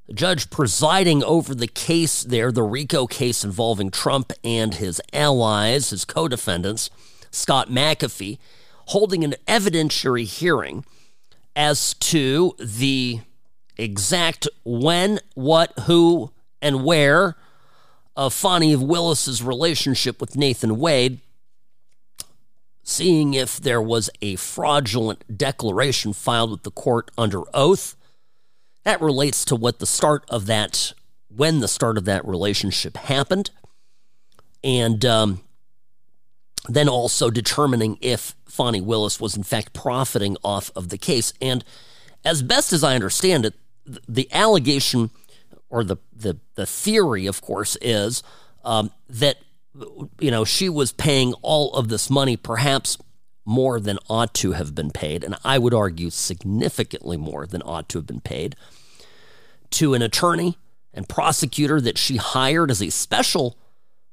The 0.07 0.13
judge 0.13 0.51
presiding 0.51 1.25
over 1.25 1.55
the 1.55 1.67
case 1.67 2.23
there, 2.23 2.53
the 2.53 2.63
RICO 2.63 3.07
case 3.07 3.43
involving 3.43 3.91
Trump 3.91 4.33
and 4.45 4.75
his 4.75 5.01
allies, 5.13 5.91
his 5.91 6.05
co 6.05 6.29
defendants, 6.29 6.91
Scott 7.31 7.71
McAfee, 7.71 8.39
holding 8.89 9.25
an 9.25 9.35
evidentiary 9.49 10.25
hearing 10.25 10.85
as 11.57 11.95
to 11.95 12.55
the 12.59 13.21
exact 13.77 14.49
when, 14.65 15.21
what, 15.35 15.73
who, 15.81 16.33
and 16.63 16.85
where 16.85 17.37
of 18.17 18.33
Fani 18.33 18.75
Willis's 18.77 19.43
relationship 19.43 20.21
with 20.21 20.37
Nathan 20.37 20.79
Wade, 20.79 21.21
seeing 22.83 23.35
if 23.35 23.59
there 23.61 23.83
was 23.83 24.09
a 24.23 24.37
fraudulent 24.37 25.37
declaration 25.37 26.13
filed 26.13 26.51
with 26.51 26.63
the 26.63 26.71
court 26.71 27.11
under 27.19 27.43
oath. 27.53 27.97
That 28.85 29.01
relates 29.01 29.45
to 29.47 29.57
what 29.57 29.81
the 29.81 29.87
start 29.87 30.25
of 30.29 30.47
that, 30.47 30.93
when 31.29 31.61
the 31.61 31.69
start 31.69 31.99
of 31.99 32.05
that 32.07 32.27
relationship 32.27 32.97
happened. 32.97 33.51
And 34.65 35.05
um, 35.05 35.41
then 36.69 36.89
also 36.89 37.31
determining 37.31 37.99
if 38.01 38.35
Fani 38.47 38.81
Willis 38.81 39.21
was 39.21 39.37
in 39.37 39.43
fact 39.43 39.73
profiting 39.73 40.37
off 40.43 40.71
of 40.75 40.89
the 40.89 40.99
case. 40.99 41.33
And 41.43 41.65
as 42.25 42.43
best 42.43 42.73
as 42.73 42.83
I 42.83 42.95
understand 42.95 43.45
it, 43.45 43.55
the 44.09 44.29
allegation 44.33 45.11
or 45.69 45.85
the, 45.85 45.97
the, 46.15 46.39
the 46.55 46.67
theory, 46.67 47.27
of 47.27 47.41
course, 47.41 47.77
is 47.81 48.23
um, 48.65 48.91
that 49.09 49.37
you 50.21 50.31
know 50.31 50.45
she 50.45 50.69
was 50.69 50.93
paying 50.93 51.35
all 51.43 51.73
of 51.75 51.89
this 51.89 52.09
money, 52.09 52.37
perhaps 52.37 52.99
more 53.45 53.79
than 53.79 53.99
ought 54.09 54.35
to 54.35 54.53
have 54.53 54.75
been 54.75 54.91
paid, 54.91 55.23
and 55.23 55.37
I 55.45 55.59
would 55.59 55.75
argue 55.75 56.11
significantly 56.11 57.17
more 57.17 57.47
than 57.47 57.63
ought 57.63 57.89
to 57.91 57.99
have 57.99 58.07
been 58.07 58.21
paid, 58.21 58.57
to 59.71 59.95
an 59.95 60.03
attorney 60.03 60.59
and 60.93 61.09
prosecutor 61.09 61.81
that 61.81 61.99
she 61.99 62.17
hired 62.17 62.71
as 62.71 62.83
a 62.83 62.91
special 62.91 63.57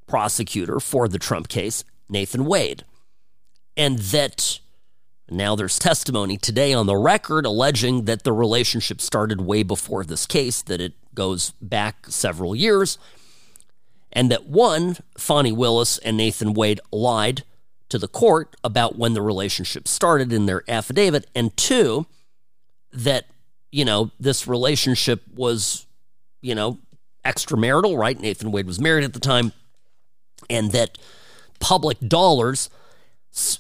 prosecutor 0.06 0.80
for 0.80 1.08
the 1.08 1.18
Trump 1.18 1.48
case, 1.48 1.84
Nathan 2.10 2.46
Wade, 2.46 2.84
and 3.76 3.98
that 4.00 4.60
now, 5.30 5.56
there's 5.56 5.80
testimony 5.80 6.38
today 6.38 6.74
on 6.74 6.86
the 6.86 6.98
record 6.98 7.46
alleging 7.46 8.06
that 8.06 8.24
the 8.24 8.34
relationship 8.34 9.00
started 9.00 9.42
way 9.42 9.64
before 9.64 10.04
this 10.04 10.26
case, 10.26 10.62
that 10.64 10.82
it 10.82 10.94
goes 11.16 11.52
back 11.62 12.08
several 12.10 12.56
years, 12.56 12.98
and 14.12 14.30
that 14.30 14.46
one, 14.46 14.98
Fani 15.18 15.52
Willis 15.52 15.98
and 16.00 16.18
Nathan 16.18 16.54
Wade 16.54 16.82
lied 16.92 17.44
to 17.90 17.98
the 17.98 18.08
court 18.08 18.56
about 18.64 18.98
when 18.98 19.14
the 19.14 19.22
relationship 19.22 19.88
started 19.88 20.34
in 20.34 20.46
their 20.46 20.64
affidavit, 20.68 21.26
and 21.34 21.56
two, 21.56 22.06
that, 22.92 23.26
you 23.72 23.86
know, 23.86 24.12
this 24.20 24.46
relationship 24.46 25.22
was, 25.34 25.88
you 26.42 26.54
know, 26.54 26.80
extramarital, 27.26 27.98
right? 27.98 28.20
Nathan 28.20 28.52
Wade 28.52 28.68
was 28.68 28.80
married 28.80 29.06
at 29.06 29.14
the 29.14 29.20
time, 29.20 29.54
and 30.50 30.72
that 30.74 30.98
public 31.60 31.98
dollars 32.02 32.70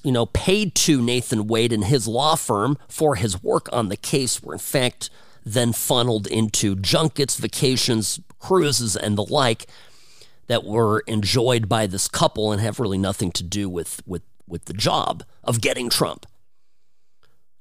you 0.03 0.11
know, 0.11 0.28
paid 0.28 0.76
to 0.76 1.01
Nathan 1.01 1.47
Wade 1.47 1.74
and 1.74 1.86
his 1.86 2.07
law 2.07 2.36
firm 2.36 2.78
for 2.88 3.15
his 3.15 3.41
work 3.41 3.67
on 3.71 3.89
the 3.89 3.97
case 3.97 4.41
were 4.41 4.53
in 4.53 4.59
fact 4.59 5.09
then 5.45 5.74
funneled 5.74 6.28
into 6.28 6.76
junkets, 6.76 7.36
vacations, 7.36 8.19
cruises, 8.39 8.95
and 8.95 9.17
the 9.17 9.24
like 9.24 9.67
that 10.47 10.63
were 10.63 10.99
enjoyed 11.07 11.67
by 11.67 11.88
this 11.88 12.07
couple 12.07 12.51
and 12.51 12.61
have 12.61 12.80
really 12.80 12.97
nothing 12.97 13.32
to 13.32 13.43
do 13.43 13.67
with, 13.67 14.01
with, 14.05 14.21
with 14.47 14.65
the 14.65 14.74
job 14.74 15.24
of 15.43 15.59
getting 15.59 15.89
Trump. 15.89 16.26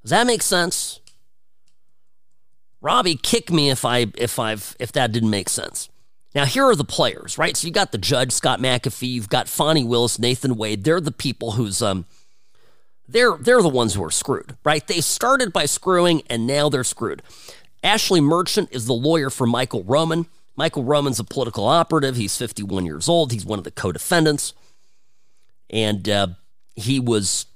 Does 0.02 0.10
that 0.10 0.26
make 0.26 0.42
sense? 0.42 1.00
Robbie, 2.80 3.14
kick 3.14 3.50
me 3.50 3.70
if 3.70 3.84
I 3.84 4.06
if 4.16 4.40
I've 4.40 4.76
if 4.80 4.90
that 4.92 5.12
didn't 5.12 5.30
make 5.30 5.48
sense. 5.48 5.88
Now, 6.34 6.46
here 6.46 6.64
are 6.64 6.76
the 6.76 6.84
players, 6.84 7.36
right? 7.36 7.56
So 7.56 7.66
you 7.66 7.72
got 7.72 7.92
the 7.92 7.98
judge, 7.98 8.32
Scott 8.32 8.58
McAfee, 8.58 9.08
you've 9.08 9.28
got 9.28 9.48
Fani 9.48 9.84
Willis, 9.84 10.18
Nathan 10.18 10.56
Wade. 10.56 10.84
They're 10.84 11.00
the 11.00 11.12
people 11.12 11.52
who's 11.52 11.82
um 11.82 12.06
they're 13.06 13.36
they're 13.36 13.62
the 13.62 13.68
ones 13.68 13.94
who 13.94 14.04
are 14.04 14.10
screwed, 14.10 14.56
right? 14.64 14.86
They 14.86 15.00
started 15.00 15.52
by 15.52 15.66
screwing 15.66 16.22
and 16.30 16.46
now 16.46 16.68
they're 16.68 16.84
screwed. 16.84 17.22
Ashley 17.84 18.20
Merchant 18.20 18.68
is 18.72 18.86
the 18.86 18.94
lawyer 18.94 19.28
for 19.28 19.46
Michael 19.46 19.84
Roman. 19.84 20.26
Michael 20.56 20.84
Roman's 20.84 21.18
a 21.18 21.24
political 21.24 21.66
operative. 21.66 22.16
He's 22.16 22.36
51 22.36 22.86
years 22.86 23.08
old. 23.08 23.32
He's 23.32 23.44
one 23.44 23.58
of 23.58 23.64
the 23.64 23.70
co-defendants. 23.70 24.54
And 25.68 26.08
uh, 26.08 26.28
he 26.76 27.00
was 27.00 27.46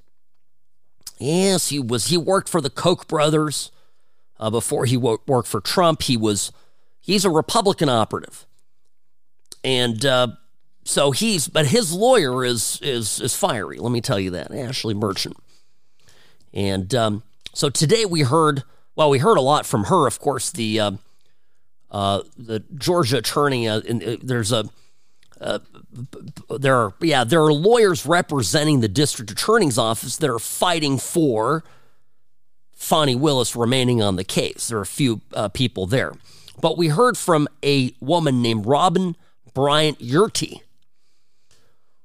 yes, 1.19 1.69
he 1.69 1.79
was 1.79 2.09
he 2.09 2.19
worked 2.19 2.49
for 2.49 2.61
the 2.61 2.71
Koch 2.71 3.09
brothers 3.09 3.71
uh, 4.39 4.51
before 4.51 4.85
he 4.85 4.99
worked 4.99 5.49
for 5.49 5.61
Trump. 5.63 6.03
He 6.03 6.17
was 6.17 6.53
he's 7.01 7.25
a 7.25 7.31
Republican 7.31 7.89
operative 7.89 8.45
and 9.67 10.07
uh, 10.07 10.29
so 10.85 11.11
he's 11.11 11.49
but 11.49 11.67
his 11.67 11.93
lawyer 11.93 12.45
is 12.45 12.79
is 12.83 13.21
is 13.21 13.35
fiery. 13.35 13.79
Let 13.79 13.91
me 13.91 14.01
tell 14.01 14.21
you 14.21 14.31
that 14.31 14.55
Ashley 14.55 14.95
Merchant. 14.95 15.37
And 16.55 16.95
um, 16.95 17.25
so 17.53 17.69
today 17.69 18.05
we 18.07 18.23
heard 18.23 18.63
well 18.95 19.11
we 19.11 19.19
heard 19.19 19.37
a 19.37 19.43
lot 19.43 19.67
from 19.67 19.85
her. 19.85 20.07
Of 20.07 20.21
course 20.21 20.51
the 20.53 20.79
uh, 20.79 20.91
uh, 21.91 22.23
the 22.39 22.61
Georgia 22.77 23.19
attorney. 23.19 23.69
Uh, 23.69 23.81
in, 23.81 24.03
uh, 24.03 24.17
there's 24.23 24.53
a 24.53 24.67
uh, 25.41 25.59
there 26.49 26.77
are 26.77 26.95
yeah 27.01 27.25
there 27.25 27.43
are 27.43 27.53
lawyers 27.53 28.07
representing 28.07 28.81
the 28.81 28.89
district 28.89 29.33
attorney's 29.33 29.79
office 29.79 30.17
that 30.19 30.31
are 30.31 30.39
fighting 30.39 30.97
for 30.97 31.65
Fani 32.73 33.17
Willis 33.17 33.57
remaining 33.57 34.01
on 34.01 34.15
the 34.15 34.25
case. 34.25 34.69
There 34.69 34.79
are 34.79 34.83
a 34.83 34.87
few 34.87 35.23
people 35.55 35.87
there, 35.87 36.13
but 36.61 36.79
we 36.79 36.87
heard 36.87 37.19
from 37.19 37.49
a 37.65 37.93
woman 38.01 38.41
named 38.43 38.65
Robin 38.65 39.17
Bryant 39.57 39.99
Yeartie. 40.01 40.61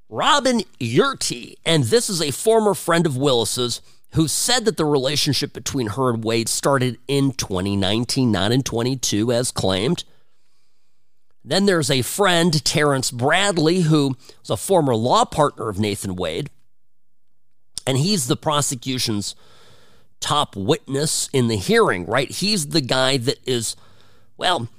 Robin 0.07 0.61
Yeartie, 0.79 1.55
and 1.65 1.83
this 1.83 2.09
is 2.09 2.21
a 2.21 2.31
former 2.31 2.73
friend 2.73 3.05
of 3.05 3.17
Willis's 3.17 3.81
who 4.13 4.29
said 4.29 4.63
that 4.63 4.77
the 4.77 4.85
relationship 4.85 5.51
between 5.51 5.87
her 5.87 6.09
and 6.09 6.23
Wade 6.23 6.47
started 6.47 6.97
in 7.09 7.33
2019, 7.33 8.31
not 8.31 8.53
in 8.53 8.63
22, 8.63 9.33
as 9.33 9.51
claimed. 9.51 10.05
Then 11.43 11.65
there's 11.65 11.91
a 11.91 12.03
friend, 12.03 12.63
Terrence 12.63 13.11
Bradley, 13.11 13.81
who 13.81 14.15
was 14.39 14.49
a 14.49 14.55
former 14.55 14.95
law 14.95 15.25
partner 15.25 15.67
of 15.67 15.77
Nathan 15.77 16.15
Wade. 16.15 16.49
And 17.85 17.97
he's 17.97 18.27
the 18.27 18.37
prosecution's 18.37 19.35
top 20.21 20.55
witness 20.55 21.29
in 21.33 21.49
the 21.49 21.57
hearing, 21.57 22.05
right? 22.05 22.31
He's 22.31 22.67
the 22.67 22.79
guy 22.79 23.17
that 23.17 23.45
is, 23.45 23.75
well, 24.37 24.69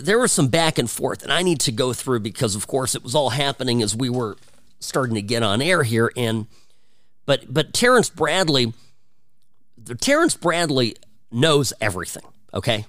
there 0.00 0.18
was 0.18 0.32
some 0.32 0.48
back 0.48 0.78
and 0.78 0.90
forth, 0.90 1.22
and 1.22 1.32
I 1.32 1.42
need 1.42 1.60
to 1.60 1.72
go 1.72 1.92
through 1.92 2.20
because, 2.20 2.54
of 2.54 2.66
course, 2.66 2.94
it 2.94 3.02
was 3.02 3.14
all 3.14 3.30
happening 3.30 3.82
as 3.82 3.96
we 3.96 4.08
were 4.08 4.36
starting 4.80 5.14
to 5.14 5.22
get 5.22 5.42
on 5.42 5.62
air 5.62 5.82
here. 5.82 6.12
And 6.16 6.46
but 7.26 7.52
but 7.52 7.72
Terrence 7.72 8.10
Bradley, 8.10 8.72
Terrence 10.00 10.34
Bradley 10.34 10.96
knows 11.30 11.72
everything. 11.80 12.24
Okay, 12.54 12.86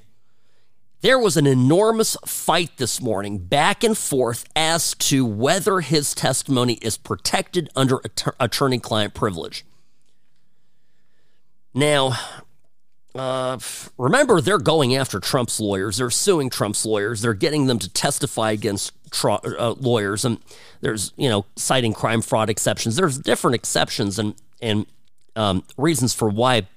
there 1.01 1.19
was 1.19 1.35
an 1.35 1.45
enormous 1.45 2.15
fight 2.25 2.77
this 2.77 3.01
morning, 3.01 3.37
back 3.37 3.83
and 3.83 3.97
forth, 3.97 4.45
as 4.55 4.93
to 4.95 5.25
whether 5.25 5.81
his 5.81 6.13
testimony 6.13 6.75
is 6.75 6.97
protected 6.97 7.69
under 7.75 7.99
attorney 8.39 8.79
client 8.79 9.13
privilege. 9.13 9.65
Now, 11.73 12.13
uh, 13.15 13.59
remember, 13.97 14.41
they're 14.41 14.57
going 14.57 14.95
after 14.95 15.19
Trump's 15.19 15.59
lawyers. 15.59 15.97
They're 15.97 16.09
suing 16.09 16.49
Trump's 16.49 16.85
lawyers. 16.85 17.21
They're 17.21 17.33
getting 17.33 17.67
them 17.67 17.79
to 17.79 17.89
testify 17.89 18.51
against 18.51 18.91
uh, 19.23 19.75
lawyers, 19.79 20.25
and 20.25 20.39
there's 20.81 21.13
you 21.15 21.29
know 21.29 21.45
citing 21.55 21.93
crime 21.93 22.21
fraud 22.21 22.49
exceptions. 22.49 22.95
There's 22.95 23.17
different 23.17 23.55
exceptions 23.55 24.17
and 24.17 24.33
and 24.61 24.87
um, 25.35 25.63
reasons 25.77 26.13
for 26.13 26.29
why 26.29 26.67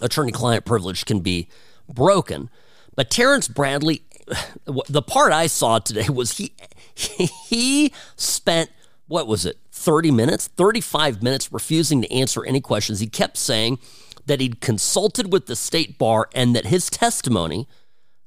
attorney-client 0.00 0.64
privilege 0.64 1.04
can 1.04 1.20
be 1.20 1.48
broken. 1.88 2.50
But 2.94 3.10
Terrence 3.10 3.48
Bradley, 3.48 4.02
the 4.64 5.02
part 5.02 5.32
I 5.32 5.46
saw 5.46 5.78
today 5.78 6.08
was 6.08 6.38
he 6.38 6.52
he 6.94 7.92
spent 8.16 8.70
what 9.08 9.26
was 9.26 9.46
it 9.46 9.58
30 9.70 10.10
minutes 10.10 10.48
35 10.48 11.22
minutes 11.22 11.52
refusing 11.52 12.02
to 12.02 12.12
answer 12.12 12.44
any 12.44 12.60
questions 12.60 12.98
he 12.98 13.06
kept 13.06 13.36
saying 13.36 13.78
that 14.26 14.40
he'd 14.40 14.60
consulted 14.60 15.32
with 15.32 15.46
the 15.46 15.56
state 15.56 15.98
bar 15.98 16.28
and 16.34 16.54
that 16.54 16.66
his 16.66 16.90
testimony 16.90 17.68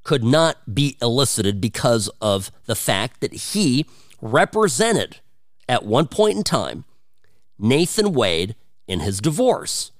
could 0.04 0.24
not 0.24 0.74
be 0.74 0.97
elicited 1.02 1.60
because 1.60 2.10
of 2.22 2.52
the 2.66 2.76
fact 2.76 3.22
that 3.22 3.34
he 3.34 3.86
represented 4.22 5.20
at 5.68 5.86
one 5.86 6.08
point 6.08 6.38
in 6.38 6.43
time 6.43 6.86
Nathan 7.58 8.14
Wade 8.14 8.56
in 8.88 9.02
his 9.02 9.20
divorce 9.20 9.91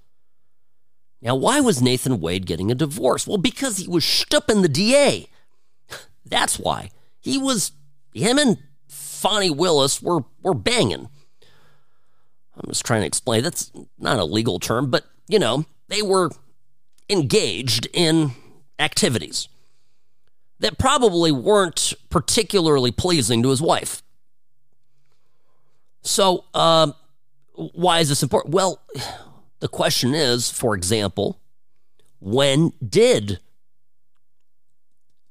now, 1.22 1.36
why 1.36 1.60
was 1.60 1.82
Nathan 1.82 2.20
Wade 2.22 2.46
getting 2.46 2.72
a 2.72 2.76
divorce? 2.76 3.28
Well, 3.28 3.38
because 3.38 3.78
he 3.78 3.88
was 3.88 4.06
stupping 4.06 4.62
the 4.62 4.70
DA. 4.70 5.28
That's 6.26 6.58
why. 6.58 6.92
He 7.20 7.38
was, 7.38 7.74
him 8.14 8.38
and 8.38 8.58
Fani 8.88 9.50
Willis 9.50 10.02
were, 10.02 10.24
were 10.42 10.54
banging. 10.54 11.10
I'm 12.56 12.70
just 12.70 12.86
trying 12.86 13.02
to 13.02 13.08
explain. 13.08 13.44
That's 13.44 13.72
not 13.98 14.20
a 14.20 14.24
legal 14.24 14.60
term, 14.60 14.90
but, 14.90 15.06
you 15.28 15.40
know, 15.40 15.66
they 15.90 16.02
were 16.02 16.30
engaged 17.10 17.88
in 17.94 18.32
activities 18.80 19.50
that 20.60 20.78
probably 20.78 21.32
weren't 21.32 21.94
particularly 22.10 22.92
pleasing 22.92 23.44
to 23.44 23.50
his 23.50 23.62
wife. 23.62 24.02
So, 26.02 26.46
uh, 26.54 26.92
why 27.54 28.00
is 28.00 28.10
this 28.10 28.24
important? 28.24 28.54
Well, 28.54 28.82
the 29.60 29.68
question 29.68 30.16
is, 30.16 30.50
for 30.50 30.76
example, 30.76 31.40
when 32.20 32.72
did 32.88 33.40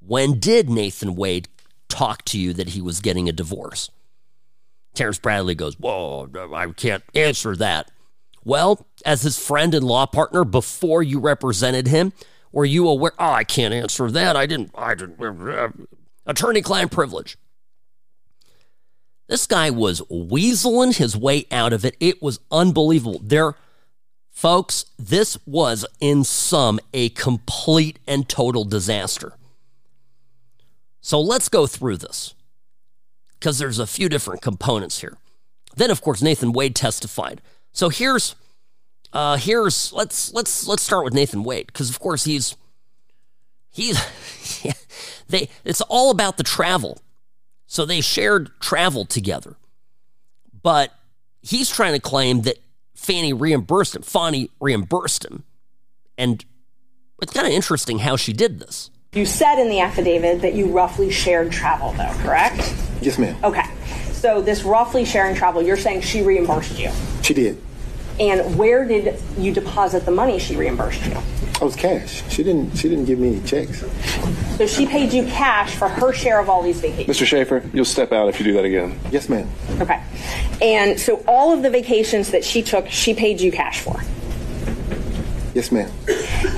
when 0.01 0.39
did 0.39 0.71
Nathan 0.71 1.15
Wade 1.17 1.49
talk 1.89 2.25
to 2.27 2.39
you 2.39 2.53
that 2.55 2.71
he 2.71 2.81
was 2.81 3.01
getting 3.01 3.29
a 3.29 3.33
divorce? 3.33 3.91
Terrence 4.95 5.19
Bradley 5.19 5.55
goes, 5.55 5.79
Whoa, 5.79 6.29
I 6.55 6.67
can't 6.73 7.05
answer 7.15 7.55
that. 7.57 7.91
Well, 8.49 8.87
as 9.05 9.21
his 9.21 9.39
friend 9.39 9.75
and 9.75 9.85
law 9.85 10.07
partner 10.07 10.43
before 10.43 11.03
you 11.03 11.21
represented 11.21 11.87
him, 11.87 12.15
were 12.51 12.65
you 12.65 12.89
aware? 12.89 13.13
Oh, 13.19 13.31
I 13.31 13.45
can't 13.45 13.75
answer 13.75 14.11
that. 14.11 14.37
I 14.37 14.47
didn't, 14.47 14.71
I 14.75 14.95
didn't, 14.95 15.21
uh, 15.21 15.69
attorney 16.25 16.63
client 16.63 16.91
privilege. 16.91 17.37
This 19.27 19.47
guy 19.47 19.69
was 19.69 20.01
weaseling 20.11 20.97
his 20.97 21.15
way 21.15 21.45
out 21.51 21.75
of 21.75 21.85
it. 21.85 21.95
It 22.01 22.23
was 22.23 22.41
unbelievable. 22.51 23.21
There 23.23 23.55
Folks, 24.31 24.87
this 24.99 25.37
was 25.45 25.85
in 26.01 26.25
sum 26.25 26.81
a 26.95 27.11
complete 27.11 27.99
and 28.07 28.27
total 28.31 28.65
disaster. 28.65 29.35
So 31.03 31.21
let's 31.21 31.51
go 31.51 31.67
through 31.67 31.99
this 31.99 32.35
because 33.39 33.59
there's 33.59 33.79
a 33.79 33.87
few 33.87 34.09
different 34.09 34.41
components 34.41 35.03
here. 35.03 35.19
Then, 35.77 35.91
of 35.91 36.01
course, 36.01 36.23
Nathan 36.23 36.53
Wade 36.53 36.75
testified. 36.75 37.43
So 37.73 37.89
here's 37.89 38.35
uh, 39.13 39.37
here's 39.37 39.93
let's 39.93 40.33
let's 40.33 40.67
let's 40.67 40.83
start 40.83 41.05
with 41.05 41.15
Nathan 41.15 41.45
Wade 41.45 41.67
because 41.67 41.91
of 41.91 41.99
course 42.01 42.25
he's 42.25 42.57
he's 43.71 43.99
they 45.29 45.49
it's 45.65 45.81
all 45.83 46.11
about 46.11 46.37
the 46.37 46.43
travel. 46.43 47.01
So 47.67 47.85
they 47.85 48.01
shared 48.01 48.51
travel 48.61 49.05
together. 49.05 49.57
But 50.63 50.93
he's 51.43 51.71
trying 51.71 51.93
to 51.93 52.01
claim 52.01 52.43
that 52.43 52.59
Fani 52.95 53.33
reimbursed 53.33 53.95
him. 53.95 54.03
Fani 54.03 54.51
reimbursed 54.61 55.25
him. 55.25 55.45
And 56.17 56.45
it's 57.23 57.33
kind 57.33 57.47
of 57.47 57.53
interesting 57.53 58.01
how 58.01 58.17
she 58.17 58.33
did 58.33 58.59
this. 58.59 58.91
You 59.13 59.25
said 59.25 59.59
in 59.59 59.69
the 59.69 59.81
affidavit 59.81 60.43
that 60.43 60.55
you 60.55 60.67
roughly 60.67 61.11
shared 61.11 61.51
travel, 61.51 61.93
though, 61.93 62.13
correct? 62.19 62.59
Yes, 63.01 63.19
ma'am. 63.19 63.37
Okay. 63.43 63.65
So, 64.19 64.43
this 64.43 64.65
roughly 64.65 65.05
sharing 65.05 65.37
travel, 65.37 65.63
you're 65.63 65.77
saying 65.77 66.01
she 66.01 66.23
reimbursed 66.23 66.77
you? 66.77 66.91
She 67.23 67.35
did. 67.35 67.63
And 68.19 68.59
where 68.59 68.85
did 68.85 69.21
you 69.39 69.53
deposit 69.53 70.05
the 70.05 70.11
money 70.11 70.41
she 70.41 70.57
reimbursed 70.57 71.07
you? 71.07 71.13
Oh, 71.15 71.23
it 71.53 71.65
was 71.65 71.77
cash. 71.77 72.29
She 72.29 72.43
didn't. 72.43 72.77
She 72.77 72.89
didn't 72.89 73.05
give 73.05 73.21
me 73.21 73.37
any 73.37 73.47
checks. 73.47 73.85
So 74.57 74.67
she 74.67 74.87
paid 74.87 75.13
you 75.13 75.25
cash 75.27 75.77
for 75.77 75.89
her 75.89 76.13
share 76.13 76.41
of 76.41 76.49
all 76.49 76.65
these 76.65 76.81
vacations. 76.81 77.17
Mr. 77.17 77.27
Schaefer, 77.27 77.63
you'll 77.73 77.85
step 77.85 78.11
out 78.13 78.29
if 78.29 78.41
you 78.41 78.45
do 78.45 78.55
that 78.55 78.65
again. 78.65 78.99
Yes, 79.13 79.29
ma'am. 79.29 79.49
Okay. 79.81 80.03
And 80.61 80.99
so 80.99 81.23
all 81.29 81.53
of 81.53 81.63
the 81.63 81.71
vacations 81.71 82.33
that 82.33 82.45
she 82.45 82.61
took, 82.61 82.89
she 82.89 83.15
paid 83.15 83.41
you 83.41 83.53
cash 83.53 83.83
for. 83.83 84.01
Yes, 85.55 85.71
ma'am. 85.71 85.91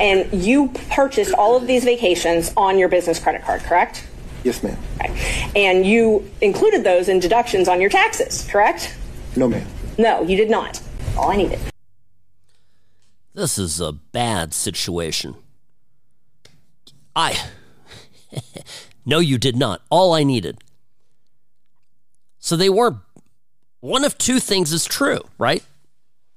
And 0.01 0.33
you 0.33 0.69
purchased 0.91 1.35
all 1.35 1.57
of 1.57 1.67
these 1.67 1.85
vacations 1.85 2.53
on 2.57 2.79
your 2.79 2.89
business 2.89 3.19
credit 3.19 3.43
card, 3.43 3.63
correct? 3.63 4.07
Yes, 4.43 4.63
ma'am. 4.63 4.79
Okay. 5.01 5.51
And 5.55 5.85
you 5.85 6.31
included 6.41 6.85
those 6.85 7.09
in 7.09 7.21
deductions 7.21 7.69
on 7.69 7.81
your 7.81 7.91
taxes, 7.91 8.47
correct? 8.51 8.97
No, 9.37 9.49
ma'am. 9.49 9.67
No, 9.99 10.23
you 10.23 10.37
did 10.37 10.51
not. 10.51 10.81
All 11.17 11.31
I 11.31 11.37
needed. 11.37 11.61
This 13.35 13.59
is 13.59 13.81
a 13.81 13.93
bad 13.93 14.55
situation. 14.55 15.35
I. 17.15 17.39
no, 19.05 19.19
you 19.19 19.39
did 19.39 19.57
not. 19.57 19.83
All 19.91 20.13
I 20.15 20.25
needed. 20.25 20.59
So 22.39 22.57
they 22.57 22.71
weren't. 22.71 22.99
One 23.81 24.05
of 24.05 24.19
two 24.19 24.41
things 24.41 24.73
is 24.73 24.85
true, 24.85 25.21
right? 25.39 25.63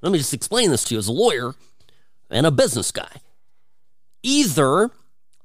Let 0.02 0.12
me 0.12 0.18
just 0.18 0.34
explain 0.34 0.70
this 0.70 0.84
to 0.86 0.96
you 0.96 1.00
as 1.00 1.08
a 1.08 1.14
lawyer 1.14 1.56
and 2.30 2.46
a 2.46 2.52
business 2.52 2.92
guy. 2.92 3.22
Either 4.22 4.92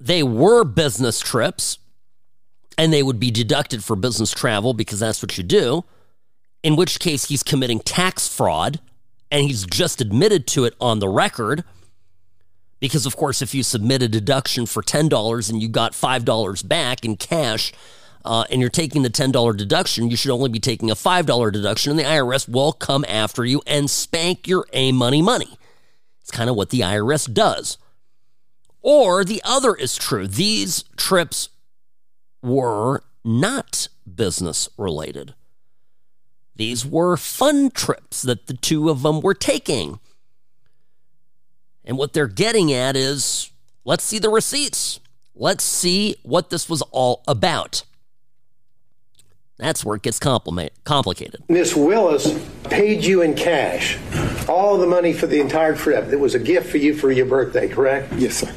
they 0.00 0.22
were 0.22 0.64
business 0.64 1.20
trips 1.20 1.78
and 2.78 2.92
they 2.92 3.02
would 3.02 3.18
be 3.18 3.32
deducted 3.32 3.82
for 3.84 3.96
business 3.96 4.30
travel 4.30 4.72
because 4.72 5.00
that's 5.00 5.20
what 5.20 5.36
you 5.36 5.42
do, 5.42 5.84
in 6.62 6.76
which 6.76 7.00
case 7.00 7.24
he's 7.24 7.42
committing 7.42 7.80
tax 7.80 8.28
fraud 8.28 8.80
and 9.30 9.44
he's 9.44 9.66
just 9.66 10.00
admitted 10.00 10.46
to 10.46 10.64
it 10.64 10.74
on 10.80 11.00
the 11.00 11.08
record. 11.08 11.64
Because, 12.80 13.04
of 13.04 13.16
course, 13.16 13.42
if 13.42 13.54
you 13.54 13.64
submit 13.64 14.02
a 14.02 14.08
deduction 14.08 14.64
for 14.64 14.82
$10 14.82 15.50
and 15.50 15.60
you 15.60 15.68
got 15.68 15.92
$5 15.92 16.66
back 16.66 17.04
in 17.04 17.16
cash, 17.16 17.72
uh, 18.24 18.44
and 18.50 18.60
you're 18.60 18.70
taking 18.70 19.02
the 19.02 19.10
$10 19.10 19.56
deduction, 19.56 20.10
you 20.10 20.16
should 20.16 20.30
only 20.30 20.48
be 20.48 20.60
taking 20.60 20.90
a 20.90 20.94
$5 20.94 21.52
deduction, 21.52 21.90
and 21.90 21.98
the 21.98 22.04
IRS 22.04 22.48
will 22.48 22.72
come 22.72 23.04
after 23.08 23.44
you 23.44 23.60
and 23.66 23.90
spank 23.90 24.46
your 24.46 24.66
A 24.72 24.92
money 24.92 25.22
money. 25.22 25.58
It's 26.20 26.30
kind 26.30 26.48
of 26.48 26.54
what 26.54 26.70
the 26.70 26.80
IRS 26.80 27.32
does. 27.32 27.78
Or 28.80 29.24
the 29.24 29.42
other 29.44 29.74
is 29.74 29.96
true. 29.96 30.28
These 30.28 30.84
trips 30.96 31.48
were 32.42 33.02
not 33.24 33.88
business 34.12 34.68
related. 34.76 35.34
These 36.56 36.84
were 36.84 37.16
fun 37.16 37.70
trips 37.70 38.22
that 38.22 38.46
the 38.46 38.54
two 38.54 38.90
of 38.90 39.02
them 39.02 39.20
were 39.20 39.34
taking. 39.34 40.00
And 41.84 41.96
what 41.96 42.12
they're 42.12 42.26
getting 42.26 42.72
at 42.72 42.96
is 42.96 43.50
let's 43.84 44.04
see 44.04 44.18
the 44.18 44.28
receipts. 44.28 45.00
Let's 45.34 45.62
see 45.62 46.16
what 46.22 46.50
this 46.50 46.68
was 46.68 46.82
all 46.90 47.22
about. 47.28 47.84
That's 49.58 49.84
where 49.84 49.96
it 49.96 50.02
gets 50.02 50.18
complicated. 50.18 51.42
Miss 51.48 51.74
Willis 51.74 52.38
paid 52.64 53.04
you 53.04 53.22
in 53.22 53.34
cash 53.34 53.98
all 54.48 54.78
the 54.78 54.86
money 54.86 55.12
for 55.12 55.26
the 55.26 55.40
entire 55.40 55.74
trip. 55.74 56.12
It 56.12 56.20
was 56.20 56.34
a 56.34 56.38
gift 56.38 56.70
for 56.70 56.78
you 56.78 56.94
for 56.94 57.10
your 57.10 57.26
birthday, 57.26 57.68
correct? 57.68 58.12
Yes, 58.14 58.36
sir. 58.36 58.54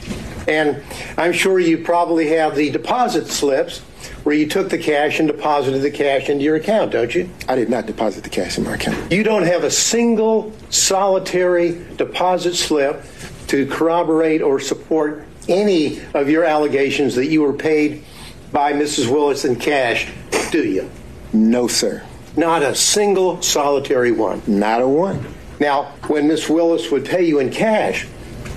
And 0.47 0.81
I'm 1.17 1.33
sure 1.33 1.59
you 1.59 1.79
probably 1.79 2.27
have 2.29 2.55
the 2.55 2.69
deposit 2.69 3.27
slips 3.27 3.79
where 4.23 4.35
you 4.35 4.47
took 4.47 4.69
the 4.69 4.77
cash 4.77 5.19
and 5.19 5.27
deposited 5.27 5.79
the 5.79 5.91
cash 5.91 6.29
into 6.29 6.43
your 6.43 6.55
account, 6.55 6.91
don't 6.91 7.13
you? 7.13 7.29
I 7.47 7.55
did 7.55 7.69
not 7.69 7.87
deposit 7.87 8.23
the 8.23 8.29
cash 8.29 8.57
in 8.57 8.63
my 8.63 8.75
account. 8.75 9.11
You 9.11 9.23
don't 9.23 9.43
have 9.43 9.63
a 9.63 9.71
single 9.71 10.53
solitary 10.69 11.83
deposit 11.97 12.55
slip 12.55 13.03
to 13.47 13.65
corroborate 13.67 14.41
or 14.41 14.59
support 14.59 15.25
any 15.47 15.99
of 16.13 16.29
your 16.29 16.43
allegations 16.45 17.15
that 17.15 17.27
you 17.27 17.41
were 17.41 17.53
paid 17.53 18.03
by 18.51 18.73
Mrs. 18.73 19.11
Willis 19.11 19.45
in 19.45 19.55
cash, 19.55 20.11
do 20.51 20.63
you? 20.63 20.89
No, 21.33 21.67
sir. 21.67 22.03
Not 22.35 22.63
a 22.63 22.75
single 22.75 23.41
solitary 23.41 24.11
one. 24.11 24.41
Not 24.47 24.81
a 24.81 24.87
one. 24.87 25.25
Now, 25.59 25.93
when 26.07 26.27
Miss 26.27 26.49
Willis 26.49 26.91
would 26.91 27.05
pay 27.05 27.23
you 27.23 27.39
in 27.39 27.51
cash, 27.51 28.05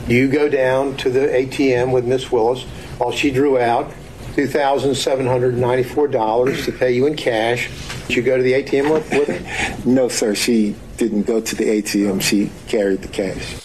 you 0.08 0.28
go 0.28 0.48
down 0.48 0.96
to 0.98 1.10
the 1.10 1.20
ATM 1.20 1.92
with 1.92 2.04
Miss 2.04 2.32
Willis 2.32 2.62
while 2.98 3.12
she 3.12 3.30
drew 3.30 3.58
out 3.58 3.90
$2,794 4.34 6.64
to 6.64 6.72
pay 6.72 6.92
you 6.92 7.06
in 7.06 7.16
cash. 7.16 7.70
Did 8.06 8.16
you 8.16 8.22
go 8.22 8.36
to 8.36 8.42
the 8.42 8.52
ATM 8.54 8.92
with, 8.92 9.08
with 9.10 9.28
her? 9.28 9.76
No, 9.88 10.08
sir. 10.08 10.34
She 10.34 10.74
didn't 10.96 11.22
go 11.22 11.40
to 11.40 11.54
the 11.54 11.64
ATM. 11.64 12.20
She 12.20 12.50
carried 12.66 13.02
the 13.02 13.08
cash. 13.08 13.60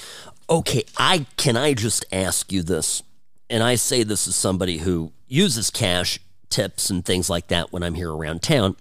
Okay, 0.49 0.83
I 0.97 1.25
can 1.37 1.57
I 1.57 1.73
just 1.73 2.05
ask 2.11 2.51
you 2.51 2.61
this? 2.63 3.03
And 3.49 3.63
I 3.63 3.75
say 3.75 4.03
this 4.03 4.27
as 4.27 4.35
somebody 4.35 4.77
who 4.77 5.11
uses 5.29 5.69
cash 5.69 6.19
tips 6.49 6.89
and 6.89 7.05
things 7.05 7.29
like 7.29 7.47
that 7.47 7.71
when 7.71 7.83
I'm 7.83 7.93
here 7.93 8.11
around 8.11 8.41
town. 8.41 8.75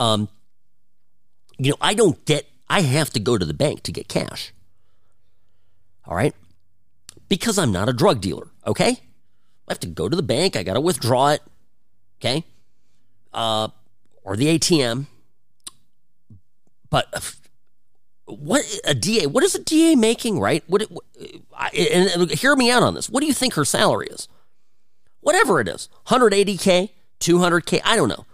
Um, 0.00 0.28
you 1.58 1.70
know, 1.70 1.76
I 1.80 1.94
don't 1.94 2.24
get 2.24 2.46
I 2.68 2.82
have 2.82 3.10
to 3.10 3.20
go 3.20 3.36
to 3.36 3.44
the 3.44 3.54
bank 3.54 3.82
to 3.82 3.92
get 3.92 4.08
cash. 4.08 4.52
All 6.06 6.16
right? 6.16 6.34
Because 7.28 7.58
I'm 7.58 7.72
not 7.72 7.88
a 7.88 7.92
drug 7.92 8.20
dealer, 8.20 8.48
okay? 8.66 9.00
I 9.68 9.72
have 9.72 9.80
to 9.80 9.88
go 9.88 10.08
to 10.08 10.16
the 10.16 10.22
bank, 10.22 10.56
I 10.56 10.62
got 10.62 10.74
to 10.74 10.80
withdraw 10.80 11.28
it, 11.28 11.42
okay? 12.18 12.44
Uh, 13.32 13.68
or 14.22 14.36
the 14.36 14.58
ATM. 14.58 15.06
But 16.88 17.34
what 18.24 18.64
a 18.84 18.94
DA, 18.94 19.26
what 19.26 19.44
is 19.44 19.54
a 19.54 19.62
DA 19.62 19.96
making, 19.96 20.40
right? 20.40 20.64
What, 20.66 20.82
what 20.82 21.04
and, 21.76 22.08
and 22.08 22.30
hear 22.30 22.56
me 22.56 22.70
out 22.70 22.82
on 22.82 22.94
this. 22.94 23.08
What 23.08 23.20
do 23.20 23.26
you 23.26 23.34
think 23.34 23.54
her 23.54 23.64
salary 23.64 24.08
is? 24.10 24.28
Whatever 25.20 25.60
it 25.60 25.68
is, 25.68 25.88
180k, 26.06 26.90
200k, 27.20 27.80
I 27.84 27.96
don't 27.96 28.08
know. 28.08 28.24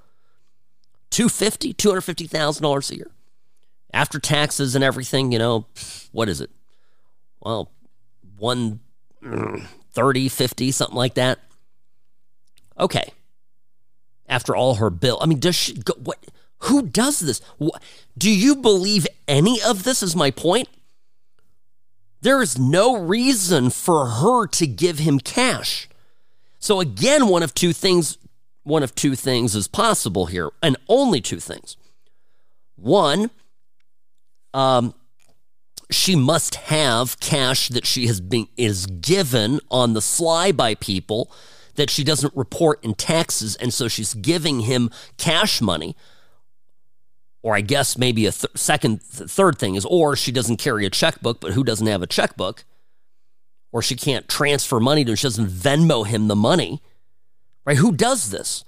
250, 1.10 1.72
250,000 1.72 2.62
dollars 2.62 2.90
a 2.90 2.96
year 2.96 3.10
after 3.96 4.18
taxes 4.18 4.74
and 4.74 4.84
everything, 4.84 5.32
you 5.32 5.38
know, 5.38 5.66
what 6.12 6.28
is 6.28 6.40
it? 6.42 6.50
Well, 7.40 7.70
130, 8.38 10.28
50, 10.28 10.70
something 10.70 10.96
like 10.96 11.14
that. 11.14 11.38
Okay. 12.78 13.12
After 14.28 14.54
all 14.54 14.74
her 14.74 14.90
bill, 14.90 15.18
I 15.22 15.26
mean, 15.26 15.40
does 15.40 15.56
she 15.56 15.74
go, 15.74 15.94
what? 16.02 16.18
Who 16.60 16.82
does 16.82 17.20
this? 17.20 17.40
What, 17.58 17.82
do 18.18 18.30
you 18.30 18.56
believe 18.56 19.06
any 19.28 19.60
of 19.62 19.84
this? 19.84 20.02
Is 20.02 20.16
my 20.16 20.30
point. 20.30 20.68
There 22.22 22.42
is 22.42 22.58
no 22.58 22.96
reason 22.98 23.70
for 23.70 24.06
her 24.06 24.46
to 24.48 24.66
give 24.66 24.98
him 24.98 25.20
cash. 25.20 25.88
So 26.66 26.80
again, 26.80 27.28
one 27.28 27.44
of 27.44 27.54
two 27.54 27.72
things, 27.72 28.18
one 28.64 28.82
of 28.82 28.92
two 28.96 29.14
things 29.14 29.54
is 29.54 29.68
possible 29.68 30.26
here, 30.26 30.50
and 30.60 30.76
only 30.88 31.20
two 31.20 31.38
things. 31.38 31.76
One, 32.74 33.30
um, 34.52 34.92
she 35.92 36.16
must 36.16 36.56
have 36.56 37.20
cash 37.20 37.68
that 37.68 37.86
she 37.86 38.08
has 38.08 38.20
been 38.20 38.48
is 38.56 38.86
given 38.86 39.60
on 39.70 39.92
the 39.92 40.00
sly 40.02 40.50
by 40.50 40.74
people 40.74 41.30
that 41.76 41.88
she 41.88 42.02
doesn't 42.02 42.34
report 42.34 42.82
in 42.84 42.94
taxes, 42.94 43.54
and 43.54 43.72
so 43.72 43.86
she's 43.86 44.14
giving 44.14 44.62
him 44.62 44.90
cash 45.18 45.60
money. 45.60 45.94
Or 47.44 47.54
I 47.54 47.60
guess 47.60 47.96
maybe 47.96 48.26
a 48.26 48.32
th- 48.32 48.56
second, 48.56 49.02
th- 49.16 49.30
third 49.30 49.56
thing 49.56 49.76
is, 49.76 49.84
or 49.84 50.16
she 50.16 50.32
doesn't 50.32 50.56
carry 50.56 50.84
a 50.84 50.90
checkbook, 50.90 51.38
but 51.38 51.52
who 51.52 51.62
doesn't 51.62 51.86
have 51.86 52.02
a 52.02 52.08
checkbook? 52.08 52.64
Or 53.72 53.82
she 53.82 53.96
can't 53.96 54.28
transfer 54.28 54.80
money 54.80 55.04
to 55.04 55.12
him, 55.12 55.16
she 55.16 55.24
doesn't 55.24 55.48
Venmo 55.48 56.06
him 56.06 56.28
the 56.28 56.36
money, 56.36 56.80
right? 57.64 57.76
Who 57.76 57.92
does 57.92 58.30
this? 58.30 58.64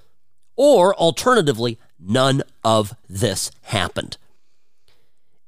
Or 0.57 0.94
alternatively, 0.96 1.78
none 1.99 2.42
of 2.64 2.94
this 3.09 3.51
happened. 3.62 4.18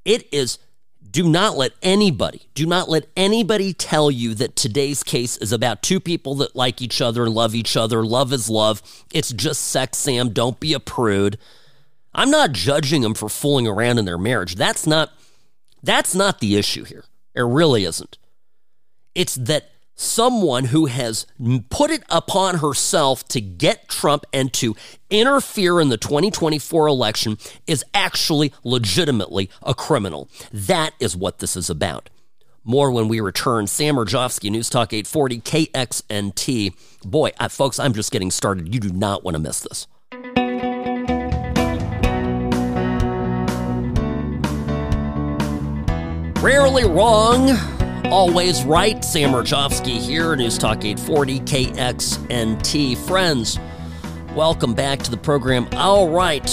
It 0.05 0.33
is 0.33 0.59
do 1.11 1.29
not 1.29 1.57
let 1.57 1.73
anybody, 1.83 2.43
do 2.55 2.67
not 2.67 2.89
let 2.89 3.07
anybody 3.17 3.73
tell 3.73 4.11
you 4.11 4.35
that 4.35 4.55
today's 4.55 5.03
case 5.03 5.37
is 5.39 5.53
about 5.53 5.83
two 5.83 5.99
people 5.99 6.37
that 6.37 6.55
like 6.55 6.81
each 6.81 7.01
other 7.01 7.25
and 7.25 7.35
love 7.35 7.55
each 7.55 7.77
other. 7.77 8.05
Love 8.05 8.33
is 8.33 8.49
love. 8.49 8.81
It's 9.13 9.33
just 9.33 9.63
sex, 9.63 9.99
Sam. 9.99 10.31
Don't 10.31 10.61
be 10.61 10.73
a 10.73 10.81
prude. 10.81 11.37
I'm 12.15 12.31
not 12.31 12.53
judging 12.53 13.03
them 13.03 13.15
for 13.15 13.29
fooling 13.29 13.67
around 13.67 13.99
in 13.99 14.05
their 14.05 14.19
marriage. 14.19 14.55
That's 14.55 14.87
not 14.87 15.13
that's 15.83 16.15
not 16.15 16.41
the 16.41 16.57
issue 16.57 16.85
here. 16.85 17.05
It 17.35 17.43
really 17.43 17.85
isn't. 17.85 18.19
It's 19.15 19.35
that 19.35 19.71
someone 19.97 20.67
who 20.67 20.87
has 20.87 21.27
put 21.69 21.91
it 21.91 22.03
upon 22.09 22.59
herself 22.59 23.27
to 23.29 23.41
get 23.41 23.89
Trump 23.89 24.25
and 24.33 24.53
to 24.55 24.77
interfere 25.11 25.81
in 25.81 25.89
the 25.89 25.97
2024 25.97 26.87
election 26.87 27.37
is 27.67 27.85
actually 27.93 28.53
legitimately 28.65 29.51
a 29.63 29.75
criminal. 29.75 30.29
That 30.53 30.95
is 31.01 31.17
what 31.17 31.41
this 31.41 31.57
is 31.57 31.69
about. 31.69 32.09
More 32.63 32.91
when 32.93 33.09
we 33.09 33.21
return. 33.21 33.67
Sam 33.67 33.97
Mirejovsky, 33.97 34.51
News 34.51 34.71
Talk 34.71 34.93
840, 34.93 35.41
KXNT. 35.41 36.75
Boy, 37.05 37.33
I, 37.41 37.49
folks, 37.49 37.79
I'm 37.79 37.93
just 37.93 38.13
getting 38.13 38.31
started. 38.31 38.73
You 38.73 38.81
do 38.81 38.91
not 38.91 39.25
want 39.25 39.35
to 39.35 39.39
miss 39.41 39.61
this. 39.61 39.87
Rarely 46.43 46.85
wrong 46.85 47.59
always 48.11 48.65
right. 48.65 49.05
Sam 49.05 49.31
Mirejovsky 49.31 49.99
here, 49.99 50.35
News 50.35 50.59
Talk 50.59 50.85
840 50.85 51.41
KXNT. 51.41 52.97
Friends, 53.07 53.59
welcome 54.35 54.75
back 54.75 54.99
to 55.01 55.11
the 55.11 55.17
program. 55.17 55.69
All 55.75 56.09
right, 56.11 56.47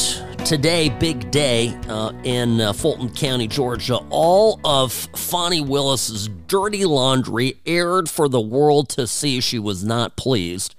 today, 0.45 0.89
big 0.89 1.31
day 1.31 1.75
uh, 1.89 2.13
in 2.23 2.61
uh, 2.61 2.73
Fulton 2.73 3.09
County, 3.09 3.47
Georgia. 3.47 3.97
All 4.09 4.59
of 4.63 4.93
Fani 4.93 5.61
Willis's 5.61 6.27
dirty 6.47 6.85
laundry 6.85 7.55
aired 7.65 8.07
for 8.07 8.29
the 8.29 8.41
world 8.41 8.89
to 8.89 9.07
see. 9.07 9.41
She 9.41 9.57
was 9.57 9.83
not 9.83 10.15
pleased. 10.15 10.75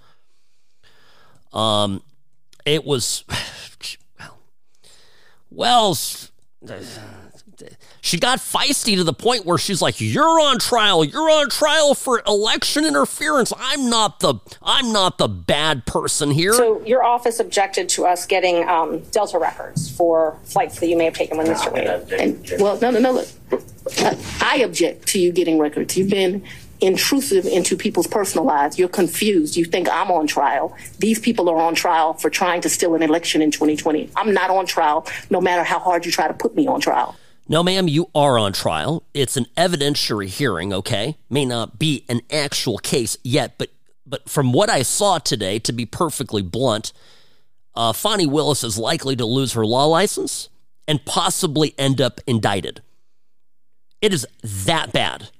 Um, 1.52 2.02
it 2.64 2.84
was, 2.84 3.24
well, 5.50 5.96
she 8.08 8.18
got 8.18 8.38
feisty 8.38 8.96
to 8.96 9.04
the 9.04 9.12
point 9.12 9.44
where 9.44 9.58
she's 9.58 9.82
like, 9.82 10.00
"You're 10.00 10.40
on 10.40 10.58
trial. 10.58 11.04
You're 11.04 11.30
on 11.30 11.50
trial 11.50 11.94
for 11.94 12.22
election 12.26 12.86
interference. 12.86 13.52
I'm 13.58 13.90
not 13.90 14.20
the 14.20 14.36
I'm 14.62 14.92
not 14.92 15.18
the 15.18 15.28
bad 15.28 15.84
person 15.84 16.30
here." 16.30 16.54
So 16.54 16.82
your 16.86 17.04
office 17.04 17.38
objected 17.38 17.90
to 17.90 18.06
us 18.06 18.24
getting 18.24 18.66
um, 18.66 19.00
Delta 19.10 19.38
records 19.38 19.90
for 19.90 20.38
flights 20.44 20.80
that 20.80 20.86
you 20.86 20.96
may 20.96 21.04
have 21.04 21.14
taken 21.14 21.36
with 21.36 21.48
Mr. 21.48 21.70
Reid. 21.74 22.12
And, 22.18 22.62
well, 22.62 22.78
no, 22.80 22.90
no, 22.90 22.98
no. 22.98 23.12
Look, 23.12 23.28
I 24.40 24.62
object 24.64 25.06
to 25.08 25.18
you 25.18 25.30
getting 25.30 25.58
records. 25.58 25.94
You've 25.94 26.10
been 26.10 26.42
intrusive 26.80 27.44
into 27.44 27.76
people's 27.76 28.06
personal 28.06 28.46
lives. 28.46 28.78
You're 28.78 28.88
confused. 28.88 29.56
You 29.56 29.66
think 29.66 29.86
I'm 29.90 30.10
on 30.10 30.26
trial. 30.26 30.74
These 30.98 31.18
people 31.18 31.50
are 31.50 31.58
on 31.58 31.74
trial 31.74 32.14
for 32.14 32.30
trying 32.30 32.62
to 32.62 32.70
steal 32.70 32.94
an 32.94 33.02
election 33.02 33.42
in 33.42 33.50
2020. 33.50 34.10
I'm 34.16 34.32
not 34.32 34.48
on 34.48 34.64
trial, 34.64 35.06
no 35.28 35.42
matter 35.42 35.64
how 35.64 35.78
hard 35.78 36.06
you 36.06 36.12
try 36.12 36.26
to 36.26 36.34
put 36.34 36.54
me 36.54 36.66
on 36.66 36.80
trial. 36.80 37.14
No, 37.50 37.62
ma'am, 37.62 37.88
you 37.88 38.10
are 38.14 38.38
on 38.38 38.52
trial. 38.52 39.04
It's 39.14 39.38
an 39.38 39.46
evidentiary 39.56 40.26
hearing, 40.26 40.72
okay? 40.72 41.16
May 41.30 41.46
not 41.46 41.78
be 41.78 42.04
an 42.08 42.20
actual 42.30 42.78
case 42.78 43.16
yet, 43.24 43.56
but 43.58 43.70
but 44.06 44.28
from 44.28 44.52
what 44.52 44.70
I 44.70 44.82
saw 44.82 45.18
today, 45.18 45.58
to 45.58 45.72
be 45.72 45.84
perfectly 45.84 46.40
blunt, 46.40 46.94
uh, 47.74 47.92
Fani 47.92 48.26
Willis 48.26 48.64
is 48.64 48.78
likely 48.78 49.14
to 49.16 49.26
lose 49.26 49.52
her 49.52 49.66
law 49.66 49.84
license 49.84 50.48
and 50.86 51.04
possibly 51.04 51.74
end 51.76 52.00
up 52.00 52.18
indicted. 52.26 52.80
It 54.00 54.14
is 54.14 54.26
that 54.42 54.92
bad. 54.92 55.30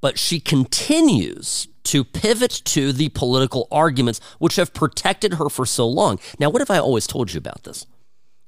But 0.00 0.18
she 0.18 0.40
continues 0.40 1.68
to 1.84 2.02
pivot 2.02 2.62
to 2.64 2.92
the 2.92 3.10
political 3.10 3.68
arguments 3.70 4.20
which 4.38 4.56
have 4.56 4.72
protected 4.72 5.34
her 5.34 5.50
for 5.50 5.66
so 5.66 5.86
long. 5.86 6.18
Now, 6.38 6.48
what 6.48 6.62
have 6.62 6.70
I 6.70 6.78
always 6.78 7.06
told 7.06 7.34
you 7.34 7.38
about 7.38 7.64
this? 7.64 7.86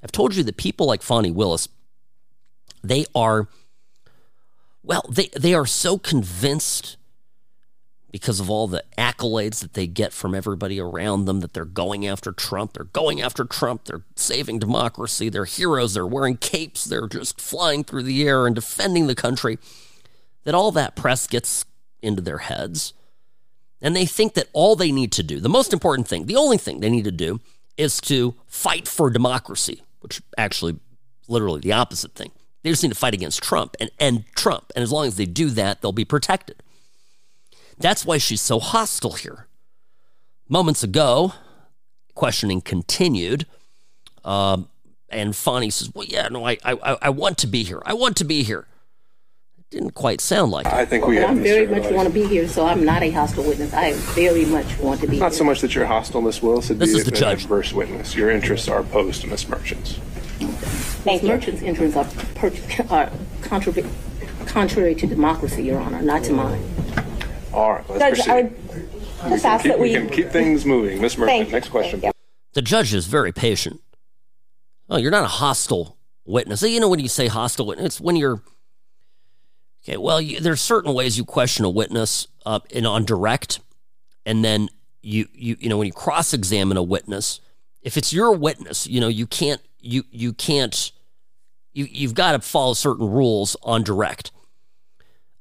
I've 0.03 0.13
told 0.13 0.35
you 0.35 0.43
that 0.45 0.57
people 0.57 0.87
like 0.87 1.03
Fani 1.03 1.31
Willis 1.31 1.69
they 2.89 3.07
are, 3.15 3.49
well, 4.83 5.05
they, 5.09 5.29
they 5.37 5.55
are 5.55 5.67
so 5.67 5.99
convinced 5.99 6.97
because 8.11 8.41
of 8.41 8.49
all 8.49 8.67
the 8.67 8.83
accolades 8.97 9.61
that 9.61 9.75
they 9.75 9.87
get 9.87 10.13
from 10.13 10.35
everybody 10.35 10.81
around 10.81 11.27
them 11.27 11.41
that 11.41 11.53
they're 11.53 11.65
going 11.65 12.07
after 12.07 12.33
Trump. 12.33 12.73
They're 12.73 12.85
going 12.85 13.21
after 13.21 13.45
Trump. 13.45 13.85
They're 13.85 14.05
saving 14.17 14.59
democracy. 14.59 15.29
They're 15.29 15.45
heroes. 15.45 15.95
They're 15.95 16.07
wearing 16.07 16.39
capes. 16.39 16.85
They're 16.85 17.07
just 17.07 17.41
flying 17.41 17.85
through 17.85 18.05
the 18.05 18.27
air 18.27 18.47
and 18.47 18.55
defending 18.55 19.07
the 19.07 19.15
country. 19.15 19.59
That 20.45 20.55
all 20.55 20.73
that 20.73 20.97
press 20.97 21.27
gets 21.27 21.67
into 22.01 22.23
their 22.23 22.39
heads. 22.39 22.95
And 23.83 23.95
they 23.95 24.07
think 24.07 24.35
that 24.35 24.49
all 24.53 24.75
they 24.75 24.91
need 24.91 25.13
to 25.13 25.23
do, 25.23 25.39
the 25.39 25.49
most 25.49 25.73
important 25.73 26.09
thing, 26.09 26.27
the 26.27 26.37
only 26.37 26.57
thing 26.57 26.81
they 26.81 26.91
need 26.91 27.05
to 27.05 27.13
do 27.13 27.41
is 27.77 28.01
to 28.03 28.35
fight 28.47 28.89
for 28.89 29.11
democracy, 29.11 29.83
which 30.01 30.21
actually 30.37 30.79
literally 31.29 31.61
the 31.61 31.73
opposite 31.73 32.15
thing. 32.15 32.33
They 32.63 32.71
just 32.71 32.83
need 32.83 32.89
to 32.91 32.95
fight 32.99 33.15
against 33.15 33.43
Trump 33.43 33.77
and 33.81 33.91
end 34.01 34.25
Trump. 34.35 34.73
And 34.75 34.83
as 34.83 34.91
long 34.91 35.07
as 35.07 35.17
they 35.17 35.27
do 35.27 35.49
that, 35.51 35.81
they'll 35.81 35.93
be 35.93 36.05
protected. 36.05 36.63
That's 37.79 38.05
why 38.05 38.19
she's 38.19 38.41
so 38.41 38.59
hostile 38.59 39.13
here. 39.13 39.47
Moments 40.49 40.83
ago, 40.83 41.35
questioning 42.15 42.61
continued. 42.61 43.47
Um, 44.25 44.69
and 45.09 45.35
Fani 45.37 45.71
says, 45.71 45.91
Well, 45.95 46.07
yeah, 46.07 46.29
no, 46.29 46.45
I, 46.45 46.59
I, 46.65 46.97
I 47.03 47.11
want 47.11 47.39
to 47.39 47.47
be 47.47 47.63
here. 47.63 47.81
I 47.87 47.95
want 47.95 48.17
to 48.17 48.25
be 48.25 48.43
here. 48.43 48.67
It 49.59 49.71
didn't 49.71 49.93
quite 49.93 50.21
sound 50.21 50.51
like 50.51 50.67
it. 50.67 50.73
I 50.73 50.85
think 50.85 51.07
we 51.07 51.17
well, 51.17 51.29
have. 51.29 51.39
I 51.39 51.41
very 51.43 51.67
much 51.67 51.91
want 51.93 52.09
to 52.09 52.13
be 52.13 52.27
here, 52.27 52.49
so 52.49 52.67
I'm 52.67 52.85
not 52.85 53.03
a 53.03 53.11
hostile 53.11 53.45
witness. 53.45 53.73
I 53.73 53.93
very 53.93 54.45
much 54.47 54.79
want 54.79 55.01
to 55.03 55.07
be 55.07 55.19
Not 55.19 55.31
here. 55.33 55.39
so 55.39 55.45
much 55.45 55.61
that 55.61 55.75
you're 55.75 55.87
hostile, 55.87 56.21
Miss 56.23 56.43
Willis. 56.43 56.67
It'd 56.67 56.79
This 56.81 56.93
be 56.93 56.99
is 56.99 57.05
the 57.05 57.13
an 57.13 57.17
judge. 57.21 57.43
adverse 57.45 57.73
witness. 57.73 58.15
Your 58.17 58.31
interests 58.31 58.67
are 58.69 58.81
opposed 58.81 59.21
to 59.23 59.29
Miss 59.29 59.49
Merchant's. 59.49 59.99
Miss 61.13 61.23
Merchant's 61.23 61.63
interests 61.63 61.97
are, 61.97 62.05
per- 62.35 62.53
are 62.91 63.11
contrary, 63.43 63.85
contrary 64.47 64.95
to 64.95 65.07
democracy, 65.07 65.63
Your 65.65 65.81
Honor, 65.81 66.03
not 66.03 66.23
to 66.25 66.33
mine. 66.33 66.63
All 67.53 67.73
right, 67.75 67.91
let's 67.91 68.19
Judge, 68.19 68.27
proceed. 68.27 68.31
I 69.21 69.25
would 69.25 69.31
just 69.31 69.45
ask 69.45 69.63
keep, 69.63 69.73
that 69.73 69.79
we 69.79 69.89
we- 69.89 69.95
can 69.95 70.09
keep 70.11 70.31
things 70.31 70.65
moving. 70.65 71.01
Miss 71.01 71.17
Merchant, 71.17 71.37
Thank 71.37 71.49
you. 71.49 71.53
next 71.53 71.69
question. 71.71 72.03
The 72.53 72.63
judge 72.63 72.93
is 72.93 73.07
very 73.07 73.33
patient. 73.33 73.81
Oh, 74.91 74.97
you're 74.97 75.11
not 75.11 75.25
a 75.25 75.29
hostile 75.29 75.97
witness. 76.25 76.63
You 76.63 76.81
know 76.81 76.89
when 76.89 77.01
you 77.01 77.09
say 77.09 77.27
hostile 77.29 77.67
witness, 77.67 77.87
it's 77.87 78.01
when 78.01 78.17
you're 78.17 78.43
okay. 79.85 79.97
Well, 79.97 80.21
you, 80.21 80.41
there's 80.41 80.61
certain 80.61 80.95
ways 80.95 81.19
you 81.19 81.25
question 81.25 81.65
a 81.65 81.71
witness 81.71 82.27
uh, 82.47 82.61
in 82.71 82.87
on 82.87 83.05
direct, 83.05 83.61
and 84.27 84.45
then 84.45 84.69
you 85.03 85.27
you 85.33 85.57
you 85.61 85.69
know 85.69 85.77
when 85.79 85.87
you 85.87 85.93
cross 85.93 86.33
examine 86.33 86.77
a 86.77 86.83
witness, 86.83 87.41
if 87.83 87.97
it's 87.97 88.13
your 88.13 88.33
witness, 88.33 88.87
you 88.87 89.01
know 89.01 89.09
you 89.09 89.27
can't 89.27 89.61
you 89.81 90.05
you 90.11 90.33
can't 90.33 90.93
you 91.73 91.87
you've 91.91 92.15
got 92.15 92.33
to 92.33 92.41
follow 92.41 92.75
certain 92.75 93.09
rules 93.09 93.57
on 93.63 93.83
direct, 93.83 94.31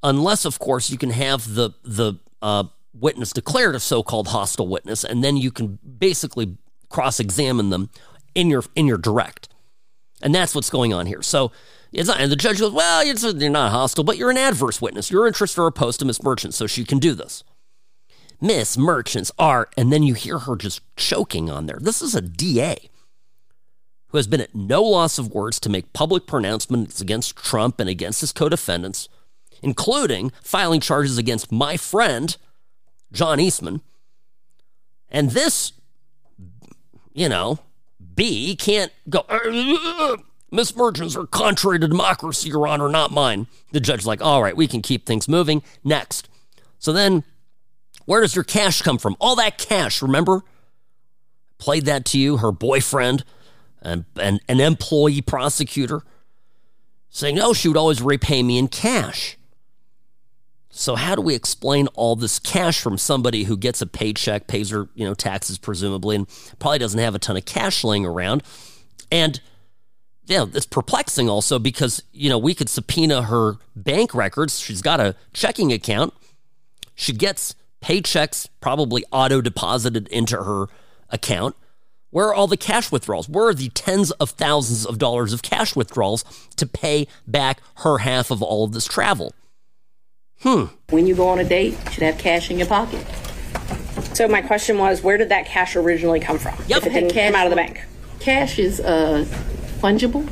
unless 0.04 0.46
of 0.46 0.60
course 0.60 0.90
you 0.90 0.98
can 0.98 1.12
have 1.12 1.56
the 1.56 1.72
the 1.84 2.16
uh, 2.42 2.66
witness 2.94 3.34
declared 3.34 3.76
a 3.76 3.80
so-called 3.80 4.30
hostile 4.30 4.68
witness, 4.68 5.04
and 5.04 5.24
then 5.24 5.38
you 5.38 5.52
can 5.52 5.80
basically 6.00 6.58
cross-examine 6.90 7.70
them 7.70 7.90
in 8.36 8.50
your 8.50 8.64
in 8.76 8.88
your 8.88 8.98
direct, 8.98 9.50
and 10.22 10.34
that's 10.34 10.56
what's 10.56 10.70
going 10.70 10.94
on 10.94 11.06
here. 11.06 11.22
So. 11.22 11.52
It's 11.94 12.10
not, 12.10 12.20
and 12.20 12.30
the 12.30 12.36
judge 12.36 12.60
goes, 12.60 12.74
Well, 12.74 13.06
you're 13.06 13.50
not 13.50 13.72
hostile, 13.72 14.04
but 14.04 14.18
you're 14.18 14.30
an 14.30 14.38
adverse 14.38 14.82
witness. 14.82 15.10
Your 15.10 15.26
interests 15.26 15.58
are 15.58 15.68
opposed 15.68 16.00
to 16.02 16.06
Miss 16.06 16.22
Merchant, 16.22 16.54
so 16.54 16.68
she 16.68 16.84
can 16.84 17.00
do 17.00 17.14
this. 17.14 17.46
Miss 18.42 18.78
Merchant's 18.78 19.32
art, 19.40 19.74
and 19.78 19.92
then 19.92 20.04
you 20.04 20.14
hear 20.14 20.40
her 20.40 20.58
just 20.58 20.82
choking 20.98 21.50
on 21.50 21.66
there. 21.66 21.80
This 21.80 22.02
is 22.02 22.14
a 22.14 22.22
DA 22.22 22.90
who 24.10 24.18
has 24.18 24.28
been 24.28 24.42
at 24.42 24.56
no 24.56 24.82
loss 24.84 25.18
of 25.18 25.34
words 25.34 25.60
to 25.62 25.70
make 25.70 25.94
public 25.94 26.26
pronouncements 26.26 27.02
against 27.02 27.36
Trump 27.36 27.80
and 27.80 27.90
against 27.90 28.22
his 28.22 28.32
co 28.32 28.50
defendants, 28.50 29.10
including 29.62 30.32
filing 30.42 30.80
charges 30.80 31.18
against 31.18 31.52
my 31.52 31.78
friend, 31.78 32.38
John 33.12 33.40
Eastman. 33.40 33.82
And 35.10 35.32
this, 35.32 35.74
you 37.14 37.30
know, 37.30 37.60
B 38.16 38.56
can't 38.56 38.92
go, 39.10 39.26
"Uh, 39.30 40.18
Miss 40.52 40.76
Merchants 40.76 41.16
are 41.16 41.26
contrary 41.28 41.80
to 41.80 41.88
democracy, 41.88 42.50
Your 42.50 42.68
Honor, 42.68 42.88
not 42.88 43.12
mine. 43.12 43.48
The 43.72 43.80
judge's 43.80 44.08
like, 44.08 44.22
all 44.22 44.42
right, 44.42 44.56
we 44.56 44.68
can 44.68 44.82
keep 44.82 45.06
things 45.06 45.28
moving. 45.28 45.62
Next. 45.84 46.30
So 46.80 46.94
then, 46.94 47.24
where 48.06 48.22
does 48.22 48.36
your 48.36 48.46
cash 48.46 48.82
come 48.82 48.98
from? 48.98 49.18
All 49.20 49.36
that 49.36 49.58
cash, 49.58 50.02
remember? 50.02 50.44
Played 51.58 51.86
that 51.86 52.06
to 52.06 52.20
you, 52.20 52.38
her 52.38 52.52
boyfriend, 52.52 53.26
and, 53.88 54.06
and 54.20 54.42
an 54.48 54.60
employee 54.60 55.22
prosecutor, 55.22 56.02
saying, 57.10 57.36
no, 57.36 57.54
she 57.54 57.68
would 57.68 57.78
always 57.78 58.02
repay 58.02 58.44
me 58.44 58.58
in 58.58 58.68
cash. 58.68 59.38
So 60.70 60.96
how 60.96 61.16
do 61.16 61.22
we 61.22 61.34
explain 61.34 61.88
all 61.96 62.16
this 62.16 62.38
cash 62.38 62.80
from 62.80 63.00
somebody 63.00 63.46
who 63.46 63.58
gets 63.58 63.82
a 63.82 63.88
paycheck, 63.88 64.46
pays 64.48 64.70
her, 64.70 64.90
you 64.94 65.06
know, 65.06 65.16
taxes 65.16 65.58
presumably, 65.58 66.16
and 66.16 66.28
probably 66.60 66.78
doesn't 66.78 67.00
have 67.00 67.16
a 67.16 67.20
ton 67.20 67.38
of 67.38 67.46
cash 67.46 67.84
laying 67.84 68.06
around? 68.06 68.44
And 69.12 69.42
yeah, 70.26 70.46
it's 70.54 70.66
perplexing 70.68 71.30
also 71.30 71.58
because, 71.58 72.04
you 72.12 72.30
know, 72.30 72.38
we 72.38 72.54
could 72.54 72.70
subpoena 72.70 73.24
her 73.24 73.56
bank 73.76 74.14
records. 74.14 74.60
She's 74.60 74.82
got 74.82 75.00
a 75.00 75.16
checking 75.34 75.72
account. 75.72 76.14
She 76.94 77.14
gets 77.14 77.56
paychecks 77.82 78.48
probably 78.60 79.04
auto 79.12 79.42
deposited 79.42 80.08
into 80.10 80.44
her 80.44 80.68
account. 81.10 81.56
Where 82.10 82.28
are 82.28 82.34
all 82.34 82.48
the 82.48 82.58
cash 82.58 82.92
withdrawals? 82.92 83.28
Where 83.28 83.48
are 83.48 83.54
the 83.54 83.70
tens 83.70 84.12
of 84.12 84.32
thousands 84.32 84.86
of 84.86 84.98
dollars 84.98 85.34
of 85.34 85.42
cash 85.42 85.76
withdrawals 85.76 86.24
to 86.56 86.66
pay 86.66 87.08
back 87.28 87.60
her 87.78 88.00
half 88.00 88.32
of 88.32 88.42
all 88.42 88.64
of 88.64 88.72
this 88.72 88.86
travel? 88.86 89.34
Hmm. 90.42 90.66
When 90.90 91.08
you 91.08 91.16
go 91.16 91.28
on 91.28 91.40
a 91.40 91.44
date, 91.44 91.74
you 91.86 91.92
should 91.92 92.04
have 92.04 92.18
cash 92.18 92.50
in 92.50 92.58
your 92.58 92.68
pocket. 92.68 93.06
So 94.14 94.28
my 94.28 94.42
question 94.42 94.78
was, 94.78 95.02
where 95.04 95.18
did 95.18 95.30
that 95.30 95.46
cash 95.46 95.76
originally 95.76 96.20
come 96.20 96.38
from? 96.38 96.56
If 96.70 96.86
it 96.86 96.94
didn't 96.94 97.14
come 97.14 97.36
out 97.36 97.46
of 97.46 97.50
the 97.50 97.56
bank. 97.56 97.84
Cash 98.20 98.58
is 98.58 98.80
uh, 98.80 99.26
fungible. 99.80 100.28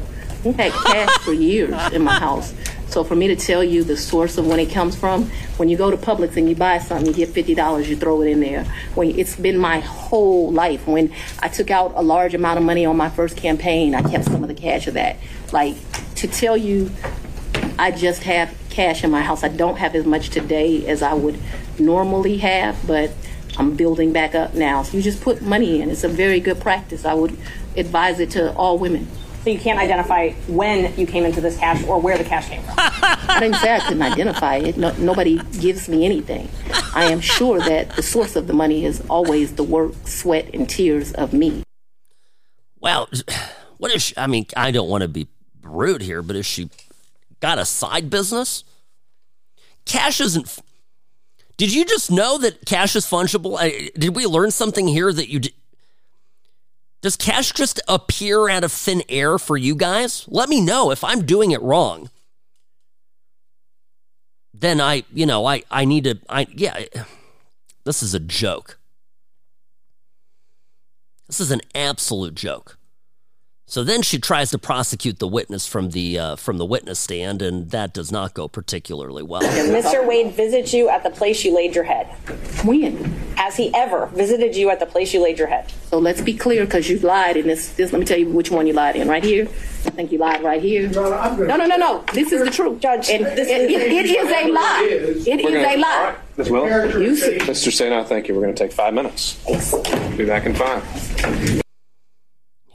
I've 0.46 0.56
had 0.56 0.72
cash 0.72 1.18
for 1.20 1.34
years 1.34 1.74
in 1.92 2.04
my 2.04 2.14
house. 2.20 2.54
So 2.88 3.04
for 3.04 3.16
me 3.16 3.28
to 3.28 3.36
tell 3.36 3.64
you 3.64 3.84
the 3.84 3.98
source 3.98 4.38
of 4.38 4.48
when 4.48 4.60
it 4.60 4.72
comes 4.72 4.96
from, 4.96 5.30
when 5.58 5.68
you 5.70 5.78
go 5.78 5.92
to 5.92 5.98
Publix 5.98 6.38
and 6.38 6.48
you 6.48 6.56
buy 6.56 6.78
something, 6.78 7.08
you 7.08 7.14
get 7.14 7.30
fifty 7.30 7.54
dollars, 7.54 7.90
you 7.90 7.96
throw 7.96 8.22
it 8.22 8.28
in 8.28 8.40
there. 8.40 8.64
When 8.94 9.18
it's 9.20 9.36
been 9.36 9.58
my 9.58 9.80
whole 9.80 10.52
life. 10.52 10.88
When 10.88 11.14
I 11.40 11.48
took 11.50 11.72
out 11.72 11.94
a 11.96 12.02
large 12.02 12.34
amount 12.34 12.58
of 12.60 12.64
money 12.64 12.86
on 12.86 12.96
my 12.96 13.10
first 13.10 13.36
campaign, 13.36 13.96
I 13.96 14.02
kept 14.02 14.26
some 14.26 14.44
of 14.44 14.48
the 14.48 14.54
cash 14.56 14.88
of 14.88 14.94
that. 14.94 15.18
Like 15.52 15.76
to 16.16 16.28
tell 16.28 16.56
you, 16.56 16.92
I 17.78 17.92
just 17.92 18.24
have 18.24 18.56
cash 18.70 19.04
in 19.04 19.12
my 19.12 19.22
house. 19.22 19.44
I 19.44 19.50
don't 19.50 19.78
have 19.78 19.96
as 19.96 20.06
much 20.06 20.30
today 20.30 20.86
as 20.88 21.02
I 21.02 21.14
would 21.14 21.38
normally 21.80 22.38
have, 22.38 22.78
but 22.88 23.12
I'm 23.58 23.76
building 23.76 24.14
back 24.14 24.36
up 24.36 24.54
now. 24.54 24.84
So 24.84 24.98
you 24.98 25.04
just 25.04 25.22
put 25.22 25.42
money 25.42 25.82
in. 25.82 25.90
It's 25.90 26.04
a 26.04 26.10
very 26.10 26.40
good 26.40 26.60
practice. 26.62 27.06
I 27.06 27.14
would 27.14 27.38
advise 27.76 28.20
it 28.20 28.32
to 28.32 28.54
all 28.54 28.78
women. 28.78 29.08
So 29.46 29.52
you 29.52 29.60
can't 29.60 29.78
identify 29.78 30.32
when 30.48 30.98
you 30.98 31.06
came 31.06 31.24
into 31.24 31.40
this 31.40 31.56
cash 31.60 31.86
or 31.86 32.00
where 32.00 32.18
the 32.18 32.24
cash 32.24 32.50
came 32.50 32.64
from. 32.64 32.74
I 32.80 33.38
didn't 33.40 33.58
say 33.58 33.76
I 33.76 33.80
couldn't 33.80 34.02
identify 34.02 34.56
it. 34.56 34.76
No, 34.76 34.92
nobody 34.94 35.40
gives 35.60 35.88
me 35.88 36.04
anything. 36.04 36.50
I 36.96 37.12
am 37.12 37.20
sure 37.20 37.60
that 37.60 37.92
the 37.92 38.02
source 38.02 38.36
of 38.36 38.48
the 38.48 38.54
money 38.54 38.86
is 38.86 39.04
always 39.08 39.54
the 39.54 39.62
work, 39.62 39.94
sweat, 40.06 40.50
and 40.56 40.68
tears 40.68 41.14
of 41.14 41.32
me. 41.32 41.62
Well, 42.80 43.08
what 43.78 43.92
if 43.92 44.02
she, 44.02 44.18
I 44.18 44.26
mean, 44.26 44.48
I 44.58 44.72
don't 44.72 44.90
want 44.90 45.04
to 45.04 45.08
be 45.08 45.28
rude 45.62 46.02
here, 46.02 46.24
but 46.24 46.36
if 46.36 46.48
she 46.48 46.72
got 47.40 47.60
a 47.60 47.66
side 47.66 48.10
business, 48.10 48.64
cash 49.86 50.20
isn't. 50.22 50.58
Did 51.58 51.72
you 51.72 51.86
just 51.86 52.10
know 52.10 52.40
that 52.40 52.66
cash 52.66 52.96
is 52.96 53.06
fungible? 53.06 53.60
Did 53.94 54.16
we 54.16 54.26
learn 54.26 54.50
something 54.50 54.88
here 54.88 55.14
that 55.14 55.30
you 55.30 55.40
did? 55.42 55.54
Does 57.06 57.16
cash 57.16 57.52
just 57.52 57.80
appear 57.88 58.50
out 58.50 58.64
of 58.64 58.72
thin 58.72 59.04
air 59.10 59.38
for 59.38 59.58
you 59.58 59.76
guys? 59.76 60.26
Let 60.28 60.50
me 60.50 60.60
know 60.60 60.90
if 60.90 61.04
I'm 61.04 61.24
doing 61.24 61.52
it 61.52 61.62
wrong. 61.62 62.10
Then 64.52 64.82
I, 64.82 65.04
you 65.14 65.28
know, 65.28 65.46
I 65.46 65.62
I 65.70 65.86
need 65.86 66.06
to 66.06 66.18
I 66.28 66.48
yeah, 66.52 66.84
this 67.84 68.02
is 68.02 68.16
a 68.16 68.20
joke. 68.20 68.80
This 71.28 71.40
is 71.40 71.52
an 71.52 71.62
absolute 71.76 72.34
joke. 72.34 72.75
So 73.68 73.84
then 73.84 74.04
she 74.04 74.20
tries 74.20 74.52
to 74.52 74.60
prosecute 74.60 75.18
the 75.18 75.28
witness 75.28 75.66
from 75.66 75.90
the 75.90 76.20
uh, 76.20 76.36
from 76.36 76.60
the 76.60 76.66
witness 76.66 77.00
stand, 77.00 77.42
and 77.42 77.72
that 77.72 77.94
does 77.94 78.12
not 78.12 78.36
go 78.36 78.48
particularly 78.48 79.24
well. 79.24 79.42
Did 79.42 79.72
Mr. 79.84 80.06
Wade 80.06 80.34
visited 80.34 80.72
you 80.72 80.88
at 80.88 81.02
the 81.04 81.10
place 81.10 81.44
you 81.44 81.54
laid 81.56 81.74
your 81.74 81.84
head. 81.84 82.06
When? 82.64 82.96
Has 83.38 83.58
he 83.58 83.74
ever 83.74 84.06
visited 84.08 84.56
you 84.56 84.70
at 84.70 84.80
the 84.80 84.86
place 84.86 85.14
you 85.16 85.22
laid 85.22 85.40
your 85.40 85.48
head? 85.48 85.72
So 85.90 85.98
let's 85.98 86.22
be 86.22 86.34
clear, 86.36 86.64
because 86.66 86.88
you've 86.90 87.04
lied 87.04 87.38
in 87.38 87.48
this, 87.48 87.70
this. 87.74 87.92
Let 87.92 88.00
me 88.00 88.06
tell 88.06 88.20
you 88.20 88.30
which 88.30 88.52
one 88.52 88.68
you 88.68 88.74
lied 88.74 88.96
in. 88.96 89.08
Right 89.08 89.24
here. 89.24 89.46
I 89.86 89.90
think 89.90 90.12
you 90.12 90.20
lied 90.20 90.44
right 90.44 90.62
here. 90.62 90.88
No, 90.90 91.10
no, 91.58 91.66
no, 91.66 91.76
no. 91.76 92.04
This 92.14 92.32
is 92.32 92.44
the 92.46 92.52
truth, 92.52 92.80
Judge. 92.82 93.10
And 93.10 93.26
it, 93.26 93.40
it, 93.40 93.72
it 93.72 94.06
is 94.06 94.30
a 94.30 94.52
lie. 94.52 94.88
It 94.90 95.42
gonna- 95.42 95.60
a 95.60 95.78
lie. 95.78 96.16
Ms. 96.38 96.50
Will? 96.52 97.02
You 97.02 97.16
see. 97.16 97.38
Mr. 97.40 97.72
Sena, 97.72 98.04
thank 98.06 98.28
you. 98.28 98.36
We're 98.36 98.42
going 98.42 98.56
to 98.56 98.64
take 98.64 98.74
five 98.74 98.94
minutes. 98.94 99.36
Be 100.18 100.26
back 100.26 100.46
in 100.46 100.54
five. 100.54 101.62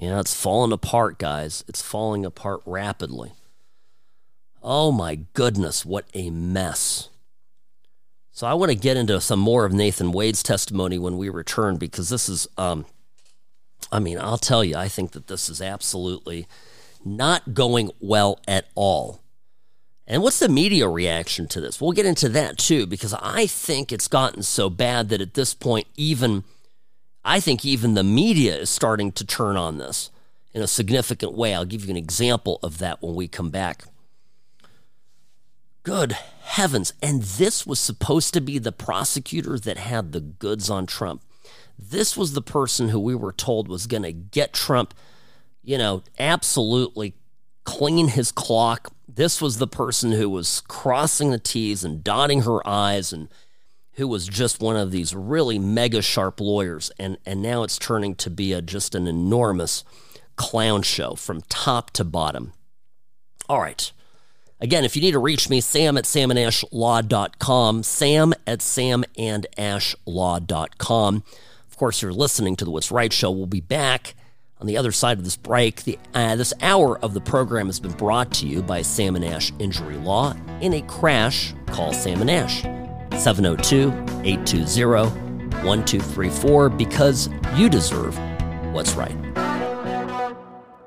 Yeah, 0.00 0.18
it's 0.18 0.34
falling 0.34 0.72
apart, 0.72 1.18
guys. 1.18 1.62
It's 1.68 1.82
falling 1.82 2.24
apart 2.24 2.62
rapidly. 2.64 3.32
Oh 4.62 4.90
my 4.92 5.20
goodness, 5.34 5.84
what 5.84 6.06
a 6.14 6.30
mess. 6.30 7.10
So 8.32 8.46
I 8.46 8.54
want 8.54 8.72
to 8.72 8.78
get 8.78 8.96
into 8.96 9.20
some 9.20 9.40
more 9.40 9.66
of 9.66 9.74
Nathan 9.74 10.12
Wade's 10.12 10.42
testimony 10.42 10.98
when 10.98 11.18
we 11.18 11.28
return 11.28 11.76
because 11.76 12.08
this 12.08 12.30
is 12.30 12.48
um 12.56 12.86
I 13.92 13.98
mean, 13.98 14.18
I'll 14.18 14.38
tell 14.38 14.64
you, 14.64 14.74
I 14.76 14.88
think 14.88 15.12
that 15.12 15.26
this 15.26 15.50
is 15.50 15.60
absolutely 15.60 16.46
not 17.04 17.52
going 17.52 17.90
well 18.00 18.38
at 18.48 18.68
all. 18.74 19.20
And 20.06 20.22
what's 20.22 20.38
the 20.38 20.48
media 20.48 20.88
reaction 20.88 21.46
to 21.48 21.60
this? 21.60 21.78
We'll 21.78 21.92
get 21.92 22.06
into 22.06 22.30
that 22.30 22.56
too, 22.56 22.86
because 22.86 23.14
I 23.20 23.46
think 23.46 23.92
it's 23.92 24.08
gotten 24.08 24.42
so 24.42 24.70
bad 24.70 25.10
that 25.10 25.20
at 25.20 25.34
this 25.34 25.52
point, 25.52 25.86
even 25.96 26.44
I 27.24 27.40
think 27.40 27.64
even 27.64 27.94
the 27.94 28.04
media 28.04 28.56
is 28.56 28.70
starting 28.70 29.12
to 29.12 29.26
turn 29.26 29.56
on 29.56 29.78
this 29.78 30.10
in 30.52 30.62
a 30.62 30.66
significant 30.66 31.34
way. 31.34 31.54
I'll 31.54 31.64
give 31.64 31.84
you 31.84 31.90
an 31.90 31.96
example 31.96 32.58
of 32.62 32.78
that 32.78 33.02
when 33.02 33.14
we 33.14 33.28
come 33.28 33.50
back. 33.50 33.84
Good 35.82 36.12
heavens. 36.42 36.92
And 37.02 37.22
this 37.22 37.66
was 37.66 37.78
supposed 37.78 38.34
to 38.34 38.40
be 38.40 38.58
the 38.58 38.72
prosecutor 38.72 39.58
that 39.58 39.78
had 39.78 40.12
the 40.12 40.20
goods 40.20 40.68
on 40.68 40.86
Trump. 40.86 41.22
This 41.78 42.16
was 42.16 42.32
the 42.32 42.42
person 42.42 42.90
who 42.90 43.00
we 43.00 43.14
were 43.14 43.32
told 43.32 43.68
was 43.68 43.86
going 43.86 44.02
to 44.02 44.12
get 44.12 44.52
Trump, 44.52 44.92
you 45.62 45.78
know, 45.78 46.02
absolutely 46.18 47.14
clean 47.64 48.08
his 48.08 48.32
clock. 48.32 48.92
This 49.08 49.40
was 49.40 49.58
the 49.58 49.66
person 49.66 50.12
who 50.12 50.28
was 50.28 50.62
crossing 50.68 51.30
the 51.30 51.38
T's 51.38 51.84
and 51.84 52.04
dotting 52.04 52.42
her 52.42 52.66
I's 52.66 53.12
and 53.12 53.28
who 54.00 54.08
was 54.08 54.26
just 54.26 54.60
one 54.60 54.76
of 54.76 54.90
these 54.90 55.14
really 55.14 55.58
mega 55.58 56.00
sharp 56.00 56.40
lawyers. 56.40 56.90
And, 56.98 57.18
and 57.26 57.42
now 57.42 57.64
it's 57.64 57.78
turning 57.78 58.14
to 58.16 58.30
be 58.30 58.54
a, 58.54 58.62
just 58.62 58.94
an 58.94 59.06
enormous 59.06 59.84
clown 60.36 60.80
show 60.80 61.16
from 61.16 61.42
top 61.50 61.90
to 61.90 62.02
bottom. 62.02 62.54
All 63.46 63.60
right. 63.60 63.92
Again, 64.58 64.86
if 64.86 64.96
you 64.96 65.02
need 65.02 65.12
to 65.12 65.18
reach 65.18 65.50
me, 65.50 65.60
sam 65.60 65.98
at 65.98 66.04
samandashlaw.com, 66.04 67.82
sam 67.82 68.32
at 68.46 68.60
samandashlaw.com. 68.60 71.24
Of 71.70 71.76
course, 71.76 72.00
you're 72.00 72.14
listening 72.14 72.56
to 72.56 72.64
the 72.64 72.70
What's 72.70 72.90
Right 72.90 73.12
show. 73.12 73.30
We'll 73.30 73.44
be 73.44 73.60
back 73.60 74.14
on 74.58 74.66
the 74.66 74.78
other 74.78 74.92
side 74.92 75.18
of 75.18 75.24
this 75.24 75.36
break. 75.36 75.84
The, 75.84 75.98
uh, 76.14 76.36
this 76.36 76.54
hour 76.62 76.98
of 77.00 77.12
the 77.12 77.20
program 77.20 77.66
has 77.66 77.80
been 77.80 77.92
brought 77.92 78.32
to 78.34 78.46
you 78.46 78.62
by 78.62 78.80
Sam 78.80 79.14
and 79.14 79.26
Ash 79.26 79.52
Injury 79.58 79.98
Law. 79.98 80.34
In 80.62 80.72
a 80.72 80.80
crash, 80.82 81.52
call 81.66 81.92
Sam 81.92 82.22
and 82.22 82.30
Ash, 82.30 82.64
702 83.20 83.88
820 84.24 85.30
1234, 85.62 86.68
because 86.70 87.28
you 87.54 87.68
deserve 87.68 88.18
what's 88.72 88.94
right. 88.94 89.16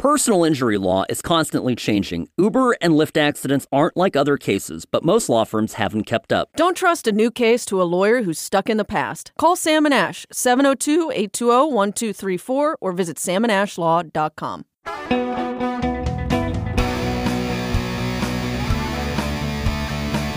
Personal 0.03 0.43
injury 0.43 0.77
law 0.77 1.05
is 1.07 1.21
constantly 1.21 1.77
changing. 1.77 2.27
Uber 2.37 2.75
and 2.81 2.95
Lyft 2.95 3.15
accidents 3.15 3.65
aren't 3.71 3.95
like 3.95 4.17
other 4.17 4.35
cases, 4.35 4.83
but 4.83 5.05
most 5.05 5.29
law 5.29 5.45
firms 5.45 5.75
haven't 5.75 6.03
kept 6.03 6.33
up. 6.33 6.49
Don't 6.57 6.75
trust 6.75 7.07
a 7.07 7.13
new 7.13 7.31
case 7.31 7.63
to 7.67 7.81
a 7.81 7.83
lawyer 7.83 8.23
who's 8.23 8.37
stuck 8.37 8.69
in 8.69 8.75
the 8.75 8.83
past. 8.83 9.31
Call 9.39 9.55
Sam 9.55 9.85
and 9.85 9.93
Ash, 9.93 10.25
702 10.29 11.09
820 11.11 11.73
1234, 11.73 12.77
or 12.81 12.91
visit 12.91 13.15
samandashlaw.com. 13.15 14.65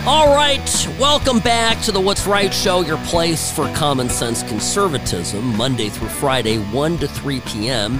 All 0.07 0.33
right, 0.33 0.87
welcome 0.97 1.39
back 1.39 1.83
to 1.83 1.91
the 1.91 1.99
What's 1.99 2.25
Right 2.25 2.53
Show, 2.53 2.81
your 2.81 2.97
place 3.05 3.51
for 3.51 3.71
common 3.75 4.07
sense 4.07 4.41
conservatism, 4.41 5.57
Monday 5.57 5.89
through 5.89 6.07
Friday, 6.07 6.57
1 6.57 6.97
to 6.99 7.07
3 7.07 7.41
p.m 7.41 7.99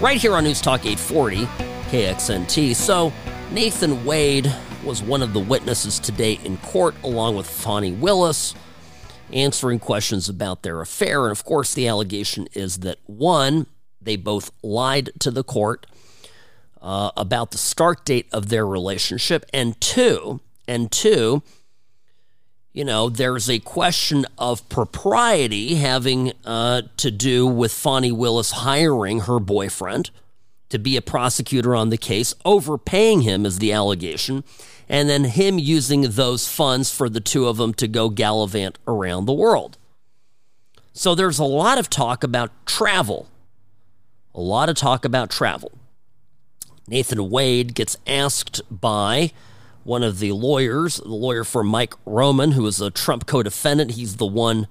right 0.00 0.20
here 0.20 0.34
on 0.34 0.44
News 0.44 0.60
Talk 0.60 0.84
840 0.84 1.46
KXNT. 1.90 2.74
So, 2.76 3.12
Nathan 3.50 4.04
Wade 4.04 4.54
was 4.84 5.02
one 5.02 5.22
of 5.22 5.32
the 5.32 5.40
witnesses 5.40 5.98
today 5.98 6.38
in 6.44 6.58
court, 6.58 6.94
along 7.02 7.36
with 7.36 7.48
Fani 7.48 7.92
Willis, 7.92 8.54
answering 9.32 9.78
questions 9.78 10.28
about 10.28 10.62
their 10.62 10.80
affair. 10.80 11.22
And 11.22 11.32
of 11.32 11.44
course, 11.44 11.72
the 11.72 11.88
allegation 11.88 12.46
is 12.52 12.78
that 12.78 12.98
one, 13.06 13.66
they 14.00 14.16
both 14.16 14.50
lied 14.62 15.10
to 15.20 15.30
the 15.30 15.42
court 15.42 15.86
uh, 16.82 17.10
about 17.16 17.52
the 17.52 17.58
start 17.58 18.04
date 18.04 18.28
of 18.32 18.48
their 18.48 18.66
relationship, 18.66 19.46
and 19.52 19.80
two, 19.80 20.40
and 20.66 20.90
two, 20.90 21.42
you 22.72 22.84
know, 22.84 23.08
there's 23.08 23.48
a 23.48 23.58
question 23.58 24.26
of 24.36 24.68
propriety 24.68 25.76
having 25.76 26.32
uh, 26.44 26.82
to 26.98 27.10
do 27.10 27.46
with 27.46 27.72
Fani 27.72 28.12
Willis 28.12 28.50
hiring 28.50 29.20
her 29.20 29.40
boyfriend 29.40 30.10
to 30.68 30.78
be 30.78 30.96
a 30.96 31.02
prosecutor 31.02 31.74
on 31.74 31.90
the 31.90 31.96
case, 31.96 32.34
overpaying 32.44 33.22
him 33.22 33.46
is 33.46 33.58
the 33.58 33.72
allegation, 33.72 34.44
and 34.88 35.08
then 35.08 35.24
him 35.24 35.58
using 35.58 36.02
those 36.02 36.48
funds 36.48 36.92
for 36.92 37.08
the 37.08 37.20
two 37.20 37.46
of 37.46 37.56
them 37.56 37.72
to 37.74 37.88
go 37.88 38.10
gallivant 38.10 38.78
around 38.86 39.26
the 39.26 39.32
world. 39.32 39.78
So 40.92 41.14
there's 41.14 41.38
a 41.38 41.44
lot 41.44 41.78
of 41.78 41.88
talk 41.88 42.24
about 42.24 42.50
travel. 42.66 43.28
A 44.34 44.40
lot 44.40 44.68
of 44.68 44.76
talk 44.76 45.04
about 45.04 45.30
travel. 45.30 45.72
Nathan 46.88 47.30
Wade 47.30 47.74
gets 47.74 47.96
asked 48.06 48.60
by 48.70 49.32
one 49.86 50.02
of 50.02 50.18
the 50.18 50.32
lawyers, 50.32 50.96
the 50.96 51.08
lawyer 51.08 51.44
for 51.44 51.62
Mike 51.62 51.94
Roman, 52.04 52.52
who 52.52 52.66
is 52.66 52.80
a 52.80 52.90
Trump 52.90 53.24
co 53.24 53.42
defendant. 53.42 53.92
He's 53.92 54.16
the 54.16 54.26
one 54.26 54.66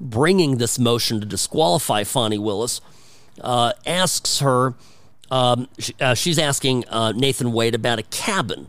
bringing 0.00 0.58
this 0.58 0.76
motion 0.78 1.20
to 1.20 1.26
disqualify 1.26 2.02
Fani 2.02 2.36
Willis, 2.36 2.80
uh, 3.40 3.72
asks 3.86 4.40
her, 4.40 4.74
um, 5.30 5.68
she, 5.78 5.94
uh, 6.00 6.14
she's 6.14 6.38
asking 6.38 6.86
uh, 6.88 7.12
Nathan 7.12 7.52
Wade 7.52 7.76
about 7.76 8.00
a 8.00 8.02
cabin. 8.02 8.66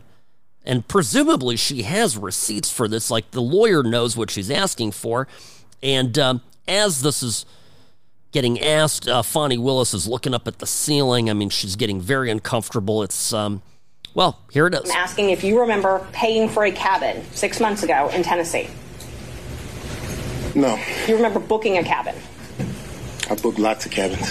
And 0.64 0.86
presumably 0.86 1.56
she 1.56 1.82
has 1.82 2.16
receipts 2.16 2.70
for 2.70 2.86
this. 2.86 3.10
Like 3.10 3.32
the 3.32 3.42
lawyer 3.42 3.82
knows 3.82 4.16
what 4.16 4.30
she's 4.30 4.50
asking 4.50 4.92
for. 4.92 5.26
And 5.82 6.16
um, 6.16 6.42
as 6.68 7.02
this 7.02 7.24
is 7.24 7.44
getting 8.30 8.60
asked, 8.60 9.08
uh, 9.08 9.22
Fani 9.22 9.58
Willis 9.58 9.92
is 9.94 10.06
looking 10.06 10.32
up 10.34 10.46
at 10.46 10.60
the 10.60 10.66
ceiling. 10.66 11.28
I 11.28 11.32
mean, 11.32 11.50
she's 11.50 11.74
getting 11.74 12.00
very 12.00 12.30
uncomfortable. 12.30 13.02
It's. 13.02 13.32
Um, 13.32 13.62
well, 14.18 14.36
here 14.50 14.66
it 14.66 14.74
is. 14.74 14.90
I'm 14.90 14.96
asking 14.96 15.30
if 15.30 15.44
you 15.44 15.60
remember 15.60 16.04
paying 16.10 16.48
for 16.48 16.64
a 16.64 16.72
cabin 16.72 17.24
six 17.34 17.60
months 17.60 17.84
ago 17.84 18.10
in 18.12 18.24
Tennessee. 18.24 18.68
No. 20.56 20.76
You 21.06 21.14
remember 21.14 21.38
booking 21.38 21.78
a 21.78 21.84
cabin? 21.84 22.16
I 23.30 23.36
booked 23.36 23.60
lots 23.60 23.86
of 23.86 23.92
cabins. 23.92 24.28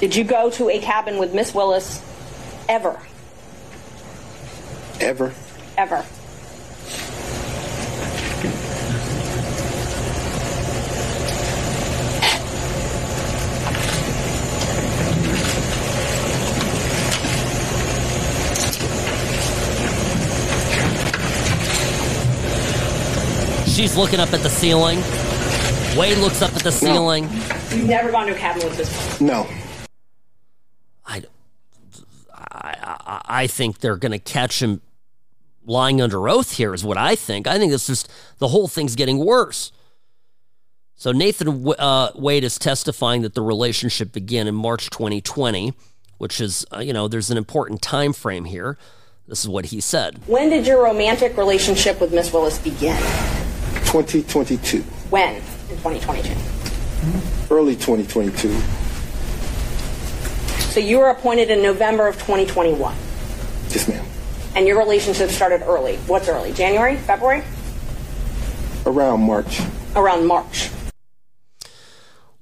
Did 0.00 0.16
you 0.16 0.24
go 0.24 0.50
to 0.50 0.70
a 0.70 0.80
cabin 0.80 1.18
with 1.18 1.32
Miss 1.32 1.54
Willis 1.54 2.02
ever? 2.68 3.00
Ever? 5.00 5.32
Ever. 5.76 6.04
She's 23.78 23.96
looking 23.96 24.18
up 24.18 24.32
at 24.32 24.40
the 24.40 24.50
ceiling. 24.50 24.98
Wade 25.96 26.18
looks 26.18 26.42
up 26.42 26.52
at 26.52 26.64
the 26.64 26.72
ceiling. 26.72 27.30
You've 27.70 27.86
never 27.86 28.10
gone 28.10 28.26
to 28.26 28.34
a 28.34 28.36
cabin 28.36 28.64
with 28.64 28.76
this. 28.76 29.20
No. 29.20 29.46
I, 31.06 31.22
I, 32.50 33.22
I 33.24 33.46
think 33.46 33.78
they're 33.78 33.94
going 33.94 34.10
to 34.10 34.18
catch 34.18 34.60
him 34.60 34.80
lying 35.64 36.02
under 36.02 36.28
oath 36.28 36.56
here, 36.56 36.74
is 36.74 36.82
what 36.82 36.98
I 36.98 37.14
think. 37.14 37.46
I 37.46 37.56
think 37.56 37.72
it's 37.72 37.86
just 37.86 38.10
the 38.38 38.48
whole 38.48 38.66
thing's 38.66 38.96
getting 38.96 39.24
worse. 39.24 39.70
So 40.96 41.12
Nathan 41.12 41.72
uh, 41.78 42.10
Wade 42.16 42.42
is 42.42 42.58
testifying 42.58 43.22
that 43.22 43.34
the 43.34 43.42
relationship 43.42 44.10
began 44.10 44.48
in 44.48 44.56
March 44.56 44.90
2020, 44.90 45.72
which 46.16 46.40
is, 46.40 46.66
uh, 46.74 46.80
you 46.80 46.92
know, 46.92 47.06
there's 47.06 47.30
an 47.30 47.38
important 47.38 47.80
time 47.80 48.12
frame 48.12 48.46
here. 48.46 48.76
This 49.28 49.44
is 49.44 49.48
what 49.48 49.66
he 49.66 49.80
said. 49.80 50.18
When 50.26 50.50
did 50.50 50.66
your 50.66 50.82
romantic 50.82 51.36
relationship 51.36 52.00
with 52.00 52.12
Miss 52.12 52.32
Willis 52.32 52.58
begin? 52.58 53.00
2022. 53.88 54.82
When 55.08 55.36
in 55.36 55.42
2022? 55.78 56.34
Early 57.50 57.74
2022. 57.74 58.54
So 60.70 60.78
you 60.78 60.98
were 60.98 61.08
appointed 61.08 61.48
in 61.48 61.62
November 61.62 62.06
of 62.06 62.16
2021. 62.16 62.94
Yes, 63.70 63.88
ma'am. 63.88 64.04
And 64.54 64.66
your 64.66 64.78
relationship 64.78 65.30
started 65.30 65.62
early. 65.62 65.96
What's 66.06 66.28
early? 66.28 66.52
January? 66.52 66.96
February? 66.96 67.42
Around 68.84 69.20
March. 69.20 69.62
Around 69.96 70.26
March. 70.26 70.68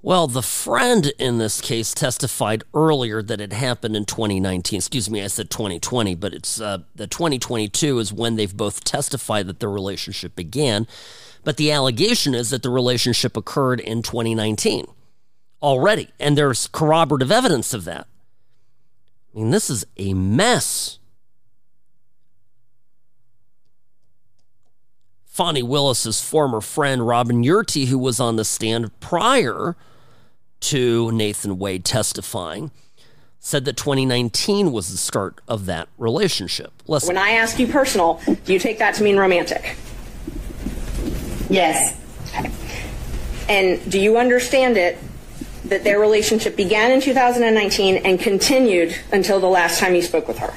Well, 0.02 0.26
the 0.26 0.42
friend 0.42 1.12
in 1.16 1.38
this 1.38 1.60
case 1.60 1.94
testified 1.94 2.64
earlier 2.74 3.22
that 3.22 3.40
it 3.40 3.52
happened 3.52 3.94
in 3.94 4.04
2019. 4.04 4.78
Excuse 4.78 5.08
me, 5.08 5.22
I 5.22 5.28
said 5.28 5.50
2020, 5.50 6.16
but 6.16 6.34
it's 6.34 6.60
uh, 6.60 6.78
the 6.96 7.06
2022 7.06 8.00
is 8.00 8.12
when 8.12 8.34
they've 8.34 8.56
both 8.56 8.82
testified 8.82 9.46
that 9.46 9.60
the 9.60 9.68
relationship 9.68 10.34
began. 10.34 10.88
But 11.46 11.58
the 11.58 11.70
allegation 11.70 12.34
is 12.34 12.50
that 12.50 12.64
the 12.64 12.70
relationship 12.70 13.36
occurred 13.36 13.78
in 13.78 14.02
2019 14.02 14.88
already, 15.62 16.08
and 16.18 16.36
there's 16.36 16.66
corroborative 16.66 17.30
evidence 17.30 17.72
of 17.72 17.84
that. 17.84 18.08
I 19.32 19.38
mean, 19.38 19.52
this 19.52 19.70
is 19.70 19.86
a 19.96 20.12
mess. 20.12 20.98
Fani 25.24 25.62
Willis's 25.62 26.20
former 26.20 26.60
friend 26.60 27.06
Robin 27.06 27.44
Yeartie, 27.44 27.86
who 27.86 27.98
was 27.98 28.18
on 28.18 28.34
the 28.34 28.44
stand 28.44 28.98
prior 28.98 29.76
to 30.62 31.12
Nathan 31.12 31.60
Wade 31.60 31.84
testifying, 31.84 32.72
said 33.38 33.64
that 33.66 33.76
2019 33.76 34.72
was 34.72 34.90
the 34.90 34.96
start 34.96 35.40
of 35.46 35.66
that 35.66 35.88
relationship. 35.96 36.72
Listen. 36.88 37.14
When 37.14 37.18
I 37.24 37.30
ask 37.30 37.56
you 37.60 37.68
personal, 37.68 38.20
do 38.44 38.52
you 38.52 38.58
take 38.58 38.80
that 38.80 38.96
to 38.96 39.04
mean 39.04 39.16
romantic? 39.16 39.76
Yes. 41.48 41.96
And 43.48 43.90
do 43.90 44.00
you 44.00 44.18
understand 44.18 44.76
it 44.76 44.98
that 45.66 45.84
their 45.84 45.98
relationship 45.98 46.56
began 46.56 46.90
in 46.90 47.00
2019 47.00 47.98
and 47.98 48.18
continued 48.18 48.96
until 49.12 49.40
the 49.40 49.48
last 49.48 49.78
time 49.78 49.94
you 49.94 50.02
spoke 50.02 50.28
with 50.28 50.38
her? 50.38 50.52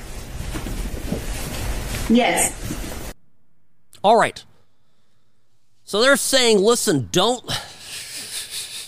Yes. 2.13 3.13
All 4.03 4.17
right. 4.17 4.43
So 5.83 6.01
they're 6.01 6.17
saying, 6.17 6.59
listen, 6.59 7.09
don't. 7.11 7.45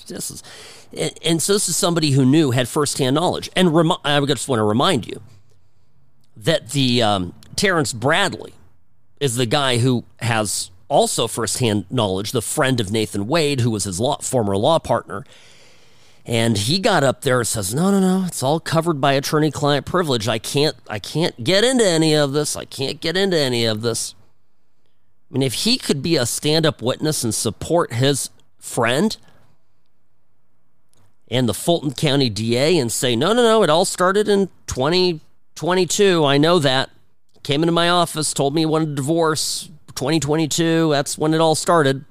This 0.08 0.30
is, 0.30 0.44
and, 0.92 1.14
and 1.24 1.42
so 1.42 1.54
this 1.54 1.70
is 1.70 1.78
somebody 1.78 2.12
who 2.12 2.26
knew 2.26 2.52
had 2.52 2.68
firsthand 2.68 3.16
knowledge. 3.16 3.50
And 3.56 3.74
rem- 3.74 3.94
I 4.04 4.20
just 4.26 4.50
want 4.50 4.60
to 4.60 4.64
remind 4.64 5.08
you 5.08 5.22
that 6.36 6.72
the 6.72 7.02
um, 7.02 7.34
Terrence 7.56 7.94
Bradley 7.94 8.54
is 9.22 9.36
the 9.36 9.46
guy 9.46 9.78
who 9.78 10.04
has 10.20 10.70
also 10.92 11.26
firsthand 11.26 11.86
knowledge, 11.90 12.34
the 12.34 12.42
friend 12.42 12.82
of 12.82 12.92
Nathan 12.92 13.26
Wade, 13.26 13.62
who 13.62 13.72
was 13.72 13.86
his 13.86 14.00
law, 14.00 14.18
former 14.18 14.58
law 14.58 14.78
partner. 14.78 15.24
And 16.26 16.58
he 16.58 16.80
got 16.80 17.04
up 17.04 17.22
there 17.22 17.40
and 17.40 17.48
says, 17.48 17.74
"No, 17.74 17.90
no, 17.90 18.00
no, 18.00 18.26
it's 18.28 18.44
all 18.44 18.60
covered 18.60 19.00
by 19.00 19.14
attorney-client 19.14 19.86
privilege. 19.86 20.28
I 20.28 20.38
can't, 20.38 20.76
I 20.88 21.00
can't 21.00 21.44
get 21.44 21.64
into 21.64 21.88
any 21.88 22.14
of 22.14 22.34
this. 22.34 22.56
I 22.56 22.66
can't 22.66 23.00
get 23.00 23.18
into 23.18 23.40
any 23.40 23.66
of 23.66 23.82
this." 23.82 24.14
I 25.30 25.34
mean, 25.34 25.42
if 25.42 25.54
he 25.54 25.78
could 25.78 26.04
be 26.04 26.18
a 26.18 26.26
stand-up 26.26 26.82
witness 26.82 27.24
and 27.24 27.34
support 27.34 27.94
his 27.94 28.30
friend 28.60 29.16
and 31.30 31.48
the 31.48 31.54
Fulton 31.54 31.94
County 31.94 32.30
DA 32.30 32.78
and 32.78 32.92
say, 32.92 33.16
"No, 33.16 33.34
no, 33.34 33.42
no, 33.42 33.64
it 33.64 33.70
all 33.70 33.86
started 33.86 34.28
in 34.28 34.50
2022. 34.68 36.26
I 36.26 36.38
know 36.38 36.60
that." 36.60 36.90
Came 37.44 37.64
into 37.64 37.72
my 37.72 37.90
office, 37.90 38.34
told 38.34 38.54
me 38.54 38.62
he 38.62 38.66
wanted 38.68 38.90
a 38.90 38.96
divorce, 38.96 39.70
2022, 40.02 40.90
that's 40.90 41.16
when 41.16 41.32
it 41.32 41.40
all 41.40 41.54
started. 41.54 42.06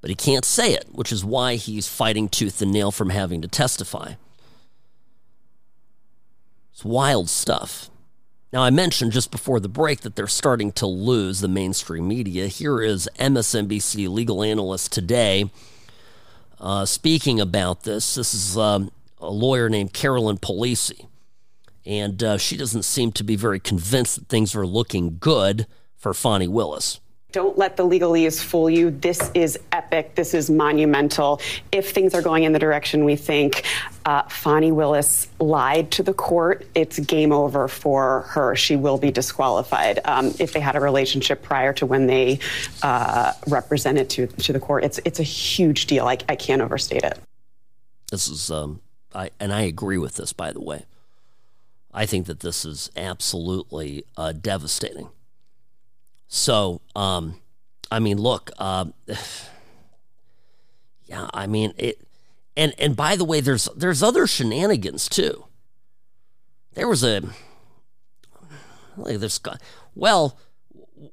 But 0.00 0.08
he 0.08 0.14
can't 0.14 0.44
say 0.44 0.72
it, 0.72 0.86
which 0.92 1.10
is 1.10 1.24
why 1.24 1.56
he's 1.56 1.88
fighting 1.88 2.28
tooth 2.28 2.62
and 2.62 2.72
nail 2.72 2.92
from 2.92 3.10
having 3.10 3.42
to 3.42 3.48
testify. 3.48 4.12
It's 6.72 6.84
wild 6.84 7.28
stuff. 7.28 7.90
Now, 8.52 8.62
I 8.62 8.70
mentioned 8.70 9.10
just 9.10 9.32
before 9.32 9.58
the 9.58 9.68
break 9.68 10.02
that 10.02 10.14
they're 10.14 10.28
starting 10.28 10.70
to 10.72 10.86
lose 10.86 11.40
the 11.40 11.48
mainstream 11.48 12.06
media. 12.06 12.46
Here 12.46 12.80
is 12.80 13.08
MSNBC 13.18 14.08
legal 14.08 14.44
analyst 14.44 14.92
today 14.92 15.50
uh, 16.60 16.84
speaking 16.84 17.40
about 17.40 17.82
this. 17.82 18.14
This 18.14 18.32
is 18.32 18.56
um, 18.56 18.92
a 19.18 19.28
lawyer 19.28 19.68
named 19.68 19.92
Carolyn 19.92 20.38
Polisi. 20.38 21.08
And 21.86 22.22
uh, 22.22 22.38
she 22.38 22.56
doesn't 22.56 22.84
seem 22.84 23.12
to 23.12 23.24
be 23.24 23.36
very 23.36 23.60
convinced 23.60 24.16
that 24.16 24.28
things 24.28 24.54
are 24.54 24.66
looking 24.66 25.18
good 25.18 25.66
for 25.96 26.14
Fani 26.14 26.48
Willis. 26.48 27.00
Don't 27.34 27.58
let 27.58 27.76
the 27.76 27.82
legalese 27.82 28.40
fool 28.40 28.70
you. 28.70 28.92
This 28.92 29.32
is 29.34 29.58
epic. 29.72 30.14
This 30.14 30.34
is 30.34 30.48
monumental. 30.48 31.40
If 31.72 31.90
things 31.90 32.14
are 32.14 32.22
going 32.22 32.44
in 32.44 32.52
the 32.52 32.60
direction 32.60 33.04
we 33.04 33.16
think, 33.16 33.64
uh, 34.06 34.22
Willis 34.44 35.26
lied 35.40 35.90
to 35.90 36.04
the 36.04 36.14
court. 36.14 36.64
It's 36.76 37.00
game 37.00 37.32
over 37.32 37.66
for 37.66 38.20
her. 38.28 38.54
She 38.54 38.76
will 38.76 38.98
be 38.98 39.10
disqualified. 39.10 39.98
Um, 40.04 40.32
if 40.38 40.52
they 40.52 40.60
had 40.60 40.76
a 40.76 40.80
relationship 40.80 41.42
prior 41.42 41.72
to 41.72 41.86
when 41.86 42.06
they 42.06 42.38
uh, 42.84 43.32
represented 43.48 44.08
to, 44.10 44.28
to 44.28 44.52
the 44.52 44.60
court, 44.60 44.84
it's, 44.84 45.00
it's 45.04 45.18
a 45.18 45.24
huge 45.24 45.86
deal. 45.86 46.06
I, 46.06 46.18
I 46.28 46.36
can't 46.36 46.62
overstate 46.62 47.02
it. 47.02 47.18
This 48.12 48.28
is, 48.28 48.48
um, 48.52 48.80
I, 49.12 49.30
and 49.40 49.52
I 49.52 49.62
agree 49.62 49.98
with 49.98 50.14
this, 50.14 50.32
by 50.32 50.52
the 50.52 50.60
way. 50.60 50.84
I 51.94 52.06
think 52.06 52.26
that 52.26 52.40
this 52.40 52.64
is 52.64 52.90
absolutely 52.96 54.04
uh, 54.16 54.32
devastating. 54.32 55.10
So, 56.26 56.80
um, 56.96 57.40
I 57.90 58.00
mean, 58.00 58.18
look, 58.18 58.50
uh, 58.58 58.86
yeah, 61.06 61.28
I 61.32 61.46
mean 61.46 61.72
it, 61.78 62.00
and 62.56 62.74
and 62.78 62.96
by 62.96 63.14
the 63.14 63.24
way, 63.24 63.40
there's 63.40 63.68
there's 63.76 64.02
other 64.02 64.26
shenanigans 64.26 65.08
too. 65.08 65.44
There 66.74 66.88
was 66.88 67.04
a 67.04 67.22
like 68.96 69.18
this 69.18 69.38
guy. 69.38 69.56
Well, 69.94 70.36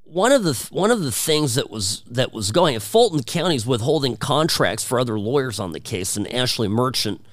one 0.03 0.31
of 0.31 0.43
the 0.43 0.67
one 0.71 0.89
of 0.89 1.01
the 1.01 1.11
things 1.11 1.55
that 1.55 1.69
was 1.69 2.01
that 2.09 2.33
was 2.33 2.51
going, 2.51 2.79
Fulton 2.79 3.21
County's 3.21 3.67
withholding 3.67 4.17
contracts 4.17 4.83
for 4.83 4.99
other 4.99 5.19
lawyers 5.19 5.59
on 5.59 5.71
the 5.71 5.79
case, 5.79 6.17
and 6.17 6.31
Ashley 6.33 6.67
Merchant 6.67 7.23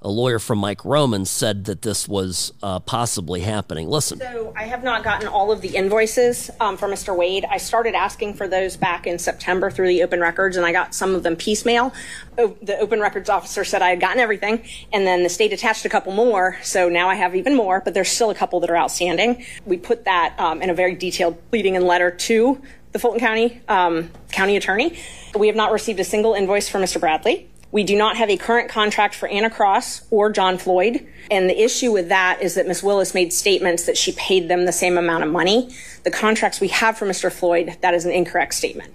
a 0.00 0.08
lawyer 0.08 0.38
from 0.38 0.58
Mike 0.58 0.84
Roman 0.84 1.24
said 1.24 1.64
that 1.64 1.82
this 1.82 2.06
was 2.06 2.52
uh, 2.62 2.78
possibly 2.78 3.40
happening. 3.40 3.88
Listen. 3.88 4.20
So 4.20 4.52
I 4.56 4.62
have 4.64 4.84
not 4.84 5.02
gotten 5.02 5.26
all 5.26 5.50
of 5.50 5.60
the 5.60 5.74
invoices 5.74 6.50
um, 6.60 6.76
for 6.76 6.86
Mr. 6.86 7.16
Wade. 7.16 7.44
I 7.50 7.56
started 7.56 7.96
asking 7.96 8.34
for 8.34 8.46
those 8.46 8.76
back 8.76 9.08
in 9.08 9.18
September 9.18 9.70
through 9.70 9.88
the 9.88 10.04
open 10.04 10.20
records, 10.20 10.56
and 10.56 10.64
I 10.64 10.70
got 10.70 10.94
some 10.94 11.16
of 11.16 11.24
them 11.24 11.34
piecemeal. 11.34 11.92
O- 12.38 12.56
the 12.62 12.78
open 12.78 13.00
records 13.00 13.28
officer 13.28 13.64
said 13.64 13.82
I 13.82 13.90
had 13.90 13.98
gotten 14.00 14.20
everything, 14.20 14.64
and 14.92 15.04
then 15.04 15.24
the 15.24 15.28
state 15.28 15.52
attached 15.52 15.84
a 15.84 15.88
couple 15.88 16.12
more. 16.12 16.56
So 16.62 16.88
now 16.88 17.08
I 17.08 17.16
have 17.16 17.34
even 17.34 17.56
more, 17.56 17.80
but 17.80 17.92
there's 17.92 18.08
still 18.08 18.30
a 18.30 18.36
couple 18.36 18.60
that 18.60 18.70
are 18.70 18.76
outstanding. 18.76 19.44
We 19.66 19.78
put 19.78 20.04
that 20.04 20.38
um, 20.38 20.62
in 20.62 20.70
a 20.70 20.74
very 20.74 20.94
detailed 20.94 21.42
pleading 21.50 21.74
and 21.74 21.84
letter 21.84 22.12
to 22.12 22.62
the 22.92 23.00
Fulton 23.00 23.18
County 23.18 23.60
um, 23.66 24.10
County 24.30 24.56
Attorney. 24.56 24.96
We 25.36 25.48
have 25.48 25.56
not 25.56 25.72
received 25.72 25.98
a 25.98 26.04
single 26.04 26.34
invoice 26.34 26.68
for 26.68 26.78
Mr. 26.78 27.00
Bradley. 27.00 27.48
We 27.70 27.84
do 27.84 27.96
not 27.96 28.16
have 28.16 28.30
a 28.30 28.36
current 28.36 28.70
contract 28.70 29.14
for 29.14 29.28
Anna 29.28 29.50
Cross 29.50 30.06
or 30.10 30.30
John 30.30 30.56
Floyd. 30.56 31.06
And 31.30 31.50
the 31.50 31.62
issue 31.62 31.92
with 31.92 32.08
that 32.08 32.40
is 32.40 32.54
that 32.54 32.66
Ms. 32.66 32.82
Willis 32.82 33.12
made 33.12 33.32
statements 33.32 33.84
that 33.84 33.98
she 33.98 34.12
paid 34.12 34.48
them 34.48 34.64
the 34.64 34.72
same 34.72 34.96
amount 34.96 35.24
of 35.24 35.30
money. 35.30 35.74
The 36.04 36.10
contracts 36.10 36.60
we 36.60 36.68
have 36.68 36.96
for 36.96 37.06
Mr. 37.06 37.30
Floyd, 37.30 37.76
that 37.82 37.92
is 37.92 38.06
an 38.06 38.12
incorrect 38.12 38.54
statement. 38.54 38.94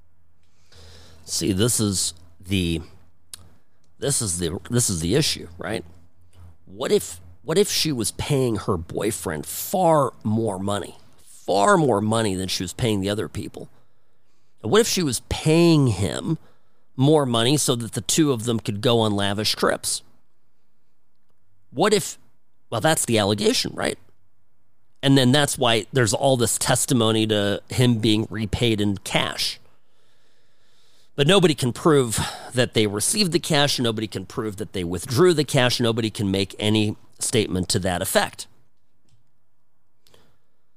See, 1.26 1.54
this 1.54 1.80
is 1.80 2.14
the 2.40 2.82
this 4.00 4.22
is 4.22 4.40
the 4.40 4.60
this 4.70 4.90
is 4.90 5.00
the 5.00 5.16
issue, 5.16 5.48
right? 5.58 5.86
What 6.66 6.92
if 6.92 7.22
what 7.44 7.58
if 7.58 7.70
she 7.70 7.92
was 7.92 8.12
paying 8.12 8.56
her 8.56 8.78
boyfriend 8.78 9.46
far 9.46 10.14
more 10.24 10.60
money? 10.60 10.98
Far 11.26 11.78
more 11.78 12.02
money 12.02 12.36
than 12.36 12.48
she 12.48 12.64
was 12.64 12.74
paying 12.74 13.02
the 13.02 13.10
other 13.10 13.28
people. 13.28 13.70
what 14.62 14.82
if 14.82 14.88
she 14.88 15.04
was 15.04 15.22
paying 15.30 15.88
him 15.88 16.38
more 16.96 17.26
money 17.26 17.58
so 17.58 17.76
that 17.76 17.94
the 17.94 18.02
two 18.02 18.32
of 18.32 18.46
them 18.46 18.60
could 18.60 18.82
go 18.82 19.00
on 19.00 19.14
lavish 19.14 19.56
trips. 19.56 20.02
What 21.72 21.94
if, 21.94 22.18
well, 22.70 22.82
that's 22.82 23.06
the 23.06 23.18
allegation, 23.18 23.72
right? 23.74 23.98
And 25.02 25.18
then 25.18 25.32
that's 25.32 25.58
why 25.58 25.86
there's 25.92 26.14
all 26.14 26.38
this 26.38 26.58
testimony 26.58 27.28
to 27.28 27.62
him 27.70 27.96
being 28.00 28.28
repaid 28.30 28.80
in 28.80 28.98
cash. 29.00 29.60
But 31.16 31.28
nobody 31.28 31.54
can 31.54 31.74
prove 31.74 32.20
that 32.54 32.74
they 32.74 32.88
received 32.88 33.34
the 33.34 33.40
cash. 33.40 33.80
Nobody 33.80 34.08
can 34.08 34.26
prove 34.26 34.58
that 34.58 34.74
they 34.74 34.84
withdrew 34.84 35.34
the 35.34 35.44
cash. 35.44 35.80
Nobody 35.80 36.10
can 36.10 36.32
make 36.32 36.56
any 36.58 36.96
statement 37.20 37.70
to 37.70 37.80
that 37.80 38.02
effect. 38.02 38.48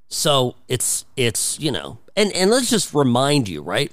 So 0.08 0.56
it's 0.68 1.04
it's 1.16 1.58
you 1.58 1.72
know, 1.72 1.98
and 2.16 2.32
and 2.32 2.50
let's 2.50 2.70
just 2.70 2.94
remind 2.94 3.48
you, 3.48 3.62
right? 3.62 3.90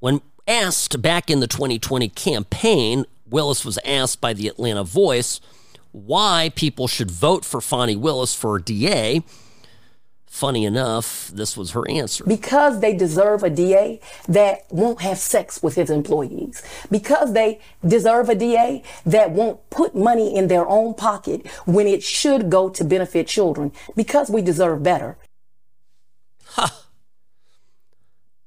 When 0.00 0.20
asked 0.46 1.00
back 1.02 1.30
in 1.30 1.40
the 1.40 1.46
2020 1.46 2.08
campaign, 2.10 3.04
Willis 3.28 3.64
was 3.64 3.78
asked 3.84 4.20
by 4.20 4.32
the 4.32 4.48
Atlanta 4.48 4.84
Voice 4.84 5.40
why 5.92 6.50
people 6.54 6.88
should 6.88 7.10
vote 7.10 7.44
for 7.44 7.60
Fani 7.60 7.96
Willis 7.96 8.34
for 8.34 8.58
DA. 8.58 9.22
Funny 10.26 10.64
enough, 10.64 11.28
this 11.28 11.58
was 11.58 11.72
her 11.72 11.86
answer. 11.90 12.24
Because 12.24 12.80
they 12.80 12.96
deserve 12.96 13.42
a 13.42 13.50
DA 13.50 14.00
that 14.26 14.64
won't 14.70 15.02
have 15.02 15.18
sex 15.18 15.62
with 15.62 15.74
his 15.74 15.90
employees. 15.90 16.62
Because 16.90 17.34
they 17.34 17.60
deserve 17.86 18.30
a 18.30 18.34
DA 18.34 18.82
that 19.04 19.32
won't 19.32 19.68
put 19.68 19.94
money 19.94 20.34
in 20.34 20.48
their 20.48 20.66
own 20.66 20.94
pocket 20.94 21.46
when 21.66 21.86
it 21.86 22.02
should 22.02 22.48
go 22.48 22.70
to 22.70 22.82
benefit 22.82 23.26
children. 23.26 23.72
Because 23.94 24.30
we 24.30 24.40
deserve 24.40 24.82
better. 24.82 25.18
Ha! 26.52 26.81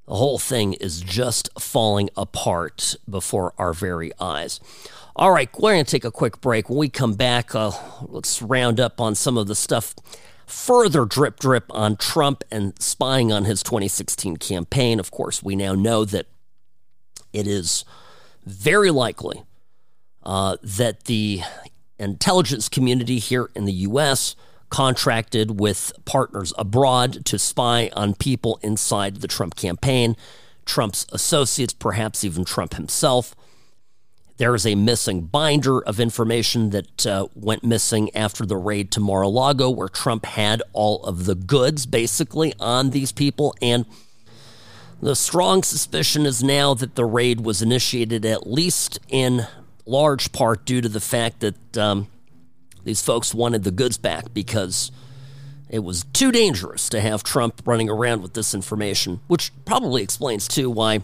The 0.07 0.15
whole 0.15 0.37
thing 0.37 0.73
is 0.73 1.01
just 1.01 1.49
falling 1.59 2.09
apart 2.15 2.95
before 3.09 3.53
our 3.57 3.73
very 3.73 4.11
eyes. 4.19 4.59
All 5.15 5.31
right, 5.31 5.49
we're 5.57 5.73
going 5.73 5.85
to 5.85 5.89
take 5.89 6.05
a 6.05 6.11
quick 6.11 6.41
break. 6.41 6.69
When 6.69 6.77
we 6.77 6.89
come 6.89 7.13
back, 7.13 7.55
uh, 7.55 7.71
let's 8.01 8.41
round 8.41 8.79
up 8.79 9.01
on 9.01 9.15
some 9.15 9.37
of 9.37 9.47
the 9.47 9.55
stuff 9.55 9.95
further 10.45 11.05
drip 11.05 11.39
drip 11.39 11.65
on 11.71 11.95
Trump 11.95 12.43
and 12.51 12.79
spying 12.79 13.31
on 13.31 13.45
his 13.45 13.63
2016 13.63 14.37
campaign. 14.37 14.99
Of 14.99 15.09
course, 15.09 15.41
we 15.41 15.55
now 15.55 15.73
know 15.73 16.05
that 16.05 16.27
it 17.33 17.47
is 17.47 17.83
very 18.45 18.91
likely 18.91 19.43
uh, 20.23 20.57
that 20.61 21.05
the 21.05 21.41
intelligence 21.97 22.69
community 22.69 23.17
here 23.17 23.49
in 23.55 23.65
the 23.65 23.73
U.S 23.73 24.35
contracted 24.75 25.57
with 25.57 25.93
partners 26.03 26.51
abroad 26.57 27.23
to 27.23 27.39
spy 27.39 27.89
on 27.93 28.13
people 28.13 28.59
inside 28.61 29.15
the 29.21 29.27
Trump 29.27 29.55
campaign, 29.55 30.17
Trump's 30.65 31.07
associates, 31.13 31.71
perhaps 31.71 32.25
even 32.25 32.43
Trump 32.43 32.73
himself. 32.73 33.33
there 34.35 34.53
is 34.53 34.65
a 34.65 34.75
missing 34.75 35.21
binder 35.21 35.79
of 35.79 35.97
information 35.97 36.71
that 36.71 37.05
uh, 37.07 37.25
went 37.35 37.63
missing 37.63 38.13
after 38.13 38.45
the 38.45 38.57
raid 38.57 38.91
to 38.91 38.99
Mar 38.99 39.21
a 39.21 39.29
Lago, 39.29 39.69
where 39.69 39.87
Trump 39.87 40.25
had 40.25 40.61
all 40.73 41.01
of 41.05 41.23
the 41.23 41.35
goods 41.35 41.85
basically 41.85 42.53
on 42.59 42.89
these 42.89 43.13
people. 43.13 43.55
And 43.61 43.85
the 45.01 45.15
strong 45.15 45.63
suspicion 45.63 46.25
is 46.25 46.43
now 46.43 46.73
that 46.73 46.95
the 46.95 47.05
raid 47.05 47.45
was 47.45 47.61
initiated 47.61 48.25
at 48.25 48.45
least 48.45 48.99
in 49.07 49.47
large 49.85 50.33
part 50.33 50.65
due 50.65 50.81
to 50.81 50.89
the 50.89 50.99
fact 50.99 51.39
that 51.39 51.77
um, 51.77 52.09
these 52.85 53.01
folks 53.01 53.33
wanted 53.33 53.63
the 53.63 53.71
goods 53.71 53.97
back 53.97 54.33
because 54.33 54.91
it 55.69 55.79
was 55.79 56.05
too 56.13 56.31
dangerous 56.31 56.87
to 56.89 57.01
have 57.01 57.23
Trump 57.23 57.61
running 57.65 57.89
around 57.89 58.21
with 58.21 58.33
this 58.33 58.53
information, 58.53 59.19
which 59.27 59.51
probably 59.65 60.01
explains, 60.01 60.47
too, 60.47 60.69
why 60.69 60.95
it 60.95 61.03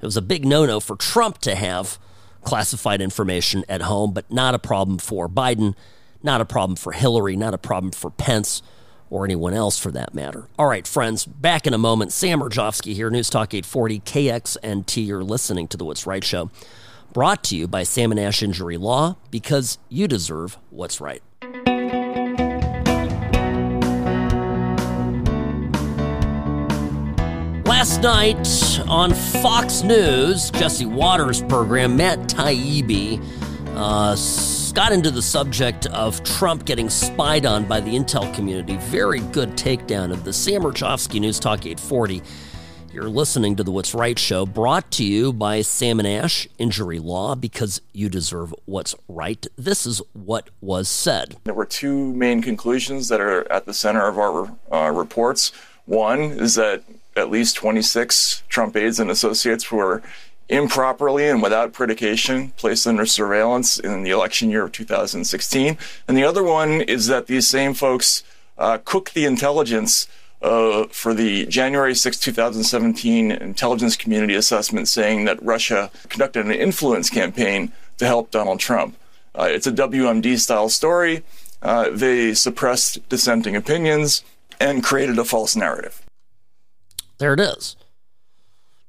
was 0.00 0.16
a 0.16 0.22
big 0.22 0.46
no 0.46 0.64
no 0.64 0.80
for 0.80 0.96
Trump 0.96 1.38
to 1.38 1.54
have 1.54 1.98
classified 2.42 3.00
information 3.00 3.64
at 3.68 3.82
home, 3.82 4.12
but 4.12 4.30
not 4.32 4.54
a 4.54 4.58
problem 4.58 4.98
for 4.98 5.28
Biden, 5.28 5.74
not 6.22 6.40
a 6.40 6.44
problem 6.44 6.76
for 6.76 6.92
Hillary, 6.92 7.36
not 7.36 7.52
a 7.52 7.58
problem 7.58 7.90
for 7.90 8.10
Pence 8.10 8.62
or 9.10 9.24
anyone 9.24 9.54
else 9.54 9.78
for 9.78 9.90
that 9.90 10.14
matter. 10.14 10.46
All 10.58 10.66
right, 10.66 10.86
friends, 10.86 11.24
back 11.24 11.66
in 11.66 11.74
a 11.74 11.78
moment. 11.78 12.12
Sam 12.12 12.40
Mirejovsky 12.40 12.94
here, 12.94 13.10
News 13.10 13.30
Talk 13.30 13.54
840 13.54 14.00
KXNT. 14.00 15.06
You're 15.06 15.24
listening 15.24 15.66
to 15.68 15.76
The 15.76 15.84
What's 15.84 16.06
Right 16.06 16.22
Show, 16.22 16.50
brought 17.12 17.42
to 17.44 17.56
you 17.56 17.66
by 17.66 17.82
Sam 17.82 18.10
and 18.10 18.20
Ash 18.20 18.42
Injury 18.42 18.76
Law, 18.76 19.16
because 19.30 19.78
you 19.88 20.08
deserve 20.08 20.58
what's 20.70 21.00
right. 21.00 21.22
Last 27.64 28.02
night 28.02 28.80
on 28.88 29.12
Fox 29.14 29.82
News, 29.82 30.50
Jesse 30.50 30.86
Watters' 30.86 31.42
program, 31.42 31.96
Matt 31.96 32.18
Taibbi 32.20 33.22
uh, 33.76 34.16
got 34.74 34.92
into 34.92 35.10
the 35.10 35.22
subject 35.22 35.86
of 35.86 36.22
Trump 36.24 36.64
getting 36.64 36.90
spied 36.90 37.46
on 37.46 37.64
by 37.64 37.80
the 37.80 37.90
intel 37.90 38.32
community. 38.34 38.76
Very 38.76 39.20
good 39.20 39.50
takedown 39.50 40.12
of 40.12 40.24
the 40.24 40.32
Sam 40.32 40.62
Mirejovsky 40.62 41.20
News 41.20 41.38
Talk 41.38 41.66
840. 41.66 42.22
You're 42.98 43.08
listening 43.08 43.54
to 43.54 43.62
the 43.62 43.70
What's 43.70 43.94
Right 43.94 44.18
show, 44.18 44.44
brought 44.44 44.90
to 44.90 45.04
you 45.04 45.32
by 45.32 45.62
Sam 45.62 46.00
and 46.00 46.08
Ash 46.08 46.48
Injury 46.58 46.98
Law, 46.98 47.36
because 47.36 47.80
you 47.92 48.08
deserve 48.08 48.52
what's 48.64 48.92
right. 49.06 49.46
This 49.56 49.86
is 49.86 50.02
what 50.14 50.50
was 50.60 50.88
said. 50.88 51.36
There 51.44 51.54
were 51.54 51.64
two 51.64 52.12
main 52.14 52.42
conclusions 52.42 53.06
that 53.06 53.20
are 53.20 53.48
at 53.52 53.66
the 53.66 53.72
center 53.72 54.08
of 54.08 54.18
our 54.18 54.52
uh, 54.72 54.90
reports. 54.90 55.52
One 55.86 56.22
is 56.22 56.56
that 56.56 56.82
at 57.14 57.30
least 57.30 57.54
26 57.54 58.42
Trump 58.48 58.74
aides 58.74 58.98
and 58.98 59.12
associates 59.12 59.70
were 59.70 60.02
improperly 60.48 61.28
and 61.28 61.40
without 61.40 61.72
predication 61.72 62.50
placed 62.56 62.84
under 62.84 63.06
surveillance 63.06 63.78
in 63.78 64.02
the 64.02 64.10
election 64.10 64.50
year 64.50 64.64
of 64.64 64.72
2016. 64.72 65.78
And 66.08 66.16
the 66.16 66.24
other 66.24 66.42
one 66.42 66.80
is 66.80 67.06
that 67.06 67.28
these 67.28 67.46
same 67.46 67.74
folks 67.74 68.24
uh, 68.58 68.78
cooked 68.84 69.14
the 69.14 69.24
intelligence 69.24 70.08
uh, 70.42 70.84
for 70.88 71.14
the 71.14 71.46
January 71.46 71.94
6, 71.94 72.18
2017 72.18 73.32
intelligence 73.32 73.96
community 73.96 74.34
assessment 74.34 74.88
saying 74.88 75.24
that 75.24 75.42
Russia 75.42 75.90
conducted 76.08 76.46
an 76.46 76.52
influence 76.52 77.10
campaign 77.10 77.72
to 77.98 78.06
help 78.06 78.30
Donald 78.30 78.60
Trump. 78.60 78.96
Uh, 79.34 79.48
it's 79.50 79.66
a 79.66 79.72
WMD 79.72 80.38
style 80.38 80.68
story. 80.68 81.22
Uh, 81.60 81.90
they 81.90 82.34
suppressed 82.34 83.06
dissenting 83.08 83.56
opinions 83.56 84.22
and 84.60 84.82
created 84.82 85.18
a 85.18 85.24
false 85.24 85.56
narrative. 85.56 86.02
There 87.18 87.34
it 87.34 87.40
is. 87.40 87.76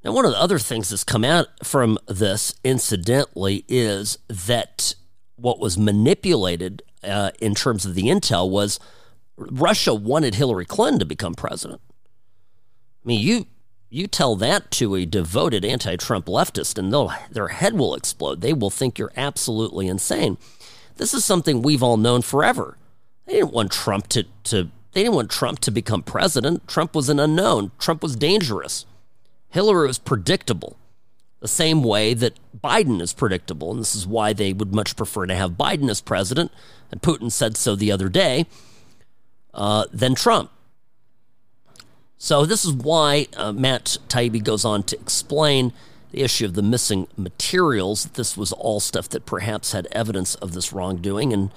Now, 0.03 0.13
one 0.13 0.25
of 0.25 0.31
the 0.31 0.41
other 0.41 0.59
things 0.59 0.89
that's 0.89 1.03
come 1.03 1.25
out 1.25 1.47
from 1.63 1.97
this, 2.07 2.55
incidentally, 2.63 3.65
is 3.67 4.17
that 4.27 4.93
what 5.35 5.59
was 5.59 5.77
manipulated 5.77 6.83
uh, 7.03 7.31
in 7.41 7.55
terms 7.55 7.85
of 7.85 7.95
the 7.95 8.03
intel 8.03 8.49
was 8.49 8.79
Russia 9.39 9.93
wanted 9.93 10.35
Hillary 10.35 10.65
Clinton 10.65 10.99
to 10.99 11.05
become 11.05 11.33
president. 11.33 11.81
I 13.03 13.07
mean, 13.07 13.21
you 13.21 13.47
you 13.89 14.05
tell 14.05 14.35
that 14.35 14.69
to 14.71 14.93
a 14.93 15.05
devoted 15.05 15.65
anti-Trump 15.65 16.27
leftist, 16.27 16.77
and 16.77 16.93
their 17.33 17.47
head 17.47 17.73
will 17.73 17.95
explode. 17.95 18.41
They 18.41 18.53
will 18.53 18.69
think 18.69 18.99
you're 18.99 19.11
absolutely 19.17 19.87
insane. 19.87 20.37
This 20.97 21.13
is 21.13 21.25
something 21.25 21.61
we've 21.61 21.81
all 21.81 21.97
known 21.97 22.21
forever. 22.21 22.77
They 23.25 23.33
didn't 23.33 23.53
want 23.53 23.71
Trump 23.71 24.07
to 24.09 24.25
to 24.43 24.69
they 24.91 25.03
didn't 25.03 25.15
want 25.15 25.31
Trump 25.31 25.59
to 25.59 25.71
become 25.71 26.03
president. 26.03 26.67
Trump 26.67 26.93
was 26.93 27.09
an 27.09 27.19
unknown. 27.19 27.71
Trump 27.79 28.03
was 28.03 28.15
dangerous. 28.15 28.85
Hillary 29.49 29.87
was 29.87 29.97
predictable, 29.97 30.77
the 31.39 31.47
same 31.47 31.83
way 31.83 32.13
that 32.13 32.39
Biden 32.59 33.01
is 33.01 33.13
predictable. 33.13 33.71
And 33.71 33.79
this 33.79 33.95
is 33.95 34.05
why 34.05 34.33
they 34.33 34.53
would 34.53 34.75
much 34.75 34.95
prefer 34.95 35.25
to 35.25 35.35
have 35.35 35.51
Biden 35.51 35.89
as 35.89 36.01
president, 36.01 36.51
and 36.91 37.01
Putin 37.01 37.31
said 37.31 37.57
so 37.57 37.75
the 37.75 37.91
other 37.91 38.09
day, 38.09 38.45
uh, 39.59 39.85
than 39.93 40.15
Trump. 40.15 40.49
So, 42.17 42.45
this 42.45 42.65
is 42.65 42.73
why 42.73 43.27
uh, 43.37 43.51
Matt 43.53 43.97
Taibbi 44.07 44.43
goes 44.43 44.65
on 44.65 44.83
to 44.83 44.99
explain 44.99 45.71
the 46.11 46.21
issue 46.21 46.45
of 46.45 46.53
the 46.53 46.61
missing 46.61 47.07
materials. 47.15 48.05
This 48.05 48.35
was 48.35 48.51
all 48.51 48.79
stuff 48.79 49.07
that 49.09 49.25
perhaps 49.25 49.73
had 49.73 49.87
evidence 49.91 50.35
of 50.35 50.53
this 50.53 50.73
wrongdoing. 50.73 51.31
And 51.31 51.51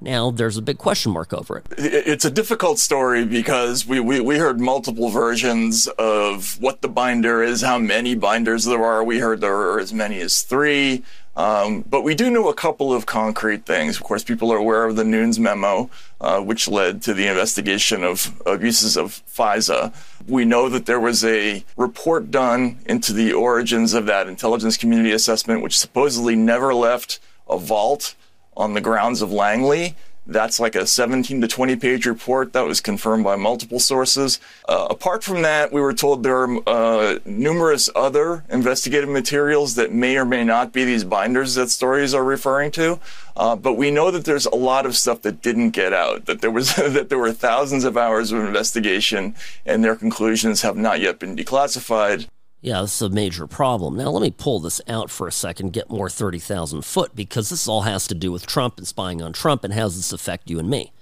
now 0.00 0.30
there's 0.30 0.56
a 0.56 0.62
big 0.62 0.78
question 0.78 1.12
mark 1.12 1.32
over 1.32 1.58
it. 1.58 1.66
It's 1.76 2.24
a 2.24 2.30
difficult 2.30 2.78
story 2.78 3.24
because 3.24 3.86
we, 3.86 4.00
we, 4.00 4.20
we 4.20 4.38
heard 4.38 4.60
multiple 4.60 5.10
versions 5.10 5.88
of 5.98 6.60
what 6.60 6.80
the 6.80 6.88
binder 6.88 7.42
is, 7.42 7.60
how 7.60 7.78
many 7.78 8.14
binders 8.14 8.64
there 8.64 8.82
are. 8.82 9.04
We 9.04 9.18
heard 9.18 9.40
there 9.40 9.54
are 9.54 9.78
as 9.78 9.92
many 9.92 10.20
as 10.20 10.42
three. 10.42 11.04
Um, 11.38 11.84
but 11.88 12.02
we 12.02 12.16
do 12.16 12.30
know 12.30 12.48
a 12.48 12.54
couple 12.54 12.92
of 12.92 13.06
concrete 13.06 13.64
things. 13.64 13.96
Of 13.96 14.02
course, 14.02 14.24
people 14.24 14.52
are 14.52 14.56
aware 14.56 14.84
of 14.84 14.96
the 14.96 15.04
Nunes 15.04 15.38
memo, 15.38 15.88
uh, 16.20 16.40
which 16.40 16.66
led 16.66 17.00
to 17.02 17.14
the 17.14 17.28
investigation 17.28 18.02
of 18.02 18.42
abuses 18.44 18.96
of 18.96 19.22
FISA. 19.32 19.94
We 20.26 20.44
know 20.44 20.68
that 20.68 20.86
there 20.86 20.98
was 20.98 21.24
a 21.24 21.64
report 21.76 22.32
done 22.32 22.80
into 22.86 23.12
the 23.12 23.32
origins 23.32 23.94
of 23.94 24.06
that 24.06 24.26
intelligence 24.26 24.76
community 24.76 25.12
assessment, 25.12 25.62
which 25.62 25.78
supposedly 25.78 26.34
never 26.34 26.74
left 26.74 27.20
a 27.48 27.56
vault 27.56 28.16
on 28.56 28.74
the 28.74 28.80
grounds 28.80 29.22
of 29.22 29.30
Langley. 29.30 29.94
That's 30.28 30.60
like 30.60 30.74
a 30.74 30.86
17 30.86 31.40
to 31.40 31.48
20 31.48 31.76
page 31.76 32.04
report 32.04 32.52
that 32.52 32.66
was 32.66 32.82
confirmed 32.82 33.24
by 33.24 33.36
multiple 33.36 33.80
sources. 33.80 34.38
Uh, 34.68 34.86
apart 34.90 35.24
from 35.24 35.40
that, 35.40 35.72
we 35.72 35.80
were 35.80 35.94
told 35.94 36.22
there 36.22 36.42
are 36.42 36.68
uh, 36.68 37.18
numerous 37.24 37.88
other 37.96 38.44
investigative 38.50 39.08
materials 39.08 39.74
that 39.76 39.90
may 39.90 40.18
or 40.18 40.26
may 40.26 40.44
not 40.44 40.70
be 40.72 40.84
these 40.84 41.02
binders 41.02 41.54
that 41.54 41.70
stories 41.70 42.12
are 42.12 42.24
referring 42.24 42.70
to. 42.72 43.00
Uh, 43.38 43.56
but 43.56 43.74
we 43.74 43.90
know 43.90 44.10
that 44.10 44.26
there's 44.26 44.46
a 44.46 44.54
lot 44.54 44.84
of 44.84 44.96
stuff 44.96 45.22
that 45.22 45.40
didn't 45.40 45.70
get 45.70 45.94
out. 45.94 46.26
That 46.26 46.42
there 46.42 46.50
was 46.50 46.74
that 46.76 47.08
there 47.08 47.18
were 47.18 47.32
thousands 47.32 47.84
of 47.84 47.96
hours 47.96 48.30
of 48.30 48.44
investigation, 48.44 49.34
and 49.64 49.82
their 49.82 49.96
conclusions 49.96 50.60
have 50.60 50.76
not 50.76 51.00
yet 51.00 51.18
been 51.18 51.36
declassified. 51.36 52.26
Yeah, 52.60 52.80
this 52.80 52.96
is 52.96 53.02
a 53.02 53.08
major 53.08 53.46
problem. 53.46 53.96
Now, 53.96 54.10
let 54.10 54.22
me 54.22 54.32
pull 54.32 54.58
this 54.58 54.80
out 54.88 55.10
for 55.10 55.28
a 55.28 55.32
second, 55.32 55.72
get 55.72 55.90
more 55.90 56.10
30,000 56.10 56.84
foot, 56.84 57.14
because 57.14 57.50
this 57.50 57.68
all 57.68 57.82
has 57.82 58.08
to 58.08 58.14
do 58.14 58.32
with 58.32 58.46
Trump 58.46 58.78
and 58.78 58.86
spying 58.86 59.22
on 59.22 59.32
Trump 59.32 59.62
and 59.62 59.72
how 59.72 59.82
does 59.82 59.96
this 59.96 60.12
affect 60.12 60.50
you 60.50 60.58
and 60.58 60.68
me. 60.68 60.92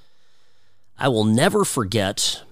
I 0.98 1.08
will 1.08 1.24
never 1.24 1.64
forget, 1.64 2.42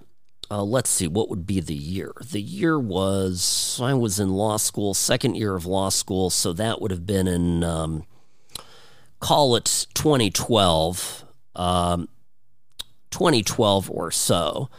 uh, 0.51 0.63
let's 0.63 0.89
see, 0.89 1.07
what 1.07 1.29
would 1.29 1.47
be 1.47 1.61
the 1.61 1.75
year? 1.75 2.13
The 2.31 2.41
year 2.41 2.79
was, 2.79 3.79
I 3.83 3.93
was 3.93 4.19
in 4.19 4.31
law 4.31 4.57
school, 4.57 4.95
second 4.95 5.35
year 5.35 5.55
of 5.55 5.67
law 5.67 5.91
school, 5.91 6.31
so 6.31 6.55
that 6.55 6.81
would 6.81 6.91
have 6.91 7.07
been 7.07 7.29
in, 7.29 7.63
um, 7.63 8.05
call 9.21 9.55
it 9.55 9.87
2012, 9.93 11.25
um, 11.57 12.09
2012 13.11 13.91
or 13.91 14.11
so 14.11 14.71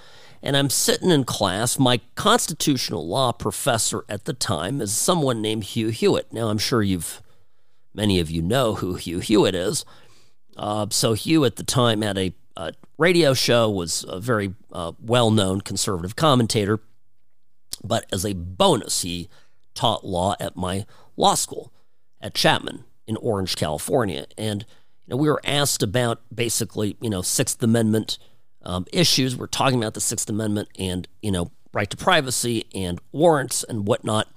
and 0.46 0.56
I'm 0.56 0.70
sitting 0.70 1.10
in 1.10 1.24
class. 1.24 1.80
My 1.80 2.00
constitutional 2.14 3.08
law 3.08 3.32
professor 3.32 4.06
at 4.08 4.26
the 4.26 4.34
time 4.34 4.80
is 4.80 4.94
someone 4.94 5.42
named 5.42 5.64
Hugh 5.64 5.90
Hewitt. 5.90 6.32
Now, 6.32 6.50
I'm 6.50 6.60
sure 6.60 6.84
you've, 6.84 7.20
many 7.96 8.20
of 8.20 8.30
you 8.30 8.44
know 8.44 8.76
who 8.76 8.94
Hugh 8.94 9.20
Hewitt 9.20 9.56
is. 9.56 9.84
Uh, 10.56 10.86
so, 10.92 11.14
Hugh 11.14 11.44
at 11.46 11.56
the 11.56 11.64
time 11.64 12.04
had 12.04 12.20
a, 12.20 12.34
a 12.56 12.74
radio 13.00 13.34
show, 13.34 13.68
was 13.68 14.06
a 14.08 14.20
very 14.20 14.54
uh, 14.72 14.92
well 15.02 15.32
known 15.32 15.62
conservative 15.62 16.16
commentator. 16.16 16.80
But 17.84 18.06
as 18.14 18.24
a 18.24 18.34
bonus, 18.34 19.02
he 19.02 19.30
taught 19.74 20.06
law 20.06 20.36
at 20.40 20.56
my 20.56 20.86
law 21.18 21.34
school 21.34 21.74
at 22.22 22.36
Chapman 22.36 22.84
in 23.08 23.18
Orange, 23.18 23.56
California. 23.56 24.28
And 24.38 24.64
you 25.08 25.12
know, 25.12 25.18
we 25.18 25.28
were 25.28 25.42
asked 25.44 25.82
about 25.82 26.22
basically, 26.34 26.98
you 27.02 27.10
know, 27.10 27.24
Sixth 27.24 27.62
Amendment 27.64 28.20
um, 28.66 28.86
issues. 28.92 29.36
We're 29.36 29.48
talking 29.48 29.78
about 29.78 29.94
the 29.94 30.02
Sixth 30.02 30.30
Amendment 30.30 30.70
and 30.78 31.08
you 31.22 31.32
know 31.32 31.52
right 31.74 31.90
to 31.90 31.98
privacy 31.98 32.66
and 32.74 33.00
warrants 33.12 33.64
and 33.64 33.88
whatnot. 33.88 34.28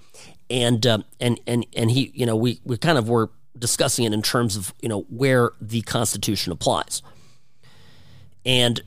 And 0.51 0.87
um, 0.87 1.05
and 1.21 1.41
and 1.47 1.67
and 1.77 1.91
he, 1.91 2.11
you 2.15 2.27
know, 2.27 2.37
we 2.37 2.61
we 2.65 2.77
kind 2.77 2.99
of 2.99 3.09
were 3.09 3.31
discussing 3.59 4.05
it 4.05 4.13
in 4.13 4.23
terms 4.23 4.57
of 4.57 4.73
you 4.81 4.89
know 4.89 5.03
where 5.03 5.53
the 5.61 5.83
Constitution 5.83 6.53
applies. 6.53 7.03
And 8.45 8.81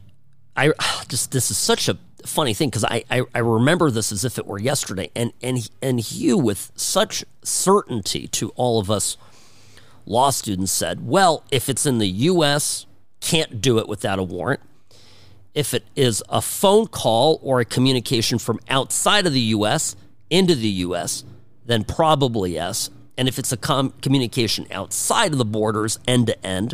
I 0.55 0.73
just 1.07 1.31
this 1.31 1.51
is 1.51 1.57
such 1.57 1.87
a 1.89 1.97
funny 2.25 2.53
thing 2.53 2.69
because 2.69 2.85
I, 2.85 3.03
I 3.09 3.23
I 3.33 3.39
remember 3.39 3.89
this 3.91 4.11
as 4.11 4.25
if 4.25 4.37
it 4.37 4.45
were 4.45 4.59
yesterday. 4.59 5.09
And 5.15 5.33
and 5.41 5.69
and 5.81 5.99
Hugh 5.99 6.37
with 6.37 6.71
such 6.75 7.23
certainty 7.43 8.27
to 8.27 8.49
all 8.49 8.79
of 8.79 8.89
us 8.89 9.17
law 10.05 10.31
students 10.31 10.71
said, 10.71 11.05
well, 11.07 11.43
if 11.51 11.69
it's 11.69 11.85
in 11.85 11.99
the 11.99 12.07
U.S., 12.07 12.85
can't 13.19 13.61
do 13.61 13.77
it 13.77 13.87
without 13.87 14.17
a 14.17 14.23
warrant. 14.23 14.61
If 15.53 15.73
it 15.73 15.83
is 15.95 16.23
a 16.29 16.41
phone 16.41 16.87
call 16.87 17.39
or 17.43 17.59
a 17.59 17.65
communication 17.65 18.39
from 18.39 18.59
outside 18.69 19.27
of 19.27 19.33
the 19.33 19.41
U.S. 19.41 19.95
into 20.29 20.55
the 20.55 20.69
U.S., 20.69 21.23
then 21.65 21.83
probably 21.83 22.53
yes. 22.53 22.89
And 23.17 23.27
if 23.27 23.37
it's 23.37 23.51
a 23.51 23.57
com- 23.57 23.93
communication 24.01 24.65
outside 24.71 25.33
of 25.33 25.37
the 25.37 25.45
borders, 25.45 25.99
end 26.07 26.27
to 26.27 26.45
end, 26.45 26.73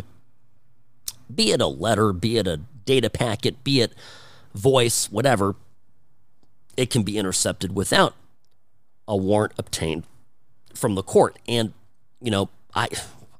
be 1.34 1.50
it 1.50 1.60
a 1.60 1.66
letter, 1.66 2.12
be 2.12 2.38
it 2.38 2.46
a 2.46 2.58
data 2.84 3.10
packet, 3.10 3.62
be 3.64 3.80
it 3.80 3.92
voice, 4.54 5.10
whatever, 5.10 5.56
it 6.76 6.90
can 6.90 7.02
be 7.02 7.18
intercepted 7.18 7.74
without 7.74 8.14
a 9.06 9.16
warrant 9.16 9.52
obtained 9.58 10.04
from 10.74 10.94
the 10.94 11.02
court. 11.02 11.36
And, 11.48 11.72
you 12.20 12.30
know, 12.30 12.48
I 12.74 12.88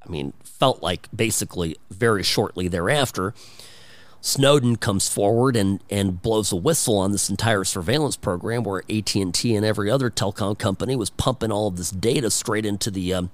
I 0.08 0.10
mean, 0.10 0.32
felt 0.42 0.82
like 0.82 1.08
basically 1.14 1.76
very 1.90 2.22
shortly 2.22 2.68
thereafter, 2.68 3.34
Snowden 4.20 4.76
comes 4.76 5.08
forward 5.08 5.56
and, 5.56 5.82
and 5.88 6.20
blows 6.20 6.50
a 6.50 6.56
whistle 6.56 6.98
on 6.98 7.12
this 7.12 7.30
entire 7.30 7.64
surveillance 7.64 8.16
program 8.16 8.64
where 8.64 8.82
AT&T 8.90 9.54
and 9.54 9.64
every 9.64 9.90
other 9.90 10.10
telecom 10.10 10.58
company 10.58 10.96
was 10.96 11.10
pumping 11.10 11.52
all 11.52 11.68
of 11.68 11.76
this 11.76 11.90
data 11.90 12.30
straight 12.30 12.66
into 12.66 12.90
the 12.90 13.14
um, 13.14 13.30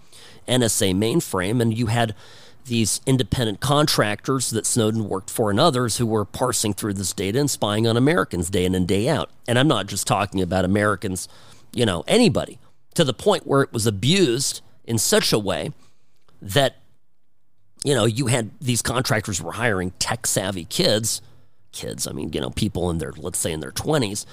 NSA 0.47 0.95
mainframe. 0.95 1.63
And 1.63 1.77
you 1.77 1.87
had 1.87 2.15
these 2.67 3.01
independent 3.07 3.61
contractors 3.61 4.51
that 4.51 4.67
Snowden 4.67 5.09
worked 5.09 5.31
for 5.31 5.51
and 5.51 5.61
others 5.61 5.99
who 5.99 6.07
were 6.07 6.25
parsing 6.25 6.75
through 6.75 6.95
this 6.95 7.13
data 7.13 7.39
and 7.39 7.51
spying 7.51 7.87
on 7.87 7.97
Americans 7.97 8.51
day 8.51 8.65
in 8.65 8.75
and 8.75 8.89
day 8.89 9.09
out. 9.09 9.31
And 9.49 9.59
I'm 9.59 9.69
not 9.69 9.87
just 9.87 10.07
talking 10.07 10.41
about 10.41 10.65
Americans, 10.65 11.29
you 11.73 11.87
know, 11.87 12.05
anybody, 12.07 12.59
to 12.95 13.05
the 13.05 13.15
point 13.15 13.47
where 13.47 13.63
it 13.63 13.73
was 13.73 13.87
abused 13.87 14.61
in 14.85 14.99
such 14.99 15.33
a 15.33 15.39
way 15.39 15.73
that 16.41 16.77
you 17.85 17.95
know, 17.95 18.07
you 18.07 18.27
had 18.27 18.51
these 18.61 18.83
contractors 18.83 19.41
were 19.41 19.53
hiring 19.53 19.93
tech 19.99 20.27
savvy 20.27 20.65
kids, 20.65 21.21
kids, 21.71 22.09
I 22.09 22.13
mean, 22.13 22.33
you 22.33 22.41
know, 22.41 22.51
people 22.51 22.91
in 22.91 22.99
their, 22.99 23.13
let's 23.13 23.39
say 23.39 23.53
in 23.53 23.61
their 23.61 23.71
20s. 23.71 24.25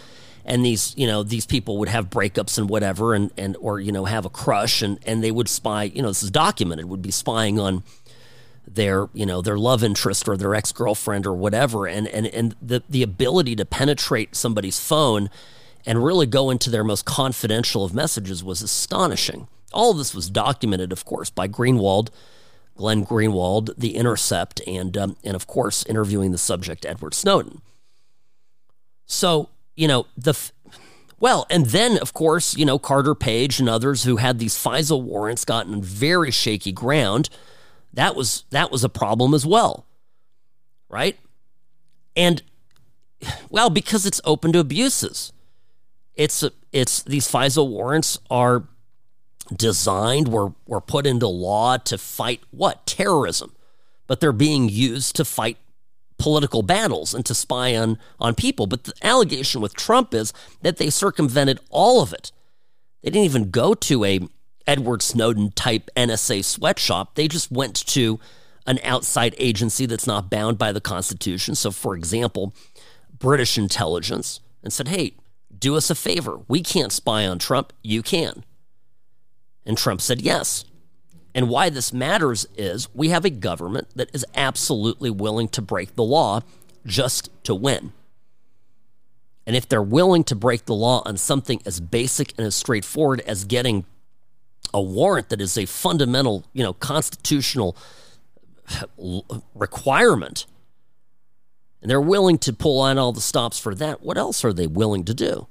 And 0.44 0.66
these, 0.66 0.96
you 0.98 1.06
know, 1.06 1.22
these 1.22 1.46
people 1.46 1.78
would 1.78 1.90
have 1.90 2.10
breakups 2.10 2.58
and 2.58 2.68
whatever, 2.68 3.14
and, 3.14 3.30
and 3.38 3.56
or, 3.60 3.80
you 3.80 3.92
know, 3.92 4.06
have 4.06 4.26
a 4.26 4.30
crush, 4.30 4.82
and, 4.82 4.98
and 5.06 5.24
they 5.24 5.30
would 5.30 5.48
spy, 5.48 5.84
you 5.84 6.02
know, 6.02 6.08
this 6.08 6.24
is 6.24 6.32
documented, 6.32 6.86
would 6.86 7.02
be 7.02 7.12
spying 7.12 7.60
on 7.60 7.84
their, 8.68 9.08
you 9.14 9.26
know, 9.26 9.42
their 9.42 9.58
love 9.58 9.84
interest 9.84 10.28
or 10.28 10.38
their 10.38 10.56
ex 10.56 10.72
girlfriend 10.72 11.28
or 11.28 11.34
whatever. 11.34 11.86
And, 11.86 12.08
and, 12.08 12.26
and 12.28 12.56
the, 12.60 12.82
the 12.90 13.04
ability 13.04 13.56
to 13.58 13.66
penetrate 13.66 14.36
somebody's 14.36 14.80
phone 14.80 15.30
and 15.86 16.04
really 16.04 16.26
go 16.26 16.50
into 16.50 16.70
their 16.70 16.84
most 16.84 17.06
confidential 17.06 17.84
of 17.84 17.94
messages 17.94 18.44
was 18.44 18.62
astonishing. 18.62 19.48
All 19.74 19.92
of 19.92 19.98
this 19.98 20.16
was 20.16 20.30
documented, 20.30 20.92
of 20.92 21.06
course, 21.06 21.30
by 21.30 21.48
Greenwald 21.48 22.10
Glenn 22.82 23.06
Greenwald, 23.06 23.76
The 23.78 23.96
Intercept, 23.96 24.60
and 24.66 24.98
um, 24.98 25.16
and 25.24 25.36
of 25.36 25.46
course 25.46 25.86
interviewing 25.86 26.32
the 26.32 26.40
subject 26.40 26.84
Edward 26.84 27.14
Snowden. 27.14 27.62
So 29.06 29.50
you 29.76 29.88
know 29.88 30.08
the. 30.18 30.34
well, 31.20 31.46
and 31.52 31.68
then 31.68 32.00
of 32.00 32.16
course, 32.16 32.58
you 32.58 32.66
know, 32.66 32.80
Carter 32.80 33.14
Page 33.14 33.60
and 33.60 33.70
others 33.70 34.04
who 34.04 34.18
had 34.18 34.40
these 34.40 34.56
FISA 34.56 35.00
warrants 35.00 35.46
gotten 35.46 35.84
very 35.84 36.32
shaky 36.32 36.72
ground. 36.72 37.30
That 37.94 38.16
was 38.16 38.46
that 38.50 38.72
was 38.72 38.84
a 38.84 38.90
problem 38.90 39.36
as 39.36 39.46
well. 39.46 39.86
Right? 40.90 41.20
And 42.16 42.42
well, 43.52 43.70
because 43.70 44.08
it's 44.08 44.22
open 44.26 44.54
to 44.54 44.60
abuses. 44.60 45.32
It's 46.16 46.44
it's 46.72 47.04
these 47.04 47.28
FISA 47.28 47.68
warrants 47.68 48.18
are 48.32 48.64
designed, 49.56 50.28
were, 50.28 50.54
were 50.66 50.82
put 50.82 51.06
into 51.06 51.28
law 51.28 51.78
to 51.78 51.98
fight 51.98 52.42
what? 52.52 52.86
Terrorism. 52.86 53.54
But 54.08 54.20
they're 54.20 54.32
being 54.32 54.70
used 54.70 55.16
to 55.16 55.26
fight 55.26 55.58
political 56.18 56.62
battles 56.62 57.14
and 57.14 57.26
to 57.26 57.34
spy 57.34 57.76
on, 57.76 57.98
on 58.20 58.36
people. 58.36 58.68
But 58.68 58.84
the 58.84 58.94
allegation 59.02 59.62
with 59.62 59.74
Trump 59.74 60.14
is 60.14 60.34
that 60.62 60.78
they 60.78 60.90
circumvented 60.90 61.60
all 61.70 62.02
of 62.02 62.14
it. 62.14 62.32
They 63.02 63.10
didn't 63.10 63.26
even 63.26 63.50
go 63.50 63.74
to 63.74 64.06
a 64.06 64.20
Edward 64.68 65.02
Snowden 65.02 65.52
type 65.52 65.90
NSA 65.96 66.46
sweatshop. 66.46 67.16
They 67.16 67.28
just 67.28 67.52
went 67.52 67.76
to 67.88 68.20
an 68.68 68.80
outside 68.84 69.34
agency 69.38 69.88
that's 69.88 70.06
not 70.06 70.30
bound 70.30 70.58
by 70.58 70.72
the 70.72 70.82
Constitution. 70.82 71.56
So, 71.56 71.72
for 71.72 71.96
example, 71.96 72.54
British 73.18 73.58
intelligence 73.58 74.40
and 74.64 74.72
said, 74.72 74.90
hey, 74.90 75.16
do 75.58 75.76
us 75.76 75.90
a 75.90 75.96
favor. 75.96 76.40
We 76.48 76.62
can't 76.62 76.92
spy 76.92 77.26
on 77.26 77.40
Trump. 77.40 77.74
You 77.82 78.04
can. 78.04 78.44
And 79.66 79.78
Trump 79.78 80.02
said 80.02 80.22
yes. 80.22 80.66
And 81.34 81.50
why 81.50 81.70
this 81.70 81.94
matters 81.94 82.46
is 82.58 82.94
we 82.94 83.10
have 83.10 83.26
a 83.26 83.30
government 83.30 83.88
that 83.96 84.14
is 84.14 84.26
absolutely 84.36 85.10
willing 85.10 85.48
to 85.50 85.62
break 85.62 85.96
the 85.96 86.04
law 86.04 86.42
just 86.86 87.30
to 87.44 87.56
win. 87.56 87.94
And 89.46 89.56
if 89.56 89.68
they're 89.68 89.82
willing 89.82 90.24
to 90.26 90.36
break 90.36 90.66
the 90.66 90.76
law 90.76 91.02
on 91.06 91.18
something 91.18 91.62
as 91.66 91.80
basic 91.80 92.34
and 92.38 92.46
as 92.46 92.56
straightforward 92.56 93.22
as 93.22 93.46
getting 93.46 93.86
a 94.74 94.82
warrant 94.82 95.30
that 95.30 95.42
is 95.42 95.58
a 95.58 95.66
fundamental, 95.66 96.46
you 96.54 96.64
know, 96.64 96.74
constitutional 96.74 97.76
requirement, 99.56 100.46
and 101.82 101.90
they're 101.90 102.00
willing 102.00 102.38
to 102.40 102.54
pull 102.54 102.80
on 102.80 102.98
all 102.98 103.12
the 103.12 103.22
stops 103.22 103.58
for 103.58 103.74
that, 103.76 104.04
what 104.04 104.18
else 104.18 104.46
are 104.46 104.54
they 104.54 104.68
willing 104.68 105.04
to 105.06 105.14
do? 105.14 105.48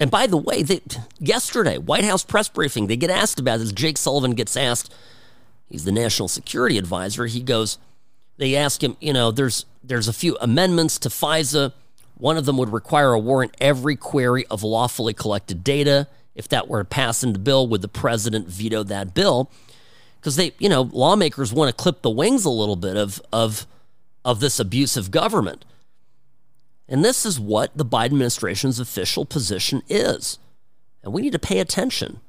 And 0.00 0.10
by 0.10 0.26
the 0.26 0.36
way, 0.36 0.62
they, 0.62 0.80
yesterday, 1.18 1.78
White 1.78 2.04
House 2.04 2.24
press 2.24 2.48
briefing, 2.48 2.86
they 2.86 2.96
get 2.96 3.10
asked 3.10 3.38
about 3.38 3.60
this. 3.60 3.72
Jake 3.72 3.96
Sullivan 3.96 4.32
gets 4.32 4.56
asked, 4.56 4.92
he's 5.68 5.84
the 5.84 5.92
national 5.92 6.28
security 6.28 6.78
advisor. 6.78 7.26
He 7.26 7.40
goes, 7.40 7.78
they 8.36 8.56
ask 8.56 8.82
him, 8.82 8.96
you 9.00 9.12
know, 9.12 9.30
there's 9.30 9.66
there's 9.82 10.08
a 10.08 10.12
few 10.12 10.36
amendments 10.40 10.98
to 11.00 11.08
FISA. 11.08 11.72
One 12.16 12.36
of 12.36 12.46
them 12.46 12.56
would 12.56 12.72
require 12.72 13.12
a 13.12 13.18
warrant 13.18 13.54
every 13.60 13.96
query 13.96 14.46
of 14.46 14.62
lawfully 14.62 15.12
collected 15.12 15.62
data. 15.62 16.08
If 16.34 16.48
that 16.48 16.66
were 16.68 16.80
to 16.80 16.84
pass 16.84 17.22
into 17.22 17.38
bill, 17.38 17.68
would 17.68 17.82
the 17.82 17.88
president 17.88 18.48
veto 18.48 18.82
that 18.84 19.14
bill? 19.14 19.50
Because 20.18 20.36
they, 20.36 20.52
you 20.58 20.68
know, 20.68 20.82
lawmakers 20.82 21.52
want 21.52 21.68
to 21.68 21.82
clip 21.82 22.02
the 22.02 22.10
wings 22.10 22.44
a 22.44 22.50
little 22.50 22.76
bit 22.76 22.96
of 22.96 23.22
of 23.32 23.66
of 24.24 24.40
this 24.40 24.58
abusive 24.58 25.10
government. 25.10 25.64
And 26.88 27.04
this 27.04 27.24
is 27.24 27.40
what 27.40 27.76
the 27.76 27.84
Biden 27.84 28.06
administration's 28.06 28.78
official 28.78 29.24
position 29.24 29.82
is. 29.88 30.38
And 31.02 31.12
we 31.12 31.22
need 31.22 31.32
to 31.32 31.38
pay 31.38 31.60
attention. 31.60 32.20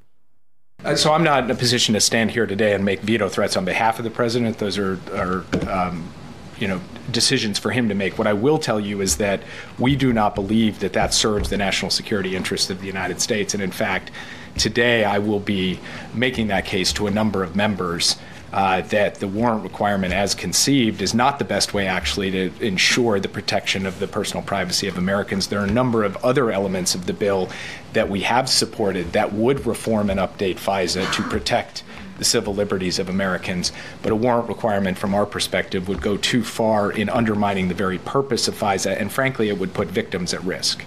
Uh, 0.84 0.96
so 0.96 1.14
I'm 1.14 1.24
not 1.24 1.46
in 1.46 1.52
a 1.52 1.56
position 1.56 1.94
to 1.94 2.02
stand 2.02 2.32
here 2.32 2.46
today 2.46 2.74
and 2.74 2.86
make 2.86 3.02
veto 3.02 3.28
threats 3.28 3.58
on 3.58 3.66
behalf 3.66 3.98
of 3.98 4.06
the 4.06 4.12
president. 4.12 4.58
Those 4.58 4.78
are, 4.78 5.00
are 5.14 5.44
um, 5.70 6.12
you 6.58 6.68
know, 6.68 6.80
decisions 7.12 7.60
for 7.60 7.72
him 7.72 7.90
to 7.90 7.96
make. 7.96 8.18
What 8.18 8.28
I 8.28 8.34
will 8.34 8.58
tell 8.58 8.80
you 8.80 9.02
is 9.02 9.18
that 9.18 9.42
we 9.80 9.96
do 9.96 10.14
not 10.14 10.36
believe 10.36 10.80
that 10.80 10.94
that 10.94 11.14
serves 11.14 11.50
the 11.50 11.58
national 11.58 11.92
security 11.92 12.36
interests 12.36 12.70
of 12.70 12.82
the 12.82 12.88
United 12.88 13.22
States. 13.22 13.54
And 13.54 13.64
in 13.64 13.72
fact, 13.72 14.12
today 14.58 15.04
I 15.04 15.20
will 15.20 15.40
be 15.40 15.80
making 16.14 16.48
that 16.48 16.66
case 16.66 16.94
to 16.94 17.08
a 17.08 17.12
number 17.12 17.44
of 17.44 17.56
members 17.56 18.18
uh, 18.56 18.80
that 18.80 19.16
the 19.16 19.28
warrant 19.28 19.64
requirement 19.64 20.14
as 20.14 20.34
conceived 20.34 21.02
is 21.02 21.14
not 21.14 21.40
the 21.40 21.46
best 21.46 21.74
way 21.74 21.88
actually 21.88 22.32
to 22.32 22.52
ensure 22.66 23.20
the 23.20 23.28
protection 23.28 23.86
of 23.86 24.00
the 24.00 24.08
personal 24.08 24.42
privacy 24.42 24.88
of 24.88 24.98
Americans. 24.98 25.48
There 25.48 25.60
are 25.60 25.66
a 25.66 25.72
number 25.72 26.06
of 26.06 26.16
other 26.24 26.52
elements 26.52 26.96
of 26.96 27.06
the 27.06 27.12
bill 27.12 27.50
that 27.92 28.08
we 28.08 28.22
have 28.22 28.48
supported 28.48 29.12
that 29.12 29.34
would 29.34 29.66
reform 29.66 30.10
and 30.10 30.22
update 30.22 30.56
FISA 30.56 31.12
to 31.12 31.22
protect 31.24 31.84
the 32.18 32.24
civil 32.24 32.56
liberties 32.56 32.98
of 32.98 33.10
Americans, 33.10 33.74
but 34.02 34.14
a 34.14 34.16
warrant 34.16 34.48
requirement 34.48 34.98
from 34.98 35.14
our 35.14 35.26
perspective 35.26 35.90
would 35.90 36.02
go 36.02 36.16
too 36.16 36.42
far 36.42 36.94
in 36.94 37.10
undermining 37.10 37.68
the 37.68 37.74
very 37.74 37.98
purpose 37.98 38.48
of 38.48 38.56
FISA, 38.56 38.98
and 38.98 39.12
frankly, 39.12 39.50
it 39.50 39.60
would 39.60 39.74
put 39.74 39.90
victims 39.90 40.34
at 40.34 40.42
risk. 40.46 40.82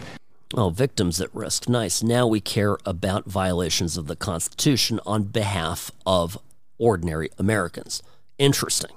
Oh, 0.55 0.71
victims 0.71 1.21
at 1.21 1.35
risk. 1.35 1.69
Nice. 1.69 2.03
Now 2.03 2.27
we 2.27 2.41
care 2.41 2.79
about 2.87 3.27
violations 3.27 3.99
of 3.99 4.07
the 4.07 4.17
Constitution 4.17 4.99
on 5.05 5.25
behalf 5.25 5.91
of 6.07 6.39
ordinary 6.79 7.31
Americans. 7.39 8.03
Interesting. 8.39 8.93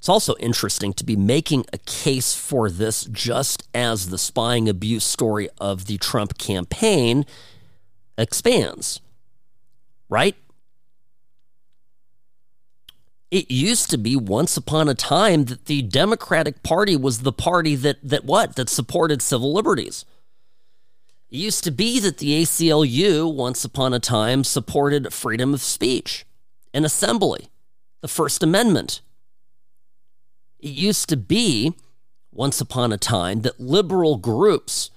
It's 0.00 0.08
also 0.08 0.34
interesting 0.36 0.94
to 0.94 1.04
be 1.04 1.14
making 1.14 1.66
a 1.74 1.78
case 1.78 2.34
for 2.34 2.70
this 2.70 3.04
just 3.04 3.68
as 3.74 4.08
the 4.08 4.16
spying 4.16 4.66
abuse 4.66 5.04
story 5.04 5.50
of 5.58 5.86
the 5.86 5.98
Trump 5.98 6.38
campaign 6.38 7.26
expands, 8.16 9.02
right? 10.08 10.36
It 13.30 13.50
used 13.50 13.90
to 13.90 13.98
be 13.98 14.16
once 14.16 14.56
upon 14.56 14.88
a 14.88 14.94
time 14.94 15.44
that 15.44 15.66
the 15.66 15.82
Democratic 15.82 16.62
Party 16.62 16.96
was 16.96 17.20
the 17.20 17.32
party 17.32 17.76
that 17.76 17.98
that 18.02 18.24
what? 18.24 18.56
That 18.56 18.70
supported 18.70 19.20
civil 19.20 19.52
liberties. 19.52 20.06
It 21.30 21.36
used 21.36 21.62
to 21.64 21.70
be 21.70 22.00
that 22.00 22.18
the 22.18 22.42
ACLU 22.42 23.32
once 23.32 23.66
upon 23.66 23.92
a 23.92 24.00
time 24.00 24.44
supported 24.44 25.12
freedom 25.12 25.52
of 25.52 25.60
speech 25.60 26.24
an 26.72 26.84
assembly, 26.84 27.48
the 28.00 28.08
First 28.08 28.42
Amendment. 28.42 29.00
It 30.58 30.70
used 30.70 31.08
to 31.08 31.16
be, 31.16 31.74
once 32.32 32.60
upon 32.60 32.92
a 32.92 32.98
time, 32.98 33.42
that 33.42 33.60
liberal 33.60 34.16
groups 34.16 34.90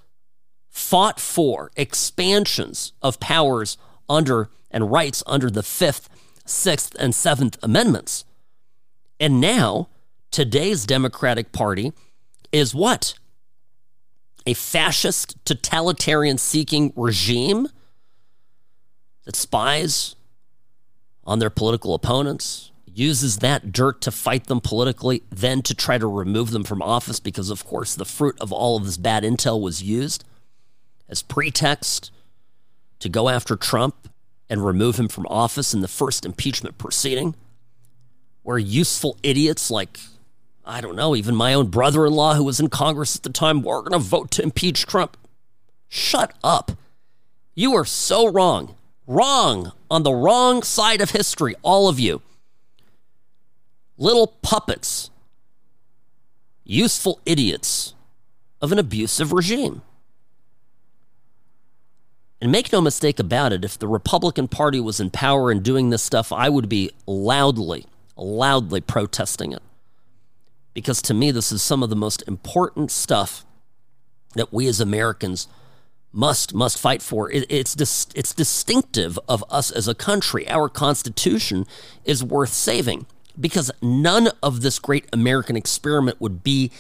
fought 0.70 1.20
for 1.20 1.72
expansions 1.76 2.94
of 3.02 3.20
powers 3.20 3.78
under 4.10 4.50
and 4.72 4.92
rights 4.92 5.24
under 5.28 5.50
the 5.50 5.64
Fifth 5.64 6.10
Sixth, 6.46 6.96
and 7.00 7.16
Seventh 7.16 7.58
Amendments. 7.64 8.26
And 9.20 9.40
now, 9.40 9.90
today's 10.32 10.86
Democratic 10.86 11.52
Party 11.52 11.94
is 12.52 12.76
what? 12.76 13.16
A 14.46 14.54
fascist, 14.54 15.38
totalitarian 15.46 16.38
seeking 16.38 16.92
regime 16.96 17.70
that 19.26 19.36
spies 19.36 20.16
on 21.26 21.40
their 21.40 21.50
political 21.50 21.94
opponents, 21.94 22.72
uses 22.86 23.38
that 23.38 23.72
dirt 23.72 24.02
to 24.02 24.12
fight 24.12 24.46
them 24.46 24.62
politically, 24.62 25.24
then 25.30 25.62
to 25.64 25.74
try 25.74 25.98
to 25.98 26.08
remove 26.08 26.52
them 26.52 26.64
from 26.64 26.82
office 26.82 27.20
because, 27.20 27.50
of 27.50 27.66
course, 27.66 27.96
the 27.96 28.06
fruit 28.06 28.38
of 28.40 28.52
all 28.52 28.78
of 28.78 28.86
this 28.86 28.98
bad 28.98 29.24
intel 29.24 29.60
was 29.60 29.82
used 29.82 30.24
as 31.10 31.22
pretext 31.22 32.12
to 33.00 33.10
go 33.10 33.30
after 33.30 33.56
Trump 33.56 34.10
and 34.50 34.66
remove 34.66 34.98
him 34.98 35.08
from 35.08 35.26
office 35.28 35.74
in 35.74 35.82
the 35.82 35.88
first 35.88 36.26
impeachment 36.26 36.78
proceeding, 36.78 37.36
where 38.44 38.58
useful 38.58 39.18
idiots 39.24 39.72
like, 39.72 40.00
I 40.66 40.82
don't 40.82 40.96
know, 40.96 41.16
even 41.16 41.36
my 41.36 41.54
own 41.54 41.68
brother 41.68 42.06
in 42.06 42.14
law 42.14 42.36
who 42.36 42.44
was 42.44 42.60
in 42.60 42.70
Congress 42.70 43.16
at 43.16 43.24
the 43.24 43.30
time, 43.30 43.64
were 43.64 43.82
going 43.82 44.00
to 44.00 44.00
vote 44.00 44.30
to 44.32 44.44
impeach 44.44 44.86
Trump. 44.86 45.18
Shut 45.90 46.34
up. 46.44 46.74
You 47.56 47.74
are 47.76 47.86
so 47.86 48.32
wrong. 48.32 48.76
Wrong. 49.08 49.72
On 49.94 50.02
the 50.02 50.12
wrong 50.12 50.64
side 50.64 51.02
of 51.02 51.12
history, 51.12 51.54
all 51.62 51.88
of 51.88 52.00
you. 52.00 52.24
Little 53.96 54.26
puppets. 54.26 55.12
Useful 56.64 57.22
idiots 57.28 57.94
of 58.60 58.72
an 58.72 58.80
abusive 58.80 59.32
regime. 59.32 59.84
And 62.42 62.52
make 62.52 62.74
no 62.74 62.82
mistake 62.82 63.20
about 63.20 63.54
it, 63.54 63.64
if 63.64 63.78
the 63.78 63.88
Republican 63.88 64.48
Party 64.48 64.80
was 64.80 65.00
in 65.00 65.12
power 65.12 65.52
and 65.52 65.62
doing 65.62 65.92
this 65.92 66.02
stuff, 66.02 66.32
I 66.32 66.50
would 66.50 66.68
be 66.68 66.90
loudly, 67.06 67.86
loudly 68.18 68.82
protesting 68.82 69.52
it. 69.52 69.62
Because 70.74 71.04
to 71.04 71.14
me, 71.14 71.30
this 71.30 71.52
is 71.52 71.62
some 71.62 71.84
of 71.84 71.92
the 71.92 71.96
most 71.96 72.24
important 72.28 72.90
stuff 72.90 73.46
that 74.34 74.52
we 74.52 74.66
as 74.66 74.82
Americans 74.82 75.48
must 76.14 76.54
must 76.54 76.80
fight 76.80 77.02
for. 77.02 77.30
It, 77.32 77.46
it's 77.50 77.74
dis, 77.76 78.08
it's 78.16 78.34
distinctive 78.34 79.20
of 79.28 79.44
us 79.50 79.72
as 79.72 79.88
a 79.88 79.96
country. 79.96 80.48
Our 80.50 80.70
Constitution 80.70 81.66
is 82.06 82.24
worth 82.24 82.54
saving 82.54 83.08
because 83.40 83.72
none 83.82 84.30
of 84.42 84.62
this 84.62 84.80
great 84.80 85.10
American 85.12 85.58
experiment 85.58 86.22
would 86.22 86.44
be 86.44 86.72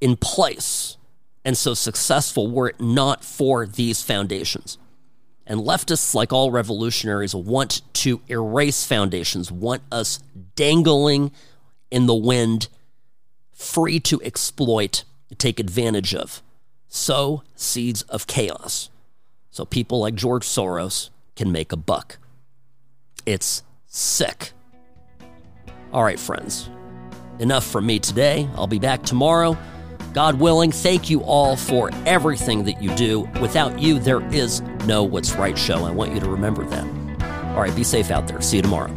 in 0.00 0.16
place 0.16 0.98
and 1.44 1.56
so 1.56 1.74
successful 1.74 2.50
were 2.50 2.68
it 2.68 2.80
not 2.80 3.24
for 3.24 3.66
these 3.66 4.02
foundations. 4.02 4.78
And 5.46 5.60
leftists, 5.60 6.14
like 6.14 6.32
all 6.32 6.50
revolutionaries, 6.50 7.34
want 7.34 7.82
to 7.94 8.22
erase 8.28 8.86
foundations, 8.86 9.52
want 9.52 9.82
us 9.92 10.20
dangling 10.56 11.32
in 11.90 12.06
the 12.06 12.14
wind, 12.14 12.68
free 13.52 14.00
to 14.00 14.22
exploit, 14.22 15.04
take 15.36 15.60
advantage 15.60 16.14
of. 16.14 16.42
Sow 16.94 17.42
seeds 17.56 18.02
of 18.02 18.28
chaos. 18.28 18.88
So 19.50 19.64
people 19.64 19.98
like 19.98 20.14
George 20.14 20.44
Soros 20.46 21.10
can 21.34 21.50
make 21.50 21.72
a 21.72 21.76
buck. 21.76 22.18
It's 23.26 23.64
sick. 23.88 24.52
All 25.92 26.04
right, 26.04 26.20
friends. 26.20 26.70
Enough 27.40 27.66
from 27.66 27.84
me 27.84 27.98
today. 27.98 28.48
I'll 28.54 28.68
be 28.68 28.78
back 28.78 29.02
tomorrow. 29.02 29.58
God 30.12 30.38
willing, 30.38 30.70
thank 30.70 31.10
you 31.10 31.24
all 31.24 31.56
for 31.56 31.90
everything 32.06 32.62
that 32.66 32.80
you 32.80 32.94
do. 32.94 33.28
Without 33.40 33.80
you, 33.80 33.98
there 33.98 34.24
is 34.32 34.60
no 34.86 35.02
What's 35.02 35.34
Right 35.34 35.58
show. 35.58 35.84
I 35.84 35.90
want 35.90 36.14
you 36.14 36.20
to 36.20 36.28
remember 36.28 36.64
that. 36.66 36.86
All 37.56 37.60
right, 37.60 37.74
be 37.74 37.82
safe 37.82 38.12
out 38.12 38.28
there. 38.28 38.40
See 38.40 38.58
you 38.58 38.62
tomorrow. 38.62 38.92